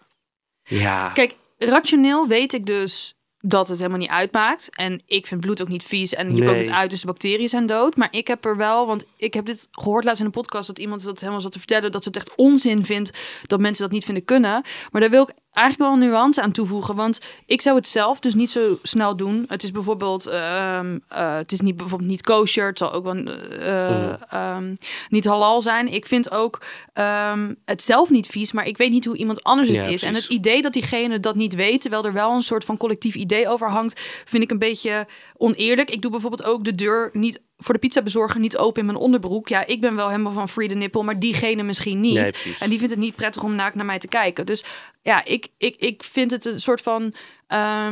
ja, 0.62 1.08
Kijk, 1.08 1.34
rationeel 1.58 2.28
weet 2.28 2.52
ik 2.52 2.66
dus 2.66 3.14
dat 3.38 3.68
het 3.68 3.78
helemaal 3.78 3.98
niet 3.98 4.08
uitmaakt. 4.08 4.68
En 4.76 5.02
ik 5.06 5.26
vind 5.26 5.40
bloed 5.40 5.62
ook 5.62 5.68
niet 5.68 5.84
vies. 5.84 6.14
En 6.14 6.26
je 6.28 6.32
Nee. 6.42 6.48
kookt 6.48 6.60
het 6.60 6.70
uit, 6.70 6.90
dus 6.90 7.00
de 7.00 7.06
bacteriën 7.06 7.48
zijn 7.48 7.66
dood. 7.66 7.96
Maar 7.96 8.08
ik 8.10 8.26
heb 8.26 8.44
er 8.44 8.56
wel, 8.56 8.86
want 8.86 9.04
ik 9.16 9.34
heb 9.34 9.46
dit 9.46 9.68
gehoord 9.70 10.04
laatst 10.04 10.20
in 10.20 10.26
een 10.26 10.32
podcast... 10.32 10.66
dat 10.66 10.78
iemand 10.78 11.04
dat 11.04 11.20
helemaal 11.20 11.40
zat 11.40 11.52
te 11.52 11.58
vertellen... 11.58 11.92
dat 11.92 12.02
ze 12.02 12.08
het 12.08 12.18
echt 12.18 12.34
onzin 12.36 12.84
vindt 12.84 13.18
dat 13.46 13.60
mensen 13.60 13.82
dat 13.82 13.92
niet 13.92 14.04
vinden 14.04 14.24
kunnen. 14.24 14.62
Maar 14.90 15.00
daar 15.00 15.10
wil 15.10 15.22
ik 15.22 15.34
eigenlijk 15.52 15.90
wel 15.90 16.02
een 16.02 16.08
nuance 16.08 16.42
aan 16.42 16.52
toevoegen. 16.52 16.94
Want 16.94 17.20
ik 17.46 17.60
zou 17.60 17.76
het 17.76 17.88
zelf 17.88 18.20
dus 18.20 18.34
niet 18.34 18.50
zo 18.50 18.78
snel 18.82 19.16
doen. 19.16 19.44
Het 19.48 19.62
is 19.62 19.70
bijvoorbeeld... 19.70 20.26
ehm, 20.26 20.98
eh, 21.08 21.36
het 21.36 21.52
is 21.52 21.60
niet, 21.60 21.76
bijvoorbeeld 21.76 22.10
niet 22.10 22.22
kosher. 22.22 22.66
Het 22.66 22.78
zal 22.78 22.92
ook 22.92 23.04
wel 23.04 23.14
eh, 23.14 24.32
ehm, 24.32 24.74
niet 25.08 25.24
halal 25.24 25.62
zijn. 25.62 25.92
Ik 25.92 26.06
vind 26.06 26.30
ook 26.30 26.62
ehm, 26.92 27.54
het 27.64 27.82
zelf 27.82 28.10
niet 28.10 28.26
vies... 28.26 28.52
maar 28.52 28.66
ik 28.66 28.76
weet 28.76 28.90
niet 28.90 29.04
hoe 29.04 29.16
iemand 29.16 29.42
anders 29.42 29.68
het 29.68 29.86
is. 29.86 30.02
En 30.02 30.14
het 30.14 30.28
idee 30.28 30.62
dat 30.62 30.72
diegene 30.72 31.20
dat 31.20 31.34
niet 31.34 31.54
weet, 31.54 31.80
terwijl 31.80 32.04
er 32.04 32.12
wel 32.12 32.32
een 32.32 32.42
soort 32.42 32.64
van 32.64 32.76
collectief 32.76 33.14
idee 33.14 33.48
over 33.48 33.70
hangt, 33.70 34.00
vind 34.24 34.42
ik 34.42 34.50
een 34.50 34.58
beetje 34.58 35.06
oneerlijk. 35.36 35.90
Ik 35.90 36.02
doe 36.02 36.10
bijvoorbeeld 36.10 36.44
ook 36.44 36.64
de 36.64 36.74
deur 36.74 37.10
niet 37.12 37.40
voor 37.62 37.74
de 37.74 37.80
pizza 37.80 38.02
bezorger 38.02 38.40
niet 38.40 38.56
open 38.56 38.80
in 38.80 38.86
mijn 38.86 38.98
onderbroek. 38.98 39.48
Ja, 39.48 39.66
ik 39.66 39.80
ben 39.80 39.96
wel 39.96 40.08
helemaal 40.08 40.32
van 40.32 40.48
free 40.48 40.68
the 40.68 40.74
nipple, 40.74 41.02
maar 41.02 41.18
diegene 41.18 41.62
misschien 41.62 42.00
niet. 42.00 42.14
Nee, 42.14 42.56
en 42.58 42.68
die 42.68 42.78
vindt 42.78 42.94
het 42.94 43.02
niet 43.02 43.14
prettig 43.14 43.42
om 43.42 43.54
naakt 43.54 43.74
naar 43.74 43.84
mij 43.84 43.98
te 43.98 44.08
kijken. 44.08 44.46
Dus 44.46 44.64
ja, 45.02 45.24
ik, 45.24 45.48
ik, 45.58 45.76
ik 45.76 46.02
vind 46.02 46.30
het 46.30 46.44
een 46.44 46.60
soort 46.60 46.80
van 46.80 47.14
eh, 47.46 47.88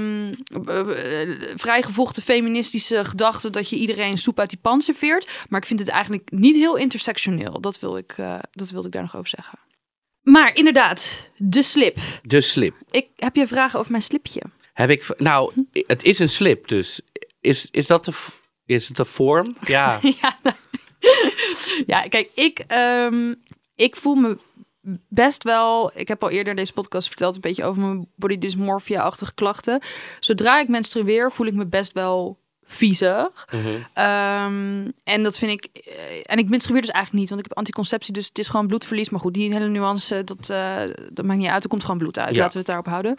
vrijgevochten 1.57 2.23
feministische 2.23 3.05
gedachte 3.05 3.51
dat 3.51 3.71
je 3.71 3.77
iedereen 3.77 4.19
soep 4.19 4.39
uit 4.39 4.51
die 4.51 4.59
pan 4.63 4.81
serveert. 4.83 5.45
Maar 5.49 5.61
ik 5.61 5.67
vind 5.67 5.81
het 5.81 5.89
eigenlijk 5.89 6.31
niet 6.31 6.57
heel 6.57 6.77
intersectioneel. 6.77 7.61
Dat, 7.61 7.81
wil 7.81 7.97
ik, 7.97 8.13
eh, 8.17 8.39
dat 8.51 8.71
wilde 8.71 8.87
ik 8.87 8.93
daar 8.93 9.03
nog 9.03 9.17
over 9.17 9.29
zeggen. 9.29 9.59
Maar 10.23 10.57
inderdaad, 10.57 11.31
de 11.37 11.63
slip. 11.63 11.99
de 12.23 12.41
slip. 12.41 12.75
Ik 12.91 13.09
heb 13.17 13.37
je 13.37 13.47
vragen 13.47 13.79
over 13.79 13.91
mijn 13.91 14.03
slipje. 14.03 14.43
Heb 14.73 14.91
ik, 14.91 15.15
nou, 15.17 15.53
het 15.73 16.03
is 16.03 16.19
een 16.19 16.29
slip, 16.29 16.69
dus 16.69 17.01
is, 17.41 17.69
is 17.71 17.87
dat 17.87 18.05
de, 18.05 18.13
is 18.71 18.89
het 18.89 18.97
de 18.97 19.05
vorm? 19.05 19.57
Ja, 19.61 19.99
ja, 20.21 20.39
nou, 20.43 20.57
ja, 21.87 22.03
kijk, 22.09 22.31
ik, 22.35 22.59
ehm, 22.67 23.35
ik 23.75 23.97
voel 23.97 24.15
me 24.15 24.39
best 25.09 25.43
wel. 25.43 25.91
Ik 25.95 26.09
heb 26.09 26.23
al 26.23 26.31
eerder 26.31 26.51
in 26.51 26.57
deze 26.57 26.73
podcast 26.73 27.09
verteld 27.09 27.35
een 27.35 27.41
beetje 27.41 27.65
over 27.65 27.83
mijn 27.83 28.07
body 28.17 28.39
dysmorphia-achtige 28.39 29.35
klachten. 29.35 29.81
Zodra 30.21 30.61
ik 30.61 30.69
menstrueer, 30.69 31.33
voel 31.33 31.47
ik 31.47 31.55
me 31.55 31.67
best 31.67 31.93
wel 31.93 32.39
viezig. 32.65 33.49
Mhm. 33.53 33.67
Ehm, 33.93 34.89
en 35.05 35.23
dat 35.23 35.39
vind 35.39 35.53
ik. 35.65 35.83
eh, 35.85 35.93
En 36.23 36.39
ik 36.39 36.49
menstrueer 36.49 36.81
dus 36.81 36.91
eigenlijk 36.91 37.21
niet, 37.21 37.29
want 37.31 37.41
ik 37.43 37.49
heb 37.49 37.59
anticonceptie, 37.59 38.13
dus 38.13 38.27
het 38.29 38.39
is 38.39 38.49
gewoon 38.49 38.67
bloedverlies. 38.67 39.11
Maar 39.11 39.21
goed, 39.21 39.35
die 39.35 39.53
hele 39.53 39.69
nuance, 39.69 40.25
dat, 40.25 40.51
eh, 40.51 40.77
dat 41.13 41.25
maakt 41.25 41.39
niet 41.39 41.49
uit. 41.49 41.63
Er 41.63 41.69
komt 41.69 41.83
gewoon 41.85 41.99
bloed 41.99 42.19
uit. 42.19 42.35
Ja. 42.35 42.43
Laten 42.43 42.53
we 42.53 42.59
het 42.59 42.67
daarop 42.67 42.87
houden. 42.87 43.17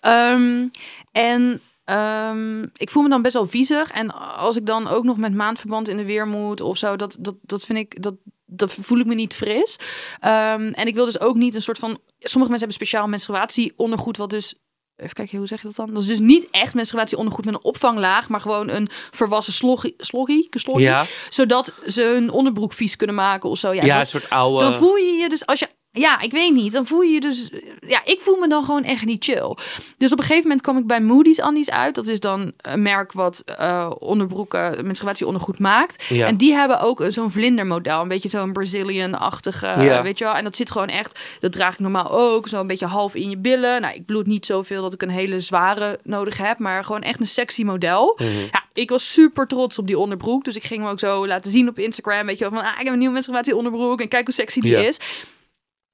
Ehm, 0.00 0.68
en 1.12 1.60
ehm, 1.90 2.62
ik 2.76 2.90
voel 2.90 3.02
me 3.02 3.08
dan 3.08 3.22
best 3.22 3.34
wel 3.34 3.46
viezig. 3.46 3.90
En 3.90 4.10
als 4.36 4.56
ik 4.56 4.66
dan 4.66 4.88
ook 4.88 5.04
nog 5.04 5.16
met 5.16 5.34
maandverband 5.34 5.88
in 5.88 5.96
de 5.96 6.04
weer 6.04 6.26
moet 6.26 6.60
of 6.60 6.76
zo, 6.78 6.96
dat, 6.96 7.16
dat, 7.20 7.34
dat 7.42 7.64
vind 7.64 7.78
ik. 7.78 8.02
Dat, 8.02 8.14
dat 8.46 8.72
voel 8.72 8.98
ik 8.98 9.06
me 9.06 9.14
niet 9.14 9.34
fris. 9.34 9.76
Ehm, 10.20 10.66
en 10.72 10.86
ik 10.86 10.94
wil 10.94 11.04
dus 11.04 11.20
ook 11.20 11.34
niet 11.36 11.54
een 11.54 11.62
soort 11.62 11.78
van. 11.78 11.90
Sommige 12.18 12.50
mensen 12.50 12.68
hebben 12.68 12.86
speciaal 12.86 13.08
menstruatieondergoed, 13.08 14.16
wat 14.16 14.30
dus. 14.30 14.54
Even 14.96 15.14
kijken, 15.14 15.38
hoe 15.38 15.46
zeg 15.46 15.60
je 15.60 15.66
dat 15.66 15.76
dan? 15.76 15.94
Dat 15.94 16.02
is 16.02 16.08
dus 16.08 16.18
niet 16.18 16.50
echt 16.50 16.74
menstruatieondergoed 16.74 17.44
met 17.44 17.54
een 17.54 17.64
opvanglaag, 17.64 18.28
maar 18.28 18.40
gewoon 18.40 18.70
een 18.70 18.88
verwassen 19.10 19.52
sloggie, 19.52 19.94
sloggie, 19.96 20.46
sloggie 20.50 20.84
ja, 20.84 21.04
zodat 21.28 21.74
ze 21.86 22.02
hun 22.02 22.30
onderbroek 22.30 22.72
vies 22.72 22.96
kunnen 22.96 23.16
maken 23.16 23.50
of 23.50 23.58
zo. 23.58 23.72
Ja, 23.72 23.84
ja, 23.84 23.92
een 23.92 23.98
dat- 23.98 24.08
soort 24.08 24.30
oude... 24.30 24.64
dan 24.64 24.74
voel 24.74 24.96
je 24.96 25.12
je 25.12 25.28
dus 25.28 25.46
als 25.46 25.58
je. 25.60 25.68
Ja, 25.92 26.20
ik 26.20 26.30
weet 26.32 26.52
niet. 26.54 26.72
Dan 26.72 26.86
voel 26.86 27.00
je 27.02 27.12
je 27.12 27.20
dus. 27.20 27.50
Ja, 27.86 28.00
ik 28.04 28.20
voel 28.20 28.36
me 28.36 28.48
dan 28.48 28.64
gewoon 28.64 28.84
echt 28.84 29.04
niet 29.04 29.24
chill. 29.24 29.56
Dus 29.96 30.12
op 30.12 30.18
een 30.18 30.24
gegeven 30.24 30.42
moment 30.42 30.60
kwam 30.60 30.76
ik 30.78 30.86
bij 30.86 31.00
Moody's 31.00 31.40
Andies 31.40 31.70
uit. 31.70 31.94
Dat 31.94 32.06
is 32.06 32.20
dan 32.20 32.52
een 32.60 32.82
merk 32.82 33.12
wat 33.12 33.42
eh 33.56 33.90
onderbroeken, 33.98 34.86
menstruatieondergoed 34.86 35.58
maakt. 35.58 36.04
Ja. 36.04 36.26
En 36.26 36.36
die 36.36 36.52
hebben 36.52 36.80
ook 36.80 37.04
zo'n 37.08 37.30
vlindermodel. 37.30 38.00
Een 38.00 38.08
beetje 38.08 38.28
zo'n 38.28 38.52
Brazilian-achtige, 38.52 39.66
Ja. 39.66 40.02
weet 40.02 40.18
je 40.18 40.24
wel. 40.24 40.34
En 40.34 40.44
dat 40.44 40.56
zit 40.56 40.70
gewoon 40.70 40.88
echt, 40.88 41.20
dat 41.40 41.52
draag 41.52 41.72
ik 41.72 41.78
normaal 41.78 42.10
ook. 42.10 42.48
Zo 42.48 42.60
een 42.60 42.66
beetje 42.66 42.86
half 42.86 43.14
in 43.14 43.30
je 43.30 43.36
billen. 43.38 43.80
Nou, 43.80 43.94
ik 43.94 44.04
bloed 44.06 44.26
niet 44.26 44.46
zoveel 44.46 44.82
dat 44.82 44.92
ik 44.92 45.02
een 45.02 45.10
hele 45.10 45.40
zware 45.40 45.98
nodig 46.02 46.36
heb. 46.38 46.58
Maar 46.58 46.84
gewoon 46.84 47.02
echt 47.02 47.20
een 47.20 47.26
sexy 47.26 47.62
model. 47.64 48.18
Mhm. 48.20 48.30
Ja, 48.52 48.64
ik 48.72 48.90
was 48.90 49.12
super 49.12 49.46
trots 49.46 49.78
op 49.78 49.86
die 49.86 49.98
onderbroek. 49.98 50.44
Dus 50.44 50.56
ik 50.56 50.62
ging 50.64 50.82
hem 50.82 50.90
ook 50.90 50.98
zo 50.98 51.26
laten 51.26 51.50
zien 51.50 51.68
op 51.68 51.78
Instagram. 51.78 52.26
Weet 52.26 52.38
je 52.38 52.50
wel, 52.50 52.58
van 52.58 52.68
ah, 52.68 52.78
ik 52.78 52.84
heb 52.84 52.92
een 52.92 52.98
nieuwe 52.98 53.14
menstruatie 53.14 53.56
onderbroek. 53.56 54.00
En 54.00 54.08
kijk 54.08 54.24
hoe 54.26 54.34
sexy 54.34 54.60
die 54.60 54.70
Ja. 54.70 54.78
is. 54.78 54.98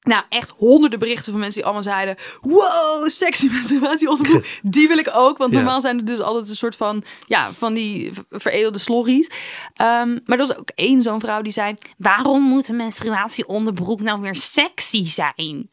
Nou, 0.06 0.22
echt 0.28 0.52
honderden 0.56 0.98
berichten 0.98 1.30
van 1.32 1.40
mensen 1.40 1.54
die 1.62 1.64
allemaal 1.64 1.82
zeiden... 1.92 2.16
Wow, 2.40 3.08
sexy 3.08 3.48
menstruatieonderbroek. 3.52 4.44
die 4.62 4.88
wil 4.88 4.98
ik 4.98 5.10
ook. 5.12 5.38
Want 5.38 5.52
Ja. 5.52 5.56
normaal 5.56 5.80
zijn 5.80 5.98
er 5.98 6.04
dus 6.04 6.20
altijd 6.20 6.48
een 6.48 6.56
soort 6.56 6.76
van... 6.76 7.02
Ja, 7.26 7.52
van 7.52 7.74
die 7.74 8.12
veredelde 8.30 8.78
slorries. 8.78 9.30
Ehm, 9.74 10.08
maar 10.08 10.38
er 10.38 10.46
was 10.46 10.56
ook 10.56 10.70
één 10.74 11.02
zo'n 11.02 11.20
vrouw 11.20 11.42
die 11.42 11.52
zei... 11.52 11.74
Waarom 11.98 12.42
moet 12.42 12.68
een 12.68 12.76
menstruatieonderbroek 12.76 14.00
nou 14.00 14.20
weer 14.20 14.36
sexy 14.36 15.08
zijn? 15.08 15.70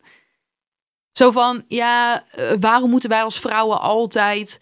Zo 1.11 1.31
van, 1.31 1.63
ja, 1.67 2.23
eh, 2.29 2.51
waarom 2.59 2.89
moeten 2.89 3.09
wij 3.09 3.23
als 3.23 3.39
vrouwen 3.39 3.81
altijd... 3.81 4.57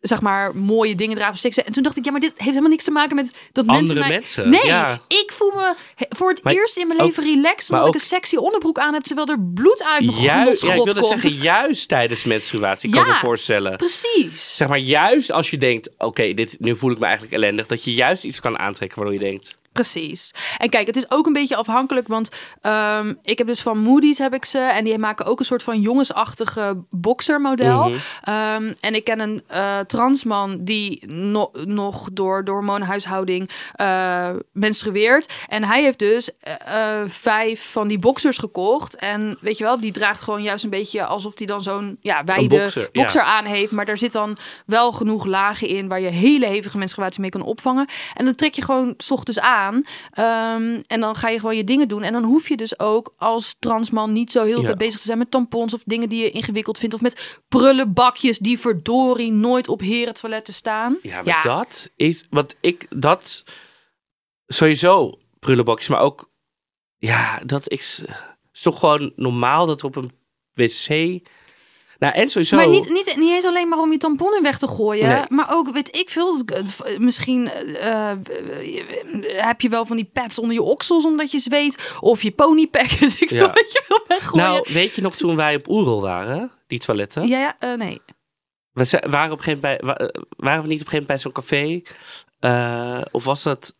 Zeg 0.00 0.20
maar 0.20 0.56
mooie 0.56 0.94
dingen 0.94 1.14
dragen 1.16 1.38
voor 1.38 1.52
seks. 1.52 1.64
En 1.66 1.72
toen 1.72 1.82
dacht 1.82 1.96
ik, 1.96 2.04
ja, 2.04 2.10
maar 2.10 2.20
dit 2.20 2.30
heeft 2.30 2.48
helemaal 2.48 2.68
niks 2.70 2.84
te 2.84 2.90
maken 2.90 3.16
met 3.16 3.32
dat 3.52 3.66
mensen 3.66 3.78
Andere 3.88 4.00
mij... 4.00 4.08
mensen, 4.08 4.48
Nee, 4.48 4.66
ja. 4.66 5.00
ik 5.08 5.32
voel 5.32 5.50
me 5.54 5.74
voor 6.08 6.30
het 6.30 6.42
Maar 6.42 6.52
eerst 6.52 6.76
in 6.76 6.86
mijn 6.86 7.00
ook- 7.00 7.06
leven 7.06 7.24
relaxed. 7.24 7.70
Omdat 7.70 7.80
ik 7.88 7.94
ook- 7.94 8.00
een 8.00 8.06
sexy 8.06 8.36
onderbroek 8.36 8.78
aan 8.78 8.94
heb, 8.94 9.02
terwijl 9.02 9.26
er 9.28 9.40
bloed 9.54 9.84
uit 9.84 10.04
mijn 10.06 10.18
Juist, 10.20 10.62
ja, 10.62 10.68
ik 10.68 10.74
wilde 10.74 10.94
komt. 11.00 11.06
zeggen, 11.06 11.32
juist 11.32 11.88
tijdens 11.88 12.24
menstruatie, 12.24 12.90
kan 12.90 13.00
ik 13.00 13.06
Ja. 13.06 13.12
me 13.12 13.18
voorstellen. 13.18 13.76
Precies. 13.76 14.56
Zeg 14.56 14.68
maar, 14.68 14.78
juist 14.78 15.32
als 15.32 15.50
je 15.50 15.58
denkt, 15.58 15.90
oké, 15.98 16.34
dit 16.34 16.56
nu 16.58 16.76
voel 16.76 16.90
ik 16.90 16.98
me 16.98 17.04
eigenlijk 17.04 17.34
ellendig, 17.34 17.66
dat 17.66 17.84
je 17.84 17.94
juist 17.94 18.24
iets 18.24 18.40
kan 18.40 18.58
aantrekken 18.58 18.98
waardoor 18.98 19.18
je 19.22 19.24
denkt, 19.30 19.58
Precies. 19.72 20.30
En 20.58 20.68
kijk, 20.68 20.86
het 20.86 20.96
is 20.96 21.10
ook 21.10 21.26
een 21.26 21.32
beetje 21.32 21.56
afhankelijk, 21.56 22.08
want 22.08 22.30
ehm, 22.60 23.14
ik 23.22 23.38
heb 23.38 23.46
dus 23.46 23.62
van 23.62 23.78
Moody's 23.78 24.18
heb 24.18 24.34
ik 24.34 24.44
ze 24.44 24.58
en 24.58 24.84
die 24.84 24.98
maken 24.98 25.26
ook 25.26 25.38
een 25.38 25.44
soort 25.44 25.62
van 25.62 25.80
jongensachtige 25.80 26.84
boxermodel. 26.90 27.88
Mhm. 27.88 27.98
Ehm, 28.22 28.72
en 28.80 28.94
ik 28.94 29.04
ken 29.04 29.20
een 29.20 29.42
eh, 29.46 29.78
transman 29.78 30.64
die 30.64 31.06
no- 31.06 31.50
nog 31.64 32.08
door, 32.12 32.44
door 32.44 32.54
hormoonhuishouding 32.54 33.50
eh 33.74 34.28
menstrueert. 34.52 35.32
En 35.48 35.64
hij 35.64 35.82
heeft 35.82 35.98
dus 35.98 36.30
eh, 36.40 37.00
vijf 37.06 37.70
van 37.70 37.88
die 37.88 37.98
boxers 37.98 38.38
gekocht. 38.38 38.96
En 38.96 39.38
weet 39.40 39.58
je 39.58 39.64
wel, 39.64 39.80
die 39.80 39.92
draagt 39.92 40.22
gewoon 40.22 40.42
juist 40.42 40.64
een 40.64 40.70
beetje 40.70 41.04
alsof 41.04 41.32
hij 41.34 41.46
dan 41.46 41.60
zo'n 41.60 41.98
ja, 42.00 42.24
wijde 42.24 42.48
boxer, 42.48 42.88
boxer, 42.92 43.20
ja. 43.20 43.26
aan 43.26 43.44
heeft. 43.44 43.72
Maar 43.72 43.84
daar 43.84 43.98
zit 43.98 44.12
dan 44.12 44.36
wel 44.66 44.92
genoeg 44.92 45.24
lagen 45.24 45.68
in 45.68 45.88
waar 45.88 46.00
je 46.00 46.08
hele 46.08 46.46
hevige 46.46 46.78
menstruatie 46.78 47.20
mee 47.20 47.30
kan 47.30 47.42
opvangen. 47.42 47.88
En 48.14 48.24
dan 48.24 48.34
trek 48.34 48.54
je 48.54 48.62
gewoon 48.62 48.94
's 48.98 49.10
ochtends 49.10 49.40
aan. 49.40 49.58
Ehm, 50.10 50.80
en 50.86 51.00
dan 51.00 51.14
ga 51.14 51.28
je 51.28 51.38
gewoon 51.38 51.56
je 51.56 51.64
dingen 51.64 51.88
doen. 51.88 52.02
En 52.02 52.12
dan 52.12 52.24
hoef 52.24 52.48
je 52.48 52.56
dus 52.56 52.78
ook 52.78 53.14
als 53.16 53.56
transman 53.58 54.12
niet 54.12 54.32
zo 54.32 54.44
heel 54.44 54.58
Ja. 54.58 54.64
tijd 54.64 54.78
bezig 54.78 55.00
te 55.00 55.06
zijn 55.06 55.18
met 55.18 55.30
tampons 55.30 55.74
of 55.74 55.82
dingen 55.84 56.08
die 56.08 56.22
je 56.22 56.30
ingewikkeld 56.30 56.78
vindt. 56.78 56.94
Of 56.94 57.00
met 57.00 57.38
prullenbakjes 57.48 58.38
die 58.38 58.58
verdorie 58.58 59.32
nooit 59.32 59.68
op 59.68 59.80
herentoiletten 59.80 60.54
staan. 60.54 60.96
ja, 61.02 61.22
maar 61.22 61.42
dat 61.42 61.90
is, 61.96 62.24
wat 62.30 62.56
ik, 62.60 62.86
dat, 62.90 63.44
sowieso 64.46 65.18
prullenbakjes, 65.38 65.88
maar 65.88 66.00
ook, 66.00 66.30
ja, 66.96 67.40
dat 67.46 67.68
is, 67.68 68.02
is 68.52 68.62
toch 68.62 68.78
gewoon 68.78 69.12
normaal 69.16 69.66
dat 69.66 69.80
er 69.80 69.86
op 69.86 69.96
een 69.96 70.12
wc, 70.52 71.20
nou 72.00 72.14
en 72.14 72.28
sowieso, 72.28 72.56
Maar 72.56 72.68
niet, 72.68 72.90
niet, 72.90 73.14
niet 73.16 73.30
eens 73.30 73.44
alleen 73.44 73.68
maar 73.68 73.78
om 73.78 73.92
je 73.92 73.98
tampon 73.98 74.34
in 74.36 74.42
weg 74.42 74.58
te 74.58 74.68
gooien. 74.68 75.08
Nee. 75.08 75.22
Maar 75.28 75.46
ook, 75.54 75.70
weet 75.70 75.96
ik 75.96 76.10
veel, 76.10 76.36
misschien 76.98 77.50
eh, 77.50 78.10
eh, 78.10 78.18
heb 79.36 79.60
je 79.60 79.68
wel 79.68 79.86
van 79.86 79.96
die 79.96 80.10
pads 80.12 80.38
onder 80.38 80.54
je 80.54 80.62
oksels 80.62 81.06
omdat 81.06 81.30
je 81.30 81.38
zweet. 81.38 81.96
Of 82.00 82.22
je 82.22 82.30
ponypack, 82.30 82.90
weet 83.00 83.20
ik 83.20 83.30
Ja. 83.30 83.52
je 83.54 84.02
weggooien. 84.08 84.46
nou, 84.46 84.66
weet 84.72 84.94
je 84.94 85.02
nog 85.02 85.14
toen 85.14 85.36
wij 85.36 85.54
op 85.54 85.68
Oerol 85.68 86.00
waren, 86.00 86.50
die 86.66 86.78
toiletten? 86.78 87.28
ja, 87.28 87.38
ja, 87.38 87.56
eh, 87.58 87.74
nee. 87.78 88.00
We 88.72 89.02
waren 89.10 89.32
op 89.32 89.38
een 89.38 89.44
gegeven 89.44 89.60
moment 89.60 89.80
bij, 89.80 89.86
wa- 89.86 90.22
waren 90.36 90.62
we 90.62 90.68
niet 90.68 90.80
op 90.80 90.86
een 90.92 90.92
gegeven 90.92 90.98
moment 90.98 91.06
bij 91.06 91.18
zo'n 91.18 91.32
café? 91.32 91.82
Of 93.10 93.24
was 93.24 93.42
dat, 93.42 93.74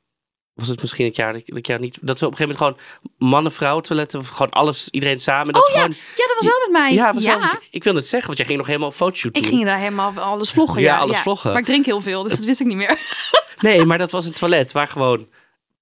was 0.60 0.68
het 0.68 0.80
misschien 0.80 1.04
het 1.06 1.16
jaar 1.16 1.32
dat, 1.32 1.42
dat 1.46 1.66
jaar 1.66 1.80
niet, 1.80 1.98
dat 2.00 2.18
we 2.18 2.26
op 2.26 2.32
een 2.32 2.36
gegeven 2.38 2.58
moment 2.64 2.78
gewoon 2.78 3.30
mannen, 3.30 3.52
vrouwen 3.52 3.82
toiletten, 3.82 4.24
gewoon 4.24 4.50
alles, 4.50 4.88
iedereen 4.90 5.20
samen. 5.20 5.52
Dat 5.52 5.68
Oh 5.68 5.74
ja, 5.74 5.80
gewoon, 5.80 5.96
ja, 6.16 6.26
dat 6.26 6.36
was 6.36 6.46
wel 6.46 6.58
met 6.58 6.70
mij. 6.80 6.92
ja, 6.92 7.14
was 7.14 7.22
ja. 7.22 7.38
wel- 7.38 7.44
ik, 7.48 7.68
ik 7.70 7.84
wil 7.84 7.94
het 7.94 8.06
zeggen, 8.08 8.26
want 8.26 8.38
jij 8.38 8.46
ging 8.46 8.58
nog 8.58 8.66
helemaal 8.68 8.90
fotoshoot 8.90 9.36
Ik 9.36 9.42
doen. 9.42 9.50
ging 9.50 9.64
daar 9.64 9.78
helemaal 9.78 10.12
alles 10.18 10.50
vloggen. 10.50 10.80
Ja, 10.82 10.94
Ja, 10.94 11.00
alles 11.00 11.18
vloggen. 11.18 11.50
Maar 11.50 11.60
ik 11.60 11.66
drink 11.66 11.84
heel 11.86 12.00
veel, 12.00 12.22
dus 12.22 12.36
dat 12.36 12.44
wist 12.44 12.60
ik 12.60 12.66
niet 12.66 12.76
meer. 12.76 12.98
Nee, 13.60 13.84
maar 13.84 13.98
dat 13.98 14.10
was 14.10 14.26
een 14.26 14.32
toilet 14.32 14.72
waar 14.72 14.86
gewoon 14.88 15.28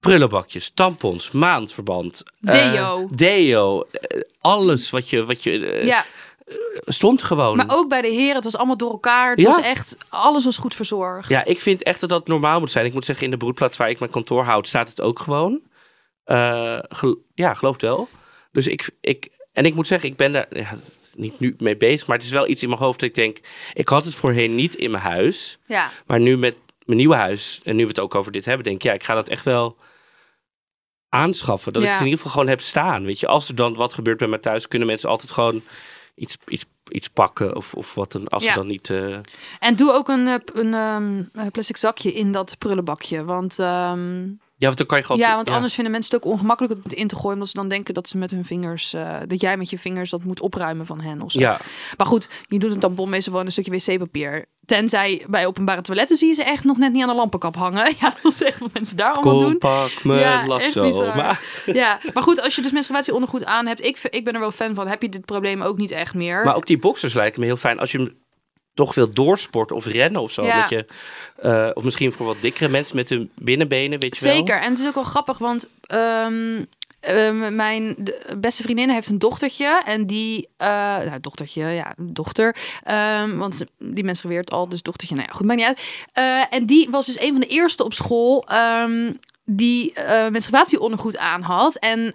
prullenbakjes, 0.00 0.70
tampons, 0.74 1.30
maandverband, 1.30 2.22
eh, 2.40 2.52
Deo. 2.72 3.08
deo, 3.14 3.82
eh, 3.92 4.20
alles 4.40 4.90
wat 4.90 5.10
je, 5.10 5.24
wat 5.24 5.42
je 5.42 5.66
eh, 5.66 5.86
ja, 5.86 6.04
stond 6.84 7.22
gewoon. 7.22 7.56
maar 7.56 7.66
ook 7.76 7.88
bij 7.88 8.00
de 8.02 8.08
heren, 8.08 8.34
het 8.34 8.44
was 8.44 8.56
allemaal 8.56 8.76
door 8.76 8.90
elkaar. 8.90 9.30
Het 9.30 9.42
Ja. 9.42 9.48
was 9.48 9.60
echt, 9.60 9.96
alles 10.08 10.44
was 10.44 10.58
goed 10.58 10.74
verzorgd. 10.74 11.28
Ja, 11.28 11.44
ik 11.44 11.60
vind 11.60 11.82
echt 11.82 12.00
dat 12.00 12.08
dat 12.08 12.26
normaal 12.28 12.60
moet 12.60 12.70
zijn. 12.70 12.86
Ik 12.86 12.92
moet 12.92 13.04
zeggen, 13.04 13.24
in 13.24 13.30
de 13.30 13.36
broedplaats 13.36 13.76
waar 13.76 13.90
ik 13.90 13.98
mijn 13.98 14.10
kantoor 14.10 14.44
houd, 14.44 14.66
staat 14.66 14.88
het 14.88 15.00
ook 15.00 15.18
gewoon. 15.18 15.60
Eh, 16.24 16.78
gel- 16.88 17.22
ja, 17.34 17.54
geloof 17.54 17.72
het 17.72 17.82
wel. 17.82 18.08
Dus 18.52 18.66
ik, 18.66 18.90
ik, 19.00 19.28
en 19.52 19.64
ik 19.64 19.74
moet 19.74 19.86
zeggen, 19.86 20.08
ik 20.08 20.16
ben 20.16 20.32
daar 20.32 20.46
ja, 20.50 20.76
niet 21.16 21.40
nu 21.40 21.54
mee 21.58 21.76
bezig, 21.76 22.06
maar 22.06 22.16
het 22.16 22.26
is 22.26 22.32
wel 22.32 22.48
iets 22.48 22.62
in 22.62 22.68
mijn 22.68 22.80
hoofd 22.80 23.00
dat 23.00 23.08
ik 23.08 23.14
denk, 23.14 23.38
ik 23.74 23.88
had 23.88 24.04
het 24.04 24.14
voorheen 24.14 24.54
niet 24.54 24.74
in 24.74 24.90
mijn 24.90 25.02
huis, 25.02 25.58
ja. 25.66 25.90
maar 26.06 26.20
nu 26.20 26.36
met 26.38 26.56
mijn 26.84 26.98
nieuwe 26.98 27.14
huis, 27.14 27.60
en 27.64 27.76
nu 27.76 27.82
we 27.82 27.88
het 27.88 27.98
ook 28.00 28.14
over 28.14 28.32
dit 28.32 28.44
hebben, 28.44 28.64
denk 28.64 28.76
ik, 28.76 28.82
ja, 28.82 28.92
ik 28.92 29.04
ga 29.04 29.14
dat 29.14 29.28
echt 29.28 29.44
wel 29.44 29.76
aanschaffen. 31.08 31.72
Dat 31.72 31.82
ik 31.82 31.88
het 31.88 31.98
in 31.98 32.04
ieder 32.04 32.18
geval 32.18 32.32
gewoon 32.32 32.48
heb 32.48 32.60
staan. 32.60 33.04
Weet 33.04 33.20
je, 33.20 33.26
als 33.26 33.48
er 33.48 33.54
dan 33.54 33.74
wat 33.74 33.92
gebeurt 33.94 34.18
bij 34.18 34.28
mij 34.28 34.38
thuis, 34.38 34.68
kunnen 34.68 34.88
mensen 34.88 35.08
altijd 35.08 35.30
gewoon 35.30 35.62
iets, 36.18 36.36
iets, 36.48 36.64
iets 36.88 37.08
pakken 37.08 37.56
of, 37.56 37.74
of 37.74 37.94
wat 37.94 38.12
dan, 38.12 38.28
als 38.28 38.44
Ja. 38.44 38.52
ze 38.52 38.58
dan 38.58 38.66
niet... 38.66 38.90
eh, 38.90 39.18
En 39.58 39.76
doe 39.76 39.92
ook 39.92 40.08
een, 40.08 40.26
eh, 40.28 40.34
een 40.54 40.74
ehm, 40.74 41.22
eh, 41.32 41.46
plastic 41.52 41.76
zakje 41.76 42.12
in 42.12 42.32
dat 42.32 42.58
prullenbakje. 42.58 43.24
Want, 43.24 43.58
ehm, 43.58 44.26
ja, 44.58 44.66
want 44.66 44.76
dan 44.78 44.86
kan 44.86 44.98
je 44.98 45.04
gewoon... 45.04 45.20
ja, 45.20 45.34
want 45.34 45.48
anders 45.48 45.74
vinden 45.74 45.92
mensen 45.92 46.14
het 46.14 46.24
ook 46.24 46.32
ongemakkelijk 46.32 46.74
om 46.74 46.80
het 46.82 46.92
in 46.92 47.06
te 47.08 47.14
gooien. 47.14 47.32
Omdat 47.32 47.48
ze 47.48 47.54
dan 47.54 47.68
denken 47.68 47.94
dat 47.94 48.08
ze 48.08 48.18
met 48.18 48.30
hun 48.30 48.44
vingers, 48.44 48.92
eh, 48.94 49.16
dat 49.26 49.40
jij 49.40 49.56
met 49.56 49.70
je 49.70 49.78
vingers 49.78 50.10
dat 50.10 50.24
moet 50.24 50.40
opruimen 50.40 50.86
van 50.86 51.00
hen 51.00 51.22
of 51.22 51.32
zo. 51.32 51.38
Ja, 51.38 51.60
Maar 51.96 52.06
goed, 52.06 52.28
je 52.48 52.58
doet 52.58 52.72
een 52.72 52.78
tampon 52.78 53.08
meestal 53.08 53.32
wel 53.32 53.42
een 53.42 53.52
stukje 53.52 53.70
wc-papier. 53.70 54.46
Tenzij 54.64 55.24
bij 55.28 55.46
openbare 55.46 55.80
toiletten 55.82 56.16
zie 56.16 56.28
je 56.28 56.34
ze 56.34 56.44
echt 56.44 56.64
nog 56.64 56.76
net 56.78 56.92
niet 56.92 57.02
aan 57.02 57.08
de 57.08 57.14
lampenkap 57.14 57.56
hangen. 57.56 57.94
Ja, 58.00 58.14
dat 58.22 58.32
is 58.32 58.42
echt 58.42 58.58
wat 58.58 58.72
mensen 58.72 58.96
daar 58.96 59.12
allemaal 59.12 59.38
Kom, 59.38 59.48
doen. 59.48 59.58
pak 59.58 60.04
me 60.04 60.18
Ja, 60.18 60.46
lasso. 60.46 61.12
Maar, 61.14 61.40
Ja, 61.66 61.98
maar 62.14 62.22
goed, 62.22 62.40
als 62.40 62.54
je 62.54 62.62
dus 62.62 62.72
menstruatieondergoed 62.72 63.44
aan 63.44 63.66
hebt, 63.66 63.84
ik, 63.84 63.98
ik 64.10 64.24
ben 64.24 64.34
er 64.34 64.40
wel 64.40 64.50
fan 64.50 64.74
van. 64.74 64.86
Heb 64.86 65.02
je 65.02 65.08
dit 65.08 65.24
probleem 65.24 65.62
ook 65.62 65.76
niet 65.78 65.90
echt 65.90 66.14
meer? 66.14 66.44
maar 66.44 66.56
ook 66.56 66.66
die 66.66 66.78
boxers 66.78 67.14
lijken 67.14 67.40
me 67.40 67.46
heel 67.46 67.56
fijn. 67.56 67.78
Als 67.78 67.92
je 67.92 67.98
hem 67.98 68.26
toch 68.78 68.94
wil 68.94 69.12
doorsporten 69.12 69.76
of 69.76 69.86
rennen 69.86 70.20
of 70.20 70.30
zo. 70.30 70.44
Ja. 70.44 70.60
Dat 70.60 70.70
je, 70.70 70.86
eh, 71.36 71.70
of 71.74 71.82
misschien 71.82 72.12
voor 72.12 72.26
wat 72.26 72.36
dikkere 72.40 72.68
mensen 72.68 72.96
met 72.96 73.08
hun 73.08 73.30
binnenbenen, 73.34 74.00
weet 74.00 74.16
je 74.16 74.24
wel. 74.24 74.34
Zeker. 74.34 74.60
En 74.60 74.70
het 74.70 74.78
is 74.78 74.86
ook 74.86 74.94
wel 74.94 75.04
grappig, 75.04 75.38
want 75.38 75.68
ehm, 75.86 76.64
ehm, 77.00 77.54
mijn 77.54 77.96
beste 78.36 78.62
vriendin 78.62 78.90
heeft 78.90 79.08
een 79.08 79.18
dochtertje. 79.18 79.82
En 79.84 80.06
die, 80.06 80.48
eh, 80.56 80.68
nou, 80.98 81.20
dochtertje, 81.20 81.64
ja, 81.64 81.94
dochter. 81.96 82.56
Ehm, 82.84 83.36
want 83.36 83.64
die 83.78 84.04
mensen 84.04 84.28
weert 84.28 84.50
al, 84.50 84.68
dus 84.68 84.82
dochtertje, 84.82 85.14
nou 85.14 85.28
ja, 85.28 85.34
goed, 85.34 85.46
maakt 85.46 85.58
niet 85.58 85.68
uit. 85.68 86.06
Eh, 86.12 86.54
en 86.54 86.66
die 86.66 86.88
was 86.90 87.06
dus 87.06 87.20
een 87.20 87.32
van 87.32 87.40
de 87.40 87.46
eerste 87.46 87.84
op 87.84 87.94
school. 87.94 88.46
die 89.50 89.92
eh 89.92 90.28
menstruatieondergoed 90.28 91.18
aan 91.18 91.42
had. 91.42 91.76
En 91.76 92.14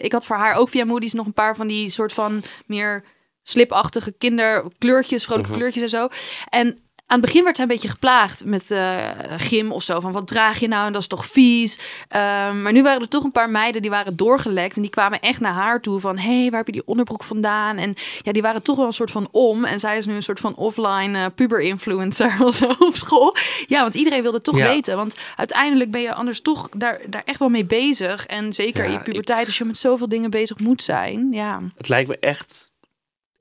ik 0.00 0.12
had 0.12 0.26
voor 0.26 0.36
haar 0.36 0.56
ook 0.56 0.68
via 0.68 0.84
Moody's 0.84 1.12
nog 1.12 1.26
een 1.26 1.32
paar 1.32 1.56
van 1.56 1.66
die 1.66 1.90
soort 1.90 2.12
van 2.12 2.42
meer 2.66 3.04
slipachtige 3.48 4.12
kinderkleurtjes, 4.18 5.24
vrolijke 5.24 5.48
Mhm. 5.50 5.58
kleurtjes 5.58 5.82
en 5.82 5.88
zo. 5.88 6.08
En 6.48 6.78
aan 7.06 7.20
het 7.20 7.26
begin 7.26 7.44
werd 7.44 7.56
hij 7.56 7.66
een 7.66 7.72
beetje 7.72 7.88
geplaagd 7.88 8.44
met 8.44 8.70
eh 8.70 9.08
gym 9.36 9.72
of 9.72 9.82
zo. 9.82 10.00
Van 10.00 10.12
wat 10.12 10.26
draag 10.26 10.58
je 10.58 10.68
nou 10.68 10.86
en 10.86 10.92
dat 10.92 11.00
is 11.02 11.08
toch 11.08 11.26
vies. 11.26 11.78
Ehm, 12.08 12.62
maar 12.62 12.72
nu 12.72 12.82
waren 12.82 13.00
er 13.02 13.08
toch 13.08 13.24
een 13.24 13.32
paar 13.32 13.50
meiden 13.50 13.82
die 13.82 13.90
waren 13.90 14.16
doorgelekt. 14.16 14.76
En 14.76 14.82
die 14.82 14.90
kwamen 14.90 15.20
echt 15.20 15.40
naar 15.40 15.52
haar 15.52 15.80
toe 15.80 16.00
van... 16.00 16.18
hé, 16.18 16.40
hey, 16.40 16.48
waar 16.50 16.58
heb 16.58 16.66
je 16.66 16.72
die 16.72 16.86
onderbroek 16.86 17.24
vandaan? 17.24 17.76
En 17.76 17.94
ja, 18.22 18.32
die 18.32 18.42
waren 18.42 18.62
toch 18.62 18.76
wel 18.76 18.86
een 18.86 18.92
soort 18.92 19.10
van 19.10 19.28
om. 19.30 19.64
En 19.64 19.80
zij 19.80 19.98
is 19.98 20.06
nu 20.06 20.14
een 20.14 20.22
soort 20.22 20.40
van 20.40 20.54
offline 20.54 21.18
eh, 21.18 21.26
puber-influencer 21.34 22.36
of 22.46 22.54
zo 22.54 22.72
op 22.78 22.94
school. 22.96 23.36
Ja, 23.66 23.80
want 23.82 23.94
iedereen 23.94 24.22
wilde 24.22 24.36
het 24.36 24.46
toch 24.46 24.56
Ja. 24.58 24.66
weten. 24.68 24.96
Want 24.96 25.16
uiteindelijk 25.36 25.90
ben 25.90 26.00
je 26.00 26.14
anders 26.14 26.40
toch 26.40 26.68
daar, 26.68 27.00
daar 27.08 27.22
echt 27.24 27.38
wel 27.38 27.48
mee 27.48 27.64
bezig. 27.64 28.26
En 28.26 28.52
zeker 28.52 28.78
Ja, 28.82 28.84
in 28.86 28.92
je 28.92 28.98
ik- 28.98 29.04
puberteit, 29.04 29.46
als 29.46 29.58
je 29.58 29.64
met 29.64 29.78
zoveel 29.78 30.08
dingen 30.08 30.30
bezig 30.30 30.58
moet 30.58 30.82
zijn. 30.82 31.28
Ja, 31.32 31.60
Het 31.76 31.88
lijkt 31.88 32.08
me 32.08 32.18
echt... 32.18 32.72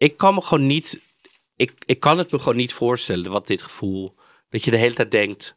Ik 0.04 0.18
kan 0.18 0.34
me 0.34 0.42
gewoon 0.42 0.66
niet... 0.66 1.02
Ik, 1.56 1.74
ik 1.86 2.00
kan 2.00 2.18
het 2.18 2.32
me 2.32 2.40
gewoon 2.40 2.56
niet 2.56 2.74
voorstellen, 2.74 3.32
wat 3.32 3.48
dit 3.48 3.62
gevoel... 3.62 4.16
Dat 4.50 4.64
je 4.64 4.72
de 4.72 4.78
hele 4.78 4.94
tijd 4.94 5.12
denkt... 5.12 5.56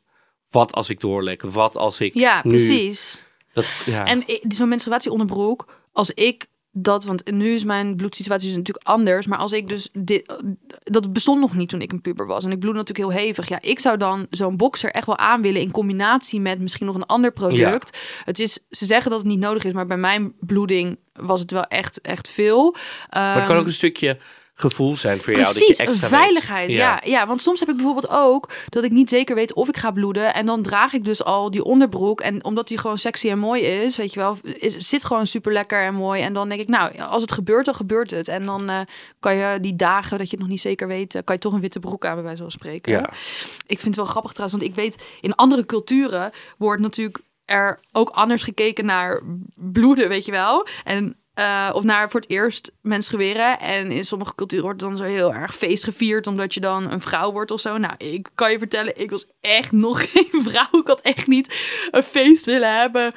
Wat 0.50 0.72
als 0.72 0.88
ik 0.88 1.00
doorlek? 1.00 1.42
Wat 1.42 1.76
als 1.76 2.00
ik 2.00 2.14
ja 2.14 2.40
nu... 2.44 2.50
precies. 2.50 3.22
Dat, 3.52 3.82
ja. 3.86 4.04
En 4.04 4.24
zo'n 4.48 4.68
menstruatieonderbroek, 4.68 5.66
als 5.92 6.10
ik 6.10 6.46
dat, 6.78 7.04
want 7.04 7.30
nu 7.30 7.48
is 7.48 7.64
mijn 7.64 7.96
bloedsituatie 7.96 8.48
dus 8.48 8.56
natuurlijk 8.56 8.86
anders, 8.86 9.26
maar 9.26 9.38
als 9.38 9.52
ik 9.52 9.68
dus 9.68 9.88
dit, 9.92 10.42
dat 10.78 11.12
bestond 11.12 11.40
nog 11.40 11.54
niet 11.54 11.68
toen 11.68 11.80
ik 11.80 11.92
een 11.92 12.00
puber 12.00 12.26
was 12.26 12.44
en 12.44 12.50
ik 12.50 12.58
bloed 12.58 12.74
natuurlijk 12.74 13.10
heel 13.10 13.22
hevig. 13.24 13.48
Ja, 13.48 13.58
ik 13.60 13.78
zou 13.78 13.96
dan 13.96 14.26
zo'n 14.30 14.56
boxer 14.56 14.90
echt 14.90 15.06
wel 15.06 15.18
aan 15.18 15.42
willen 15.42 15.60
in 15.60 15.70
combinatie 15.70 16.40
met 16.40 16.60
misschien 16.60 16.86
nog 16.86 16.94
een 16.94 17.06
ander 17.06 17.32
product. 17.32 17.98
Het 18.24 18.38
is, 18.40 18.58
ze 18.70 18.86
zeggen 18.86 19.10
dat 19.10 19.18
het 19.20 19.28
niet 19.28 19.38
nodig 19.38 19.64
is, 19.64 19.72
maar 19.72 19.86
bij 19.86 19.96
mijn 19.96 20.32
bloeding 20.40 20.98
was 21.12 21.40
het 21.40 21.50
wel 21.50 21.64
echt, 21.64 22.00
echt 22.00 22.30
veel. 22.30 22.74
maar 23.10 23.34
het 23.34 23.44
kan 23.44 23.50
Ehm, 23.52 23.60
ook 23.60 23.66
een 23.66 23.72
stukje 23.72 24.18
gevoel 24.58 24.96
zijn 24.96 25.20
voor 25.20 25.32
jou. 25.32 25.44
Dat 25.44 25.66
je 25.66 25.76
extra 25.76 26.08
veiligheid. 26.08 26.66
weet. 26.66 26.76
Ja. 26.76 27.00
Ja, 27.04 27.26
want 27.26 27.42
soms 27.42 27.60
heb 27.60 27.68
ik 27.68 27.76
bijvoorbeeld 27.76 28.10
ook 28.10 28.48
dat 28.68 28.84
ik 28.84 28.90
niet 28.90 29.08
zeker 29.08 29.34
weet 29.34 29.54
of 29.54 29.68
ik 29.68 29.76
ga 29.76 29.90
bloeden. 29.90 30.34
En 30.34 30.46
dan 30.46 30.62
draag 30.62 30.92
ik 30.92 31.04
dus 31.04 31.24
al 31.24 31.50
die 31.50 31.64
onderbroek. 31.64 32.20
En 32.20 32.44
omdat 32.44 32.68
die 32.68 32.78
gewoon 32.78 32.98
sexy 32.98 33.30
en 33.30 33.38
mooi 33.38 33.62
is, 33.62 33.96
weet 33.96 34.12
je 34.12 34.20
wel, 34.20 34.38
is, 34.42 34.76
zit 34.76 35.04
gewoon 35.04 35.26
super 35.26 35.52
lekker 35.52 35.84
en 35.84 35.94
mooi. 35.94 36.22
En 36.22 36.32
dan 36.32 36.48
denk 36.48 36.60
ik, 36.60 36.68
nou, 36.68 36.98
als 36.98 37.22
het 37.22 37.32
gebeurt, 37.32 37.64
dan 37.64 37.74
gebeurt 37.74 38.10
het. 38.10 38.28
En 38.28 38.46
dan 38.46 38.68
eh, 38.68 38.80
kan 39.20 39.34
je 39.34 39.58
die 39.60 39.76
dagen 39.76 40.18
dat 40.18 40.26
je 40.26 40.32
het 40.32 40.40
nog 40.40 40.48
niet 40.48 40.60
zeker 40.60 40.88
weet, 40.88 41.14
eh, 41.14 41.22
kan 41.24 41.34
je 41.34 41.40
toch 41.40 41.52
een 41.52 41.60
witte 41.60 41.80
broek 41.80 42.04
aan, 42.04 42.14
bij 42.14 42.24
wijze 42.24 42.42
van 42.42 42.50
spreken. 42.50 42.92
Ja. 42.92 43.10
Ik 43.66 43.78
vind 43.78 43.84
het 43.84 43.96
wel 43.96 44.04
grappig 44.04 44.32
trouwens, 44.32 44.60
want 44.60 44.70
ik 44.70 44.82
weet, 44.82 45.02
in 45.20 45.34
andere 45.34 45.66
culturen 45.66 46.30
wordt 46.58 46.82
natuurlijk 46.82 47.18
er 47.44 47.80
ook 47.92 48.08
anders 48.08 48.42
gekeken 48.42 48.84
naar 48.84 49.22
bloeden, 49.54 50.08
weet 50.08 50.24
je 50.24 50.30
wel. 50.30 50.66
En 50.84 51.16
eh, 51.36 51.70
of 51.72 51.84
naar 51.84 52.10
voor 52.10 52.20
het 52.20 52.30
eerst 52.30 52.72
menstrueren. 52.80 53.60
En 53.60 53.90
in 53.90 54.04
sommige 54.04 54.34
culturen 54.34 54.64
wordt 54.64 54.80
dan 54.80 54.96
zo 54.96 55.04
heel 55.04 55.34
erg 55.34 55.56
feest 55.56 55.84
gevierd... 55.84 56.26
omdat 56.26 56.54
je 56.54 56.60
dan 56.60 56.90
een 56.90 57.00
vrouw 57.00 57.32
wordt 57.32 57.50
of 57.50 57.60
zo. 57.60 57.78
Nou, 57.78 57.94
ik 57.98 58.28
kan 58.34 58.50
je 58.50 58.58
vertellen, 58.58 59.00
ik 59.00 59.10
was 59.10 59.26
echt 59.40 59.72
nog 59.86 60.10
geen 60.12 60.42
vrouw. 60.42 60.80
Ik 60.80 60.86
had 60.86 61.00
echt 61.00 61.26
niet 61.26 61.60
een 61.90 62.02
feest 62.02 62.44
willen 62.44 62.78
hebben... 62.80 63.12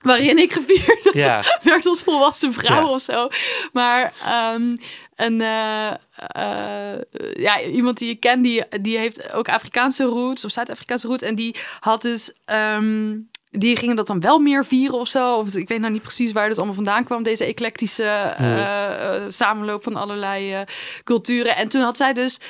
waarin 0.00 0.38
ik 0.38 0.52
gevierd 0.52 1.10
Ja. 1.12 1.42
werd 1.62 1.86
als 1.86 2.02
volwassen 2.02 2.52
vrouw 2.52 2.84
Ja. 2.86 2.92
of 2.92 3.00
zo. 3.00 3.28
Maar 3.72 4.12
ehm, 4.24 4.76
een, 5.14 5.40
eh, 5.40 5.90
eh, 5.90 7.00
ja, 7.32 7.60
iemand 7.60 7.98
die 7.98 8.10
ik 8.10 8.20
ken, 8.20 8.42
die, 8.42 8.64
die 8.80 8.98
heeft 8.98 9.32
ook 9.32 9.48
Afrikaanse 9.48 10.04
roots... 10.04 10.44
of 10.44 10.50
Zuid-Afrikaanse 10.50 11.06
roots. 11.06 11.22
En 11.22 11.34
die 11.34 11.56
had 11.80 12.02
dus... 12.02 12.32
ehm, 12.44 13.12
die 13.58 13.76
gingen 13.76 13.96
dat 13.96 14.06
dan 14.06 14.20
wel 14.20 14.38
meer 14.38 14.64
vieren 14.64 14.98
of 14.98 15.08
zo. 15.08 15.36
Of 15.36 15.54
ik 15.54 15.68
weet 15.68 15.80
nou 15.80 15.92
niet 15.92 16.02
precies 16.02 16.32
waar 16.32 16.48
dat 16.48 16.56
allemaal 16.56 16.74
vandaan 16.74 17.04
kwam. 17.04 17.22
Deze 17.22 17.44
eclectische 17.44 18.04
eh, 18.04 19.16
eh, 19.16 19.22
samenloop 19.28 19.82
van 19.82 19.96
allerlei 19.96 20.52
eh, 20.52 20.60
culturen. 21.04 21.56
En 21.56 21.68
toen 21.68 21.82
had 21.82 21.96
zij 21.96 22.12
dus 22.12 22.40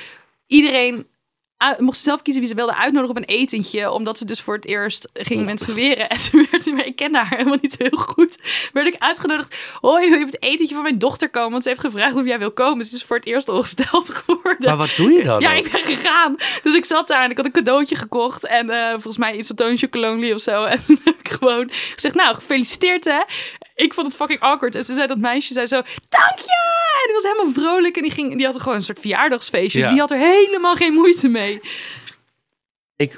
iedereen... 0.47 1.07
mocht 1.77 1.97
ze 1.97 2.03
zelf 2.03 2.21
kiezen 2.21 2.41
wie 2.41 2.51
ze 2.51 2.57
wilde 2.57 2.75
uitnodigen 2.75 3.15
op 3.15 3.17
een 3.17 3.35
etentje. 3.35 3.91
Omdat 3.91 4.17
ze 4.17 4.25
dus 4.25 4.41
voor 4.41 4.55
het 4.55 4.65
eerst 4.65 5.09
ging 5.13 5.45
menstrueren. 5.45 6.09
En 6.15 6.17
toen 6.31 6.47
werd 6.51 6.65
maar 6.65 6.85
ik 6.85 6.95
ken 6.95 7.15
haar 7.15 7.29
helemaal 7.29 7.57
niet 7.61 7.73
zo 7.73 7.83
heel 7.83 8.03
goed. 8.03 8.37
Werd 8.73 8.87
ik 8.87 8.95
uitgenodigd. 8.99 9.55
Hoi, 9.81 10.09
wil 10.09 10.17
je 10.19 10.25
op 10.25 10.31
het 10.31 10.43
etentje 10.43 10.73
van 10.73 10.83
mijn 10.83 10.99
dochter 10.99 11.29
komen? 11.29 11.51
Want 11.51 11.63
ze 11.63 11.69
heeft 11.69 11.81
gevraagd 11.81 12.15
of 12.15 12.25
jij 12.25 12.39
wil 12.39 12.51
komen. 12.51 12.85
Ze 12.85 12.95
is 12.95 13.03
voor 13.03 13.15
het 13.15 13.25
eerst 13.25 13.49
ongesteld 13.49 14.09
geworden. 14.25 14.67
Maar 14.67 14.77
wat 14.77 14.93
doe 14.95 15.11
je 15.11 15.23
dan? 15.23 15.39
Ja, 15.39 15.51
ik 15.51 15.71
ben 15.71 15.81
gegaan. 15.81 16.35
Dus 16.61 16.75
ik 16.75 16.85
zat 16.85 17.07
daar 17.07 17.23
en 17.23 17.31
ik 17.31 17.37
had 17.37 17.45
een 17.45 17.51
cadeautje 17.51 17.95
gekocht. 17.95 18.45
En 18.45 18.69
eh, 18.69 18.89
volgens 18.91 19.17
mij 19.17 19.37
iets 19.37 19.47
van 19.47 19.55
Toontje 19.55 19.89
Colonely 19.89 20.31
of 20.31 20.41
zo. 20.41 20.63
En 20.75 20.85
toen 20.85 20.99
heb 21.03 21.19
ik 21.19 21.29
gewoon 21.29 21.69
gezegd, 21.93 22.15
nou, 22.15 22.35
gefeliciteerd 22.35 23.03
hè. 23.05 23.21
Ik 23.75 23.93
vond 23.93 24.07
het 24.07 24.15
fucking 24.15 24.39
awkward. 24.39 24.75
En 24.75 24.85
ze 24.85 24.93
zei 24.93 25.07
dat 25.07 25.17
meisje, 25.17 25.53
zei 25.53 25.65
zo, 25.65 25.75
dank 26.09 26.37
je! 26.39 26.73
En 27.01 27.05
die 27.05 27.13
was 27.13 27.23
helemaal 27.31 27.63
vrolijk. 27.63 27.95
En 27.95 28.01
die, 28.01 28.11
ging, 28.11 28.37
die 28.37 28.45
had 28.45 28.59
gewoon 28.61 28.75
een 28.77 28.83
soort 28.83 28.99
verjaardagsfeestje. 28.99 29.77
Dus 29.77 29.87
Ja. 29.87 29.91
die 29.91 29.99
had 29.99 30.11
er 30.11 30.17
helemaal 30.17 30.75
geen 30.75 30.93
moeite 30.93 31.27
mee. 31.27 31.61
Ik, 32.95 33.15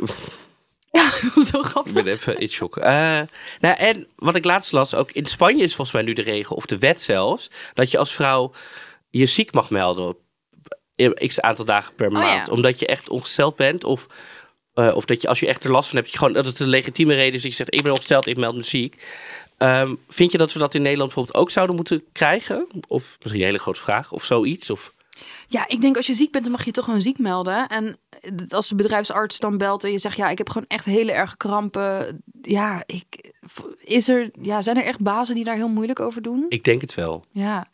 Ja, 0.91 1.09
zo 1.51 1.61
grappig. 1.63 1.95
Ik 1.95 2.03
ben 2.03 2.13
even 2.13 2.39
in 2.39 2.49
shock. 2.49 2.77
Eh, 2.77 3.19
nou, 3.59 3.75
en 3.77 4.07
wat 4.15 4.35
ik 4.35 4.43
laatst 4.45 4.71
las, 4.71 4.93
ook 4.95 5.11
in 5.11 5.25
Spanje 5.25 5.63
is 5.63 5.75
volgens 5.75 5.95
mij 5.97 6.05
nu 6.05 6.13
de 6.13 6.21
regel, 6.21 6.55
of 6.55 6.65
de 6.65 6.77
wet 6.77 7.01
zelfs, 7.01 7.49
dat 7.73 7.91
je 7.91 7.97
als 7.97 8.13
vrouw 8.13 8.53
je 9.09 9.25
ziek 9.25 9.51
mag 9.51 9.69
melden 9.69 10.05
op 10.07 10.19
x 11.27 11.41
aantal 11.41 11.65
dagen 11.65 11.95
per 11.95 12.07
Oh, 12.07 12.11
ja. 12.13 12.19
maand. 12.19 12.49
Omdat 12.49 12.79
je 12.79 12.85
echt 12.87 13.09
ongesteld 13.09 13.55
bent 13.55 13.83
of, 13.83 14.05
eh, 14.73 14.95
of 14.95 15.05
dat 15.05 15.21
je 15.21 15.27
als 15.27 15.39
je 15.39 15.47
echt 15.47 15.63
er 15.63 15.71
last 15.71 15.89
van 15.89 15.97
hebt, 15.97 16.11
je 16.11 16.17
gewoon, 16.17 16.33
dat 16.33 16.45
het 16.45 16.59
een 16.59 16.67
legitieme 16.67 17.15
reden 17.15 17.33
is 17.33 17.41
dat 17.41 17.51
je 17.51 17.57
zegt, 17.57 17.73
ik 17.73 17.81
ben 17.83 17.91
ongesteld, 17.91 18.27
ik 18.27 18.37
meld 18.37 18.55
me 18.55 18.63
ziek. 18.63 19.05
Ehm, 19.57 19.95
vind 20.09 20.31
je 20.31 20.37
dat 20.37 20.53
we 20.53 20.59
dat 20.59 20.73
in 20.73 20.81
Nederland 20.81 21.13
bijvoorbeeld 21.13 21.43
ook 21.43 21.51
zouden 21.51 21.75
moeten 21.75 22.03
krijgen? 22.11 22.67
Of 22.87 23.17
misschien 23.19 23.41
een 23.41 23.47
hele 23.47 23.59
grote 23.59 23.79
vraag, 23.79 24.11
of 24.11 24.23
zoiets? 24.23 24.69
Of, 24.69 24.93
Ja, 25.47 25.67
ik 25.67 25.81
denk 25.81 25.97
als 25.97 26.07
je 26.07 26.13
ziek 26.13 26.31
bent, 26.31 26.43
dan 26.43 26.51
mag 26.51 26.61
je 26.61 26.67
je 26.67 26.73
toch 26.73 26.85
gewoon 26.85 27.01
ziek 27.01 27.19
melden. 27.19 27.67
En 27.67 27.97
als 28.49 28.67
de 28.67 28.75
bedrijfsarts 28.75 29.39
dan 29.39 29.57
belt 29.57 29.83
en 29.83 29.91
je 29.91 29.97
zegt, 29.97 30.17
ja, 30.17 30.29
ik 30.29 30.37
heb 30.37 30.49
gewoon 30.49 30.67
echt 30.67 30.85
hele 30.85 31.11
erge 31.11 31.37
krampen. 31.37 32.21
Ja, 32.41 32.83
ik, 32.85 33.33
is 33.79 34.09
er, 34.09 34.29
ja, 34.41 34.61
zijn 34.61 34.77
er 34.77 34.83
echt 34.83 34.99
bazen 35.01 35.35
die 35.35 35.43
daar 35.43 35.55
heel 35.55 35.69
moeilijk 35.69 35.99
over 35.99 36.21
doen? 36.21 36.45
ik 36.49 36.63
denk 36.63 36.81
het 36.81 36.93
wel. 36.93 37.25
Ja. 37.31 37.67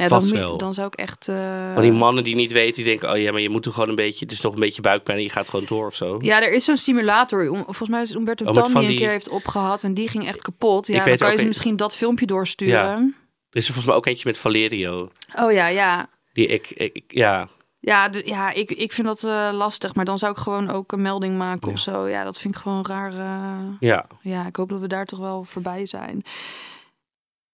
Nee, 0.00 0.08
Vast 0.08 0.30
dan, 0.30 0.38
wel. 0.38 0.56
dan 0.58 0.74
zou 0.74 0.86
ik 0.86 0.94
echt... 0.94 1.28
eh, 1.28 1.34
Maar 1.36 1.80
die 1.80 1.92
mannen 1.92 2.24
die 2.24 2.34
niet 2.34 2.52
weten, 2.52 2.74
die 2.74 2.84
denken, 2.84 3.10
oh 3.10 3.18
ja, 3.18 3.32
maar 3.32 3.40
je 3.40 3.50
moet 3.50 3.66
er 3.66 3.72
gewoon 3.72 3.88
een 3.88 3.94
beetje, 3.94 4.24
het 4.24 4.32
is 4.34 4.40
toch 4.40 4.52
een 4.54 4.60
beetje 4.60 4.82
buikpijn 4.82 5.16
en 5.16 5.22
je 5.22 5.30
gaat 5.30 5.48
gewoon 5.48 5.64
door 5.68 5.86
of 5.86 5.94
zo. 5.94 6.16
Ja, 6.20 6.42
er 6.42 6.52
is 6.52 6.64
zo'n 6.64 6.76
simulator. 6.76 7.50
Om- 7.50 7.64
Volgens 7.64 7.88
mij 7.88 8.02
is 8.02 8.08
het 8.08 8.18
Umberto 8.18 8.44
Oh, 8.46 8.52
Tan 8.52 8.72
die 8.80 8.90
een 8.90 8.96
keer 8.96 9.08
heeft 9.10 9.28
opgehad. 9.28 9.82
En 9.82 9.94
die 9.94 10.08
ging 10.08 10.26
echt 10.26 10.42
kapot. 10.42 10.86
Ja, 10.86 10.98
Ik 10.98 11.04
dan 11.04 11.16
kan 11.16 11.28
je 11.30 11.34
ze 11.36 11.40
een- 11.42 11.48
misschien 11.48 11.76
dat 11.76 11.96
filmpje 11.96 12.26
doorsturen. 12.26 13.14
Er 13.50 13.56
is 13.56 13.66
er 13.66 13.72
volgens 13.72 13.86
mij 13.86 13.94
ook 13.94 14.06
eentje 14.06 14.26
met 14.28 14.38
Valerio. 14.38 15.10
Oh 15.34 15.52
ja, 15.52 15.66
ja. 15.66 16.08
Die 16.32 16.46
ik, 16.46 16.70
ik, 16.70 16.94
ik- 16.94 17.04
ja, 17.14 17.48
Ja, 17.80 18.08
de- 18.08 18.22
ja 18.26 18.50
ik, 18.52 18.70
ik 18.70 18.92
vind 18.92 19.06
dat 19.06 19.24
eh, 19.24 19.48
lastig. 19.52 19.94
Maar 19.94 20.04
dan 20.04 20.18
zou 20.18 20.32
ik 20.32 20.38
gewoon 20.38 20.70
ook 20.70 20.92
een 20.92 21.02
melding 21.02 21.38
maken 21.38 21.66
Ja. 21.68 21.72
of 21.72 21.78
zo. 21.78 22.08
Ja, 22.08 22.24
dat 22.24 22.38
vind 22.40 22.54
ik 22.54 22.60
gewoon 22.60 22.86
raar. 22.86 23.12
eh. 23.12 23.66
ja. 23.80 24.06
Ja, 24.22 24.46
ik 24.46 24.56
hoop 24.56 24.68
dat 24.68 24.80
we 24.80 24.86
daar 24.86 25.06
toch 25.06 25.18
wel 25.18 25.44
voorbij 25.44 25.86
zijn. 25.86 26.22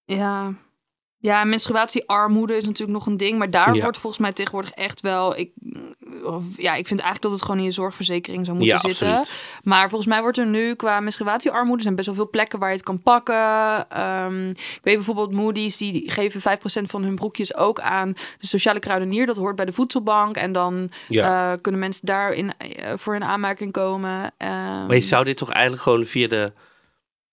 Ja. 0.05 0.53
Ja, 1.19 1.43
menstruatiearmoede 1.43 2.55
is 2.55 2.63
natuurlijk 2.63 2.97
nog 2.97 3.05
een 3.05 3.17
ding. 3.17 3.37
Maar 3.37 3.49
daar 3.49 3.75
Ja. 3.75 3.81
wordt 3.81 3.97
volgens 3.97 4.21
mij 4.21 4.33
tegenwoordig 4.33 4.71
echt 4.71 5.01
wel... 5.01 5.37
Ik, 5.37 5.51
of, 6.23 6.43
ja, 6.57 6.73
ik 6.75 6.87
vind 6.87 6.99
eigenlijk 6.99 7.21
dat 7.21 7.31
het 7.31 7.41
gewoon 7.41 7.57
in 7.57 7.63
je 7.63 7.71
zorgverzekering 7.71 8.45
zou 8.45 8.57
moeten 8.57 8.75
ja, 8.75 8.81
zitten. 8.81 9.07
absoluut. 9.17 9.41
Maar 9.63 9.89
volgens 9.89 10.09
mij 10.09 10.21
wordt 10.21 10.37
er 10.37 10.45
nu 10.45 10.75
qua 10.75 10.99
menstruatiearmoede... 10.99 11.75
er 11.77 11.81
zijn 11.83 11.95
best 11.95 12.07
wel 12.07 12.15
veel 12.15 12.29
plekken 12.29 12.59
waar 12.59 12.69
je 12.69 12.75
het 12.75 12.83
kan 12.85 13.01
pakken. 13.01 13.89
Ehm, 13.89 14.49
ik 14.49 14.79
weet 14.83 14.95
bijvoorbeeld 14.95 15.31
Moody's, 15.31 15.77
die 15.77 16.11
geven 16.11 16.41
5% 16.41 16.89
van 16.89 17.03
hun 17.03 17.15
broekjes 17.15 17.55
ook 17.55 17.79
aan 17.79 18.13
de 18.39 18.47
sociale 18.47 18.79
kruidenier. 18.79 19.25
Dat 19.25 19.37
hoort 19.37 19.55
bij 19.55 19.65
de 19.65 19.73
voedselbank. 19.73 20.35
En 20.35 20.51
dan 20.51 20.89
Ja. 21.07 21.51
eh, 21.53 21.57
kunnen 21.61 21.81
mensen 21.81 22.05
daarin 22.05 22.51
eh, 22.57 22.93
voor 22.95 23.15
een 23.15 23.23
aanmerking 23.23 23.71
komen. 23.71 24.31
Ehm, 24.37 24.51
Maar 24.85 24.95
je 24.95 25.01
zou 25.01 25.23
dit 25.23 25.37
toch 25.37 25.51
eigenlijk 25.51 25.81
gewoon 25.83 26.05
via 26.05 26.27
de 26.27 26.51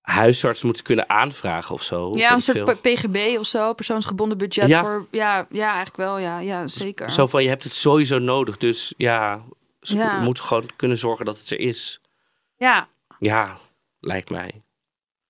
huisarts 0.04 0.62
moeten 0.62 0.82
kunnen 0.84 1.08
aanvragen 1.10 1.74
of 1.74 1.82
zo? 1.82 2.16
Ja, 2.16 2.32
een 2.32 2.40
soort 2.40 2.80
PGB 2.82 3.36
of 3.38 3.46
zo, 3.46 3.72
persoonsgebonden 3.72 4.38
budget 4.38 4.68
Ja. 4.68 4.80
voor. 4.80 5.06
Ja, 5.10 5.46
ja, 5.50 5.66
eigenlijk 5.66 5.96
wel. 5.96 6.18
Ja, 6.18 6.38
ja 6.38 6.68
zeker. 6.68 7.10
Zo 7.10 7.26
van, 7.26 7.42
je 7.42 7.48
hebt 7.48 7.64
het 7.64 7.72
sowieso 7.72 8.18
nodig. 8.18 8.56
Dus 8.56 8.94
ja, 8.96 9.44
ze 9.80 9.96
Ja. 9.96 10.20
moeten 10.20 10.44
gewoon 10.44 10.70
kunnen 10.76 10.96
zorgen 10.98 11.24
dat 11.24 11.38
het 11.38 11.50
er 11.50 11.58
is. 11.60 12.00
Ja, 12.56 12.88
Ja, 13.18 13.58
lijkt 14.00 14.30
mij. 14.30 14.62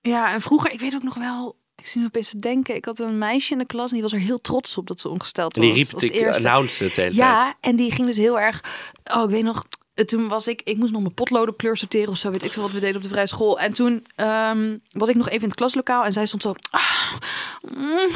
ja, 0.01 0.33
en 0.33 0.41
vroeger, 0.41 0.73
ik 0.73 0.81
weet 0.81 0.95
ook 0.95 1.03
nog 1.03 1.15
wel. 1.15 1.57
Ik 1.77 1.87
zie 1.87 2.01
nu 2.01 2.07
opeens 2.07 2.29
te 2.31 2.37
denken. 2.39 2.75
Ik 2.75 2.85
had 2.85 2.99
een 2.99 3.19
meisje 3.19 3.53
in 3.53 3.59
de 3.59 3.67
klas 3.67 3.87
en 3.89 3.93
die 3.93 4.03
was 4.03 4.13
er 4.13 4.19
heel 4.19 4.41
trots 4.41 4.79
op 4.79 4.87
dat 4.87 5.01
ze 5.01 5.09
ongesteld 5.09 5.57
En 5.57 5.63
was. 5.63 5.71
die 5.75 5.83
riep 5.85 5.93
als 5.95 6.03
het, 6.03 6.13
ik 6.15 6.21
eerste. 6.21 6.49
announced 6.49 6.79
het 6.89 6.97
hele 6.97 7.15
tijd. 7.15 7.15
Ja, 7.15 7.55
en 7.61 7.77
die 7.77 7.91
ging 7.93 8.07
dus 8.07 8.17
heel 8.17 8.41
erg. 8.41 8.61
Oh, 9.15 9.23
ik 9.23 9.31
weet 9.31 9.43
nog. 9.43 9.65
Eh, 9.95 10.05
Toen 10.05 10.29
was 10.29 10.49
ik, 10.49 10.61
ik 10.65 10.77
moest 10.77 10.93
nog 10.93 11.03
mijn 11.03 11.15
potloden 11.15 11.57
kleur 11.57 11.77
sorteren 11.77 12.09
of 12.09 12.17
zo, 12.17 12.31
weet 12.31 12.45
ik 12.45 12.51
veel 12.51 12.63
wat 12.63 12.73
we 12.73 12.81
deden 12.81 12.97
op 12.97 13.03
de 13.03 13.09
vrije 13.09 13.27
school. 13.27 13.61
En 13.61 13.73
toen 13.73 14.07
ehm, 14.15 14.77
was 14.91 15.09
ik 15.09 15.15
nog 15.15 15.27
even 15.27 15.41
in 15.41 15.49
het 15.49 15.57
klaslokaal 15.57 16.05
en 16.05 16.13
zij 16.13 16.27
stond 16.27 16.43
zo. 16.43 16.55
ah, 16.71 17.13
mm, 17.77 18.09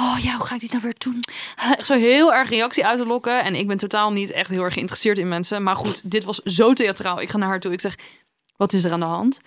oh 0.00 0.18
ja, 0.22 0.36
hoe 0.36 0.46
ga 0.46 0.54
ik 0.54 0.60
dit 0.60 0.70
nou 0.70 0.82
weer 0.82 0.94
doen? 0.98 1.20
Echt 1.76 1.86
zo 1.86 1.94
heel 1.94 2.34
erg 2.34 2.48
reactie 2.48 2.86
uit 2.86 2.98
te 2.98 3.06
lokken. 3.06 3.44
En 3.44 3.54
ik 3.54 3.66
ben 3.66 3.76
totaal 3.76 4.12
niet 4.12 4.30
echt 4.30 4.50
heel 4.50 4.62
erg 4.62 4.74
geïnteresseerd 4.74 5.18
in 5.18 5.28
mensen. 5.28 5.62
Maar 5.62 5.76
goed, 5.76 6.10
dit 6.10 6.24
was 6.24 6.38
zo 6.38 6.72
theatraal. 6.72 7.20
Ik 7.20 7.30
ga 7.30 7.38
naar 7.38 7.48
haar 7.48 7.60
toe. 7.60 7.72
Ik 7.72 7.80
zeg, 7.80 7.94
wat 8.56 8.72
is 8.72 8.84
er 8.84 8.92
aan 8.92 9.00
de 9.00 9.06
hand? 9.06 9.40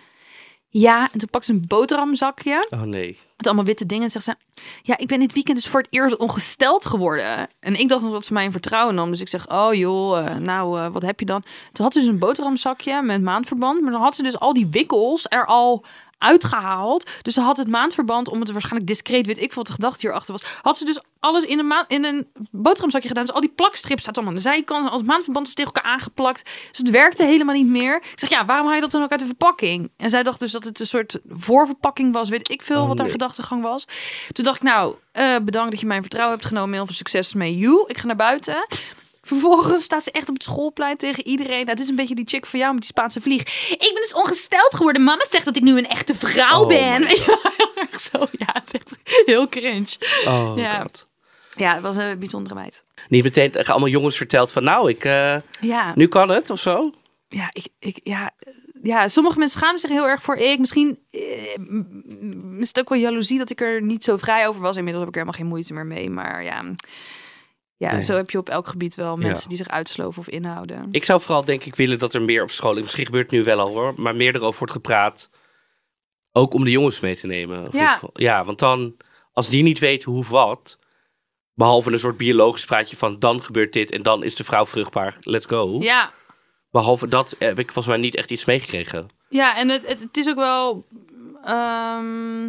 Ja, 0.75 1.09
en 1.11 1.19
toen 1.19 1.29
pakt 1.29 1.45
ze 1.45 1.51
een 1.53 1.67
boterhamzakje 1.67 2.67
Oh 2.69 2.81
nee. 2.81 3.17
met 3.37 3.45
allemaal 3.45 3.65
witte 3.65 3.85
dingen. 3.85 4.03
En 4.03 4.09
zegt 4.09 4.25
ze, 4.25 4.35
ja, 4.81 4.97
ik 4.97 5.07
ben 5.07 5.19
dit 5.19 5.33
weekend 5.33 5.57
dus 5.57 5.67
voor 5.67 5.79
het 5.81 5.93
eerst 5.93 6.17
ongesteld 6.17 6.85
geworden. 6.85 7.47
En 7.59 7.79
ik 7.79 7.89
dacht 7.89 8.01
nog 8.01 8.11
dat 8.11 8.25
ze 8.25 8.33
mij 8.33 8.43
in 8.43 8.51
vertrouwen 8.51 8.95
nam. 8.95 9.11
Dus 9.11 9.21
ik 9.21 9.27
zeg, 9.27 9.49
oh 9.49 9.73
joh, 9.73 10.17
eh, 10.17 10.37
nou, 10.37 10.79
eh, 10.79 10.87
wat 10.91 11.01
heb 11.01 11.19
je 11.19 11.25
dan? 11.25 11.43
Toen 11.71 11.85
had 11.85 11.93
ze 11.93 11.99
dus 11.99 12.07
een 12.07 12.19
boterhamzakje 12.19 13.01
met 13.01 13.21
maandverband. 13.21 13.81
Maar 13.81 13.91
dan 13.91 14.01
had 14.01 14.15
ze 14.15 14.23
dus 14.23 14.39
al 14.39 14.53
die 14.53 14.67
wikkels 14.67 15.25
er 15.29 15.45
al 15.45 15.85
uitgehaald. 16.17 17.09
Dus 17.21 17.33
ze 17.33 17.41
had 17.41 17.57
het 17.57 17.67
maandverband, 17.67 18.29
om 18.29 18.39
het 18.39 18.51
waarschijnlijk 18.51 18.87
discreet, 18.87 19.25
weet 19.25 19.39
ik 19.39 19.53
wat 19.53 19.65
de 19.65 19.73
gedachte 19.73 19.99
hierachter 20.01 20.31
was. 20.33 20.59
Had 20.61 20.77
ze 20.77 20.85
dus 20.85 21.01
alles 21.23 21.43
in 21.45 21.59
een, 21.59 21.83
in 21.87 22.03
een 22.05 22.27
boterhamzakje 22.51 23.07
gedaan. 23.07 23.25
Dus 23.25 23.35
al 23.35 23.41
die 23.41 23.49
plakstrips 23.55 24.01
staat 24.01 24.15
allemaal 24.15 24.33
aan 24.35 24.41
de 24.43 24.49
zijkant. 24.49 24.89
Al 24.89 24.97
het 24.97 25.05
maandverband 25.07 25.47
is 25.47 25.53
tegen 25.53 25.71
elkaar 25.73 25.91
aangeplakt. 25.91 26.43
Dus 26.69 26.77
het 26.77 26.89
werkte 26.89 27.23
helemaal 27.23 27.55
niet 27.55 27.67
meer. 27.67 27.95
Ik 27.95 28.19
zeg, 28.19 28.29
ja, 28.29 28.45
waarom 28.45 28.65
haal 28.65 28.75
je 28.75 28.81
dat 28.81 28.91
dan 28.91 29.03
ook 29.03 29.11
uit 29.11 29.19
de 29.19 29.25
verpakking? 29.25 29.91
En 29.97 30.09
zij 30.09 30.23
dacht 30.23 30.39
dus 30.39 30.51
dat 30.51 30.63
het 30.63 30.79
een 30.79 30.87
soort 30.87 31.19
voorverpakking 31.29 32.13
was. 32.13 32.29
Weet 32.29 32.49
ik 32.51 32.61
veel 32.61 32.81
Oh, 32.81 32.87
wat 32.87 32.97
haar 32.97 33.07
nee. 33.07 33.11
gedachtegang 33.15 33.61
was. 33.63 33.85
Toen 34.31 34.43
dacht 34.45 34.57
ik, 34.57 34.63
nou, 34.63 34.95
eh, 35.11 35.35
bedankt 35.43 35.71
dat 35.71 35.79
je 35.79 35.85
mijn 35.85 36.01
vertrouwen 36.01 36.35
hebt 36.35 36.47
genomen. 36.47 36.73
Heel 36.73 36.85
veel 36.85 36.95
succes 36.95 37.33
mee. 37.33 37.57
You. 37.57 37.83
Ik 37.87 37.97
ga 37.97 38.05
naar 38.05 38.15
buiten. 38.15 38.67
Vervolgens 39.21 39.83
staat 39.83 40.03
ze 40.03 40.11
echt 40.11 40.27
op 40.29 40.33
het 40.33 40.43
schoolplein 40.43 40.97
tegen 40.97 41.27
iedereen. 41.27 41.57
Nou, 41.57 41.69
het 41.69 41.79
is 41.79 41.87
een 41.87 41.95
beetje 41.95 42.15
die 42.15 42.27
chick 42.27 42.45
van 42.45 42.59
jou 42.59 42.71
met 42.73 42.81
die 42.81 42.89
Spaanse 42.91 43.21
vlieg. 43.21 43.41
Ik 43.71 43.91
ben 43.93 44.01
dus 44.01 44.13
ongesteld 44.13 44.75
geworden. 44.75 45.03
Mama 45.03 45.25
zegt 45.29 45.45
dat 45.45 45.55
ik 45.55 45.63
nu 45.63 45.77
een 45.77 45.87
echte 45.87 46.15
vrouw 46.15 46.61
Oh 46.61 46.67
ben. 46.67 47.01
Ja, 47.07 47.39
heel 47.57 47.71
erg 47.75 47.99
zo. 47.99 48.17
Ja, 48.31 48.47
het 48.53 48.73
is 48.73 48.79
echt 48.79 48.97
heel 49.25 49.49
cringe. 49.49 49.87
Oh 50.25 50.53
Ja. 50.55 50.81
god. 50.81 51.07
Ja, 51.57 51.73
het 51.73 51.83
was 51.83 51.95
een 51.95 52.19
bijzondere 52.19 52.55
meid. 52.55 52.83
Niet 53.09 53.23
meteen 53.23 53.65
allemaal 53.65 53.89
jongens 53.89 54.17
verteld 54.17 54.51
van, 54.51 54.63
nou, 54.63 54.89
ik, 54.89 55.03
eh, 55.05 55.35
Ja, 55.61 55.91
nu 55.95 56.07
kan 56.07 56.29
het 56.29 56.49
of 56.49 56.59
zo. 56.59 56.91
ja, 57.27 57.47
ik, 57.51 57.67
ik, 57.79 57.99
ja, 58.03 58.31
ja, 58.83 59.07
sommige 59.07 59.37
mensen 59.39 59.59
schamen 59.59 59.79
zich 59.79 59.89
heel 59.89 60.07
erg 60.07 60.21
voor 60.21 60.35
ik. 60.35 60.59
Misschien 60.59 60.99
eh, 61.11 61.21
is 62.59 62.67
het 62.67 62.79
ook 62.79 62.89
wel 62.89 62.97
jaloezie 62.99 63.37
dat 63.37 63.49
ik 63.49 63.61
er 63.61 63.81
niet 63.81 64.03
zo 64.03 64.17
vrij 64.17 64.47
over 64.47 64.61
was. 64.61 64.77
Inmiddels 64.77 65.05
heb 65.05 65.13
ik 65.15 65.19
er 65.19 65.25
helemaal 65.25 65.41
geen 65.45 65.53
moeite 65.55 65.73
meer 65.73 65.85
mee. 65.97 66.09
Maar 66.09 66.43
ja, 66.43 66.63
Ja, 67.77 67.91
Nee. 67.91 68.01
zo 68.03 68.13
heb 68.15 68.29
je 68.29 68.37
op 68.37 68.49
elk 68.49 68.67
gebied 68.67 68.95
wel 68.95 69.19
Ja. 69.19 69.25
mensen 69.25 69.49
die 69.49 69.57
zich 69.57 69.67
uitsloven 69.67 70.19
of 70.19 70.27
inhouden. 70.27 70.87
Ik 70.91 71.03
zou 71.05 71.21
vooral 71.21 71.45
denk 71.45 71.63
ik 71.63 71.75
willen 71.75 71.99
dat 71.99 72.13
er 72.13 72.21
meer 72.21 72.43
op 72.43 72.51
school, 72.51 72.73
misschien 72.73 73.05
gebeurt 73.05 73.23
het 73.23 73.39
nu 73.39 73.43
wel 73.43 73.59
al 73.59 73.71
hoor, 73.71 73.93
maar 73.97 74.15
meer 74.15 74.35
erover 74.35 74.57
wordt 74.57 74.73
gepraat. 74.73 75.29
Ook 76.31 76.53
om 76.53 76.63
de 76.63 76.71
jongens 76.71 76.99
mee 76.99 77.15
te 77.15 77.27
nemen. 77.27 77.67
Ja. 77.71 77.99
ja, 78.13 78.43
want 78.43 78.59
dan, 78.59 78.95
als 79.31 79.49
die 79.49 79.63
niet 79.63 79.79
weten 79.79 80.11
hoe 80.11 80.25
wat, 80.25 80.77
behalve 81.53 81.91
een 81.91 81.99
soort 81.99 82.17
biologisch 82.17 82.65
praatje 82.65 82.95
van 82.95 83.19
dan 83.19 83.43
gebeurt 83.43 83.73
dit 83.73 83.91
en 83.91 84.03
dan 84.03 84.23
is 84.23 84.35
de 84.35 84.43
vrouw 84.43 84.65
vruchtbaar, 84.65 85.17
let's 85.21 85.45
go. 85.45 85.77
Ja, 85.79 86.13
Behalve 86.73 87.07
dat 87.07 87.35
heb 87.39 87.59
ik 87.59 87.65
volgens 87.71 87.87
mij 87.87 87.97
niet 87.97 88.15
echt 88.15 88.31
iets 88.31 88.45
meegekregen. 88.45 89.09
Ja, 89.29 89.57
en 89.57 89.69
het, 89.69 89.87
het, 89.87 89.99
het 89.99 90.17
is 90.17 90.29
ook 90.29 90.35
wel. 90.35 90.85
ehm, 91.43 92.45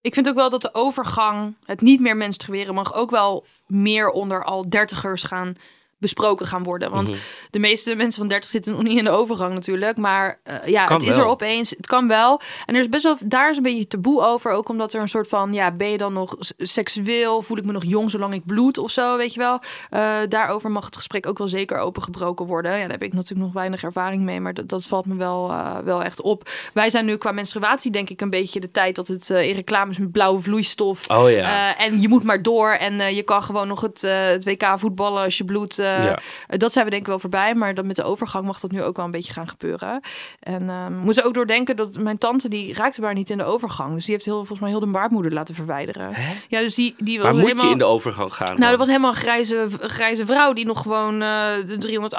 ik 0.00 0.14
vind 0.14 0.28
ook 0.28 0.34
wel 0.34 0.50
dat 0.50 0.62
de 0.62 0.74
overgang, 0.74 1.56
het 1.64 1.80
niet 1.80 2.00
meer 2.00 2.16
menstrueren, 2.16 2.74
mag 2.74 2.94
ook 2.94 3.10
wel 3.10 3.46
meer 3.66 4.10
onder 4.10 4.44
al 4.44 4.68
dertigers 4.68 5.22
gaan 5.22 5.52
besproken 5.98 6.46
gaan 6.46 6.62
worden. 6.62 6.90
Want 6.90 7.08
Mhm. 7.08 7.18
de 7.50 7.58
meeste 7.58 7.94
mensen 7.94 8.18
van 8.20 8.28
30 8.28 8.50
zitten 8.50 8.72
nog 8.72 8.82
niet 8.82 8.98
in 8.98 9.04
de 9.04 9.10
overgang 9.10 9.54
natuurlijk. 9.54 9.96
Maar 9.96 10.40
eh, 10.42 10.66
ja, 10.66 10.84
Kan 10.84 10.96
het 10.96 11.06
is 11.08 11.16
er 11.16 11.24
opeens. 11.24 11.70
Het 11.70 11.86
kan 11.86 12.08
wel. 12.08 12.40
En 12.66 12.74
er 12.74 12.80
is 12.80 12.88
best 12.88 13.02
wel, 13.04 13.16
daar 13.24 13.50
is 13.50 13.56
een 13.56 13.62
beetje 13.62 13.86
taboe 13.88 14.22
over. 14.22 14.50
Ook 14.50 14.68
omdat 14.68 14.92
er 14.92 15.00
een 15.00 15.08
soort 15.08 15.28
van, 15.28 15.52
ja, 15.52 15.70
ben 15.70 15.88
je 15.90 15.98
dan 15.98 16.12
nog 16.12 16.36
seksueel? 16.58 17.42
Voel 17.42 17.56
ik 17.56 17.64
me 17.64 17.72
nog 17.72 17.84
jong 17.84 18.10
zolang 18.10 18.34
ik 18.34 18.46
bloed 18.46 18.78
of 18.78 18.90
zo, 18.90 19.16
weet 19.16 19.34
je 19.34 19.40
wel? 19.40 19.60
Eh, 19.90 20.16
daarover 20.28 20.70
mag 20.70 20.84
het 20.84 20.96
gesprek 20.96 21.26
ook 21.26 21.38
wel 21.38 21.48
zeker 21.48 21.78
opengebroken 21.78 22.46
worden. 22.46 22.72
Ja, 22.72 22.78
daar 22.80 22.90
heb 22.90 23.02
ik 23.02 23.12
natuurlijk 23.12 23.40
nog 23.46 23.52
weinig 23.52 23.82
ervaring 23.82 24.22
mee. 24.22 24.40
Maar 24.40 24.54
dat, 24.54 24.68
dat 24.68 24.84
valt 24.84 25.06
me 25.06 25.14
wel, 25.16 25.50
eh, 25.50 25.76
wel 25.84 26.02
echt 26.02 26.22
op. 26.22 26.48
Wij 26.72 26.90
zijn 26.90 27.04
nu 27.04 27.16
qua 27.16 27.32
menstruatie 27.32 27.90
denk 27.90 28.10
ik 28.10 28.20
een 28.20 28.30
beetje 28.30 28.60
de 28.60 28.70
tijd 28.70 28.96
dat 28.96 29.08
het 29.08 29.30
in 29.30 29.54
reclames 29.54 29.98
met 29.98 30.12
blauwe 30.12 30.40
vloeistof... 30.40 31.10
Oh 31.10 31.30
ja. 31.30 31.76
En 31.76 32.00
je 32.00 32.08
moet 32.08 32.22
maar 32.24 32.42
door. 32.42 32.70
En 32.70 33.14
je 33.14 33.22
kan 33.22 33.42
gewoon 33.42 33.68
nog 33.68 33.80
het, 33.80 34.00
het 34.02 34.44
WK 34.44 34.72
voetballen 34.76 35.22
als 35.22 35.38
je 35.38 35.44
bloed. 35.44 35.78
Eh, 35.96 36.04
ja. 36.04 36.56
dat 36.56 36.72
zijn 36.72 36.84
we 36.84 36.90
denk 36.90 37.02
ik 37.02 37.08
wel 37.08 37.18
voorbij. 37.18 37.54
Maar 37.54 37.74
dat 37.74 37.84
met 37.84 37.96
de 37.96 38.02
overgang 38.02 38.44
mag 38.44 38.60
dat 38.60 38.70
nu 38.70 38.82
ook 38.82 38.96
wel 38.96 39.04
een 39.04 39.10
beetje 39.10 39.32
gaan 39.32 39.48
gebeuren. 39.48 40.00
En 40.40 40.70
ehm 40.70 40.96
moest 41.08 41.22
ook 41.22 41.34
doordenken 41.34 41.76
dat 41.76 41.98
mijn 41.98 42.18
tante 42.18 42.48
die 42.48 42.74
raakte 42.74 43.00
maar 43.00 43.14
niet 43.14 43.30
in 43.30 43.38
de 43.38 43.44
overgang. 43.44 43.94
Dus 43.94 44.04
die 44.04 44.14
heeft 44.14 44.26
heel, 44.26 44.36
volgens 44.36 44.60
mij 44.60 44.70
heel 44.70 44.80
de 44.80 44.86
baardmoeder 44.86 45.32
laten 45.32 45.54
verwijderen. 45.54 46.14
Hè? 46.14 46.32
Ja, 46.48 46.60
dus 46.60 46.74
die, 46.74 46.94
die 46.98 47.16
was 47.16 47.26
Maar 47.26 47.34
moet 47.34 47.42
helemaal... 47.42 47.64
je 47.64 47.72
in 47.72 47.78
de 47.78 47.84
overgang 47.84 48.32
gaan? 48.32 48.46
Nou, 48.46 48.60
dan? 48.60 48.68
dat 48.68 48.78
was 48.78 48.86
helemaal 48.86 49.10
een 49.10 49.16
grijze, 49.16 49.66
grijze 49.80 50.26
vrouw 50.26 50.52
die 50.52 50.66
nog 50.66 50.82
gewoon 50.82 51.22
eh, 51.22 51.54
de 51.66 52.10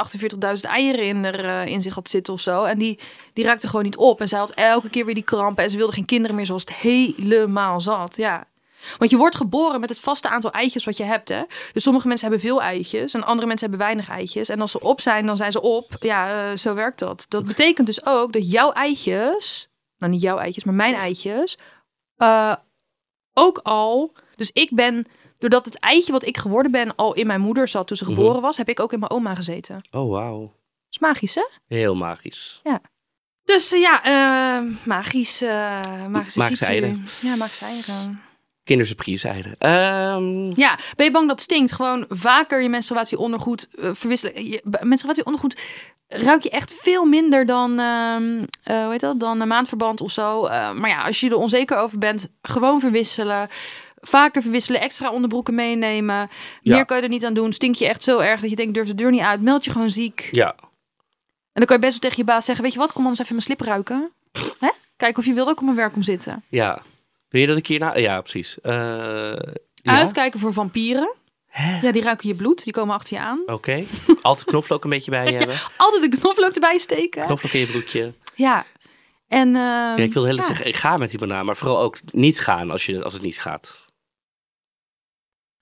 348.000 0.63 0.69
eieren 0.69 1.05
in, 1.05 1.25
er, 1.25 1.45
eh, 1.45 1.65
in 1.65 1.81
zich 1.81 1.95
had 1.95 2.09
zitten 2.09 2.33
of 2.33 2.39
zo. 2.39 2.63
En 2.63 2.77
die, 2.77 2.99
die 3.33 3.45
raakte 3.45 3.67
gewoon 3.67 3.85
niet 3.85 3.97
op. 3.97 4.21
En 4.21 4.27
zij 4.27 4.39
had 4.39 4.49
elke 4.51 4.89
keer 4.89 5.05
weer 5.05 5.15
die 5.15 5.23
krampen. 5.23 5.63
En 5.63 5.69
ze 5.69 5.77
wilde 5.77 5.93
geen 5.93 6.05
kinderen 6.05 6.35
meer 6.35 6.45
zoals 6.45 6.61
het 6.61 6.73
helemaal 6.73 7.81
zat. 7.81 8.17
Ja. 8.17 8.47
Want 8.97 9.11
je 9.11 9.17
wordt 9.17 9.35
geboren 9.35 9.79
met 9.79 9.89
het 9.89 9.99
vaste 9.99 10.29
aantal 10.29 10.51
eitjes 10.51 10.85
wat 10.85 10.97
je 10.97 11.03
hebt. 11.03 11.29
Hè? 11.29 11.43
Dus 11.73 11.83
sommige 11.83 12.07
mensen 12.07 12.27
hebben 12.29 12.47
veel 12.47 12.61
eitjes 12.61 13.13
en 13.13 13.23
andere 13.23 13.47
mensen 13.47 13.69
hebben 13.69 13.87
weinig 13.87 14.09
eitjes. 14.09 14.49
En 14.49 14.61
als 14.61 14.71
ze 14.71 14.79
op 14.79 15.01
zijn, 15.01 15.25
dan 15.25 15.37
zijn 15.37 15.51
ze 15.51 15.61
op. 15.61 15.95
Ja, 15.99 16.49
eh, 16.49 16.55
zo 16.57 16.73
werkt 16.73 16.99
dat. 16.99 17.25
Dat 17.29 17.45
betekent 17.45 17.87
dus 17.87 18.05
ook 18.05 18.33
dat 18.33 18.51
jouw 18.51 18.71
eitjes, 18.71 19.67
nou 19.97 20.11
niet 20.11 20.21
jouw 20.21 20.37
eitjes, 20.37 20.63
maar 20.63 20.73
mijn 20.73 20.93
eitjes, 20.93 21.57
eh, 22.15 22.55
ook 23.33 23.57
al. 23.63 24.13
Dus 24.35 24.51
ik 24.51 24.69
ben, 24.75 25.05
doordat 25.37 25.65
het 25.65 25.79
eitje 25.79 26.11
wat 26.11 26.25
ik 26.25 26.37
geworden 26.37 26.71
ben 26.71 26.95
al 26.95 27.13
in 27.13 27.27
mijn 27.27 27.41
moeder 27.41 27.67
zat 27.67 27.87
toen 27.87 27.97
ze 27.97 28.03
Mhm. 28.03 28.13
geboren 28.13 28.41
was, 28.41 28.57
heb 28.57 28.69
ik 28.69 28.79
ook 28.79 28.93
in 28.93 28.99
mijn 28.99 29.11
oma 29.11 29.35
gezeten. 29.35 29.81
Oh, 29.91 30.09
wauw. 30.11 30.53
is 30.89 30.99
magisch, 30.99 31.35
hè? 31.35 31.47
Heel 31.67 31.95
magisch. 31.95 32.61
Dus 33.43 33.73
eh, 33.73 33.81
ja, 33.81 34.03
eh, 34.03 34.67
magisch, 34.85 35.41
magische 36.09 36.39
Magische 36.39 36.65
eieren. 36.65 37.05
Ja, 37.21 37.35
magische 37.35 37.65
eieren. 37.65 38.21
Kindersurprise 38.69 39.27
eieren. 39.27 39.55
Ehm, 39.57 40.59
Ja, 40.59 40.77
ben 40.95 41.05
je 41.05 41.11
bang 41.11 41.27
dat 41.27 41.35
het 41.35 41.41
stinkt? 41.41 41.71
Gewoon 41.71 42.05
vaker 42.09 42.61
je 42.61 42.69
menstruatieondergoed 42.69 43.67
eh, 43.79 43.89
verwisselen. 43.93 44.49
Je, 44.49 44.61
b- 44.69 44.83
menstruatieondergoed 44.83 45.59
ruik 46.07 46.43
je 46.43 46.49
echt 46.49 46.73
veel 46.73 47.05
minder 47.05 47.45
dan, 47.45 47.79
ehm, 47.79 48.43
eh, 48.63 48.81
hoe 48.83 48.91
heet 48.91 48.99
dat, 48.99 49.19
dan 49.19 49.41
een 49.41 49.47
maandverband 49.47 50.01
of 50.01 50.11
zo. 50.11 50.45
Eh, 50.45 50.71
maar 50.71 50.89
ja, 50.89 51.01
als 51.01 51.19
je 51.19 51.29
er 51.29 51.35
onzeker 51.35 51.77
over 51.77 51.97
bent, 51.97 52.27
gewoon 52.41 52.79
verwisselen. 52.79 53.47
Vaker 54.01 54.41
verwisselen, 54.41 54.81
extra 54.81 55.11
onderbroeken 55.11 55.55
meenemen. 55.55 56.29
Ja. 56.61 56.75
Meer 56.75 56.85
kan 56.85 56.97
je 56.97 57.03
er 57.03 57.09
niet 57.09 57.25
aan 57.25 57.33
doen. 57.33 57.53
Stink 57.53 57.75
je 57.75 57.87
echt 57.87 58.03
zo 58.03 58.19
erg 58.19 58.39
dat 58.41 58.49
je 58.49 58.55
denkt, 58.55 58.73
durf 58.73 58.87
de 58.87 58.95
deur 58.95 59.11
niet 59.11 59.21
uit. 59.21 59.41
Meld 59.41 59.65
je 59.65 59.71
gewoon 59.71 59.89
ziek. 59.89 60.29
ja. 60.31 60.55
En 61.53 61.65
dan 61.65 61.65
kan 61.65 61.75
je 61.75 61.81
best 61.81 61.91
wel 62.01 62.09
tegen 62.11 62.25
je 62.25 62.31
baas 62.31 62.45
zeggen, 62.45 62.63
weet 62.63 62.73
je 62.73 62.79
wat, 62.79 62.93
kom 62.93 63.01
anders 63.03 63.19
even 63.21 63.33
mijn 63.35 63.45
slip 63.45 63.61
ruiken. 63.61 64.11
Hè? 64.59 64.69
Kijk 64.97 65.17
of 65.17 65.25
je 65.25 65.33
wil 65.33 65.49
ik 65.49 65.57
op 65.57 65.63
mijn 65.63 65.75
werk 65.75 65.93
kom 65.93 66.03
zitten. 66.03 66.43
Ja. 66.49 66.81
Wil 67.29 67.41
je 67.41 67.47
dat 67.47 67.57
ik 67.57 67.79
nou... 67.79 67.99
Ja, 67.99 68.21
precies. 68.21 68.57
Ja? 68.61 69.37
Uitkijken 69.83 70.39
voor 70.39 70.53
vampieren. 70.53 71.13
Hè? 71.47 71.79
Ja, 71.81 71.91
die 71.91 72.01
ruiken 72.01 72.27
je 72.27 72.35
bloed. 72.35 72.63
Die 72.63 72.73
komen 72.73 72.95
achter 72.95 73.17
je 73.17 73.23
aan. 73.23 73.41
Oké. 73.45 73.83
Altijd 74.21 74.47
knoflook 74.47 74.83
een 74.83 74.89
beetje 74.89 75.11
bij 75.11 75.31
je 75.31 75.37
hebben. 75.37 75.55
Altijd 75.77 76.03
een 76.03 76.19
knoflook 76.19 76.53
erbij 76.53 76.77
steken. 76.77 77.25
Knoflook 77.25 77.51
in 77.51 77.59
je 77.59 77.65
broekje. 77.65 78.13
Ja. 78.35 78.65
En, 79.27 79.47
ehm, 79.47 79.55
Ja, 79.55 79.95
ik 79.95 80.13
wil 80.13 80.25
heel 80.25 80.35
ja. 80.35 80.43
zeggen, 80.43 80.65
ik 80.65 80.75
ga 80.75 80.97
met 80.97 81.09
die 81.09 81.19
banaan. 81.19 81.45
Maar 81.45 81.55
vooral 81.55 81.79
ook 81.79 81.97
niet 82.11 82.39
gaan 82.39 82.71
als, 82.71 82.85
je, 82.85 83.03
als 83.03 83.13
het 83.13 83.21
niet 83.21 83.39
gaat. 83.39 83.87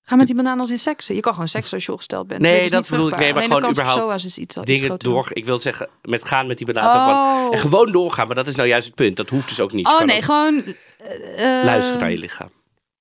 Ga 0.02 0.16
met 0.16 0.26
die 0.26 0.36
banaan 0.36 0.60
als 0.60 0.70
in 0.70 0.78
seksen. 0.78 1.14
Je 1.14 1.20
kan 1.20 1.32
gewoon 1.32 1.48
seksen 1.48 1.74
als 1.74 1.84
je 1.84 1.92
ongesteld 1.92 2.26
bent. 2.26 2.40
Nee, 2.40 2.60
dus 2.60 2.70
dat 2.70 2.88
bedoel 2.88 3.08
ik. 3.08 3.16
Nee, 3.16 3.32
maar 3.32 3.42
Alleen 3.42 3.48
de 3.48 3.54
gewoon 3.54 3.70
überhaupt 3.70 4.24
is 4.24 4.38
iets, 4.38 4.56
Dingen 4.62 4.98
door... 4.98 5.28
Ik 5.32 5.44
wil 5.44 5.58
zeggen, 5.58 5.88
met 6.02 6.24
gaan 6.24 6.46
met 6.46 6.58
die 6.58 6.66
banaan. 6.66 6.92
Van, 6.92 7.46
Oh, 7.46 7.54
en 7.54 7.58
gewoon 7.60 7.92
doorgaan. 7.92 8.26
Maar 8.26 8.36
dat 8.36 8.48
is 8.48 8.54
nou 8.54 8.68
juist 8.68 8.86
het 8.86 8.94
punt. 8.94 9.16
Dat 9.16 9.30
hoeft 9.30 9.48
dus 9.48 9.60
ook 9.60 9.72
niet. 9.72 9.86
Oh 9.86 10.00
nee, 10.00 10.22
gewoon... 10.22 10.64
eh, 10.98 11.58
eh, 11.58 11.64
Luisteren 11.64 12.00
naar 12.00 12.10
je 12.10 12.18
lichaam. 12.18 12.50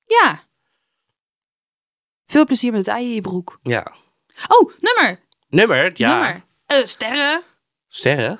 Ja. 0.06 0.40
Veel 2.26 2.46
plezier 2.46 2.72
met 2.72 2.80
het 2.86 2.96
ei 2.96 3.06
in 3.08 3.14
je 3.14 3.22
broek. 3.22 3.60
Ja. 3.64 3.92
Oh, 4.48 4.72
nummer. 4.80 5.20
Nummer, 5.50 5.92
ja. 5.94 6.10
Nummer. 6.14 6.42
Eh, 6.66 6.86
sterren. 6.86 7.42
Sterren. 7.88 8.40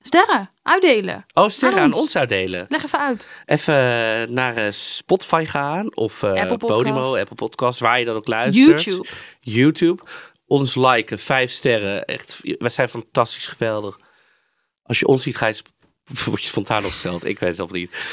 Sterren. 0.00 0.50
Uitdelen. 0.62 1.26
Oh, 1.32 1.48
sterren 1.48 1.78
Aan 1.78 1.84
aan 1.84 1.92
ons. 1.92 2.00
ons 2.00 2.16
uitdelen. 2.16 2.66
Leg 2.68 2.84
even 2.84 2.98
uit. 2.98 3.28
Even 3.46 3.74
eh, 3.74 4.28
naar 4.28 4.72
Spotify 4.72 5.44
gaan. 5.46 5.96
Of 5.96 6.22
eh, 6.22 6.40
Apple. 6.40 6.56
Podimo, 6.56 7.16
Apple 7.16 7.34
Podcast. 7.34 7.80
Waar 7.80 7.98
je 7.98 8.04
dan 8.04 8.16
ook 8.16 8.28
luistert. 8.28 8.84
YouTube. 8.84 9.08
YouTube. 9.40 10.02
Ons 10.46 10.74
liken. 10.74 11.18
Vijf 11.18 11.50
sterren. 11.50 12.04
Echt, 12.04 12.40
wij 12.42 12.68
zijn 12.68 12.88
fantastisch 12.88 13.46
geweldig. 13.46 13.98
Als 14.82 14.98
je 14.98 15.06
ons 15.06 15.22
ziet, 15.22 15.36
ga 15.36 15.46
je, 15.46 15.62
word 16.24 16.42
je 16.42 16.48
spontaan 16.48 16.84
opgesteld. 16.84 17.24
Ik 17.24 17.38
weet 17.38 17.50
het 17.50 17.60
al 17.60 17.68
niet. 17.74 18.06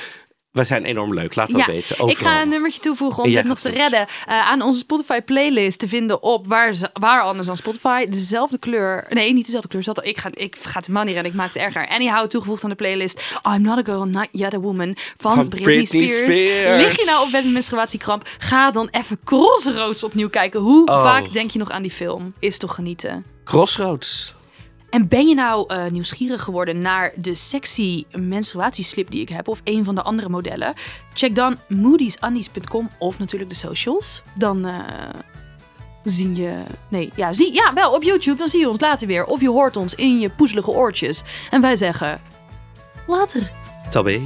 Wij 0.53 0.63
zijn 0.63 0.83
enorm 0.85 1.13
leuk. 1.13 1.35
Laat 1.35 1.47
dat 1.51 1.57
Ja, 1.59 1.65
weten. 1.65 2.07
Ik 2.07 2.17
ga 2.17 2.41
een 2.41 2.49
nummertje 2.49 2.79
toevoegen 2.79 3.23
om 3.23 3.31
dit 3.31 3.43
nog 3.43 3.59
te 3.59 3.69
redden. 3.69 3.99
Eh, 3.99 4.07
aan 4.49 4.61
onze 4.61 4.79
Spotify 4.79 5.21
playlist 5.21 5.79
te 5.79 5.87
vinden 5.87 6.23
op 6.23 6.47
waar, 6.47 6.73
ze- 6.73 6.89
waar 6.93 7.21
anders 7.21 7.47
dan 7.47 7.57
Spotify. 7.57 8.05
Dezelfde 8.05 8.57
kleur. 8.57 9.05
Nee, 9.09 9.33
niet 9.33 9.45
dezelfde 9.45 9.67
kleur. 9.69 9.83
Ik, 10.07 10.17
ga, 10.17 10.29
ik 10.33 10.55
ga 10.61 10.73
het 10.77 10.85
helemaal 10.85 11.03
niet 11.03 11.13
redden. 11.13 11.31
Ik 11.31 11.37
maak 11.37 11.47
het 11.53 11.61
erger. 11.63 11.87
Anyhow, 11.87 12.27
toegevoegd 12.27 12.63
aan 12.63 12.69
de 12.69 12.75
playlist. 12.75 13.37
I'm 13.55 13.61
not 13.61 13.77
a 13.77 13.81
girl, 13.93 14.05
not 14.05 14.27
yet 14.31 14.53
a 14.53 14.59
woman. 14.59 14.95
Van, 15.17 15.35
Van 15.35 15.47
Britney, 15.47 15.75
Britney 15.75 16.07
Spears. 16.07 16.37
Spears. 16.37 16.83
Lig 16.83 16.97
je 16.99 17.05
nou 17.05 17.25
op 17.25 17.31
met 17.31 17.51
menstruatiekramp? 17.51 18.27
Ga 18.37 18.71
dan 18.71 18.87
even 18.91 19.19
Crossroads 19.23 20.03
opnieuw 20.03 20.29
kijken. 20.29 20.59
Hoe 20.59 20.85
Oh. 20.89 21.01
vaak 21.03 21.33
denk 21.33 21.51
je 21.51 21.59
nog 21.59 21.69
aan 21.69 21.81
die 21.81 21.91
film? 21.91 22.33
Is 22.39 22.57
toch 22.57 22.75
genieten. 22.75 23.25
Crossroads. 23.43 24.33
En 24.93 25.07
ben 25.07 25.27
je 25.27 25.35
nou 25.35 25.65
eh, 25.67 25.85
nieuwsgierig 25.85 26.41
geworden 26.41 26.81
naar 26.81 27.11
de 27.15 27.35
sexy 27.35 28.05
menstruatieslip 28.11 29.11
die 29.11 29.21
ik 29.21 29.29
heb 29.29 29.47
of 29.47 29.61
een 29.63 29.83
van 29.83 29.95
de 29.95 30.01
andere 30.01 30.29
modellen? 30.29 30.73
Check 31.13 31.35
dan 31.35 31.57
moodysundies.com 31.67 32.89
of 32.99 33.19
natuurlijk 33.19 33.49
de 33.49 33.55
socials. 33.55 34.23
Dan 34.35 34.65
eh, 34.65 34.79
zien 36.03 36.35
je... 36.35 36.63
Nee, 36.89 37.11
ja, 37.15 37.31
zie, 37.31 37.53
ja, 37.53 37.73
wel 37.73 37.93
op 37.93 38.03
YouTube. 38.03 38.37
Dan 38.37 38.47
zie 38.47 38.59
je 38.59 38.69
ons 38.69 38.79
later 38.79 39.07
weer. 39.07 39.25
Of 39.25 39.41
je 39.41 39.49
hoort 39.49 39.77
ons 39.77 39.95
in 39.95 40.19
je 40.19 40.29
poezelige 40.29 40.71
oortjes. 40.71 41.23
En 41.49 41.61
wij 41.61 41.75
zeggen... 41.75 42.19
Later. 43.07 43.51
Tabé. 43.89 44.21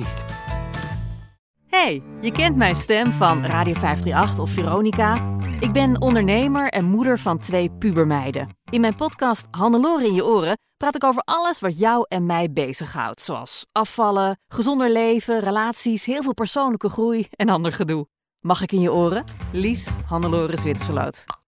Hey, 1.70 2.04
je 2.22 2.32
kent 2.32 2.56
mijn 2.56 2.76
stem 2.76 3.14
van 3.14 3.46
Radio 3.46 3.74
538 3.74 4.40
of 4.40 4.52
Veronica. 4.52 5.37
Ik 5.60 5.72
ben 5.72 6.02
ondernemer 6.02 6.70
en 6.70 6.86
moeder 6.86 7.20
van 7.20 7.40
twee 7.40 7.72
pubermeiden. 7.72 8.58
In 8.70 8.82
mijn 8.82 8.96
podcast 8.96 9.46
Hannelore 9.52 10.06
in 10.06 10.14
je 10.14 10.26
oren 10.26 10.58
praat 10.78 10.96
ik 10.96 11.04
over 11.04 11.22
alles 11.26 11.60
wat 11.60 11.80
jou 11.80 12.06
en 12.08 12.26
mij 12.26 12.52
bezighoudt. 12.52 13.22
Zoals 13.22 13.66
afvallen, 13.72 14.40
gezonder 14.48 14.92
leven, 14.92 15.40
relaties, 15.40 16.06
heel 16.06 16.24
veel 16.24 16.34
persoonlijke 16.34 16.90
groei 16.90 17.28
en 17.30 17.50
ander 17.50 17.74
gedoe. 17.74 18.08
Mag 18.40 18.62
ik 18.62 18.72
in 18.72 18.82
je 18.82 18.92
oren? 18.92 19.24
Liefs, 19.52 19.96
Hannelore 20.06 20.58
Zwitserloot. 20.58 21.24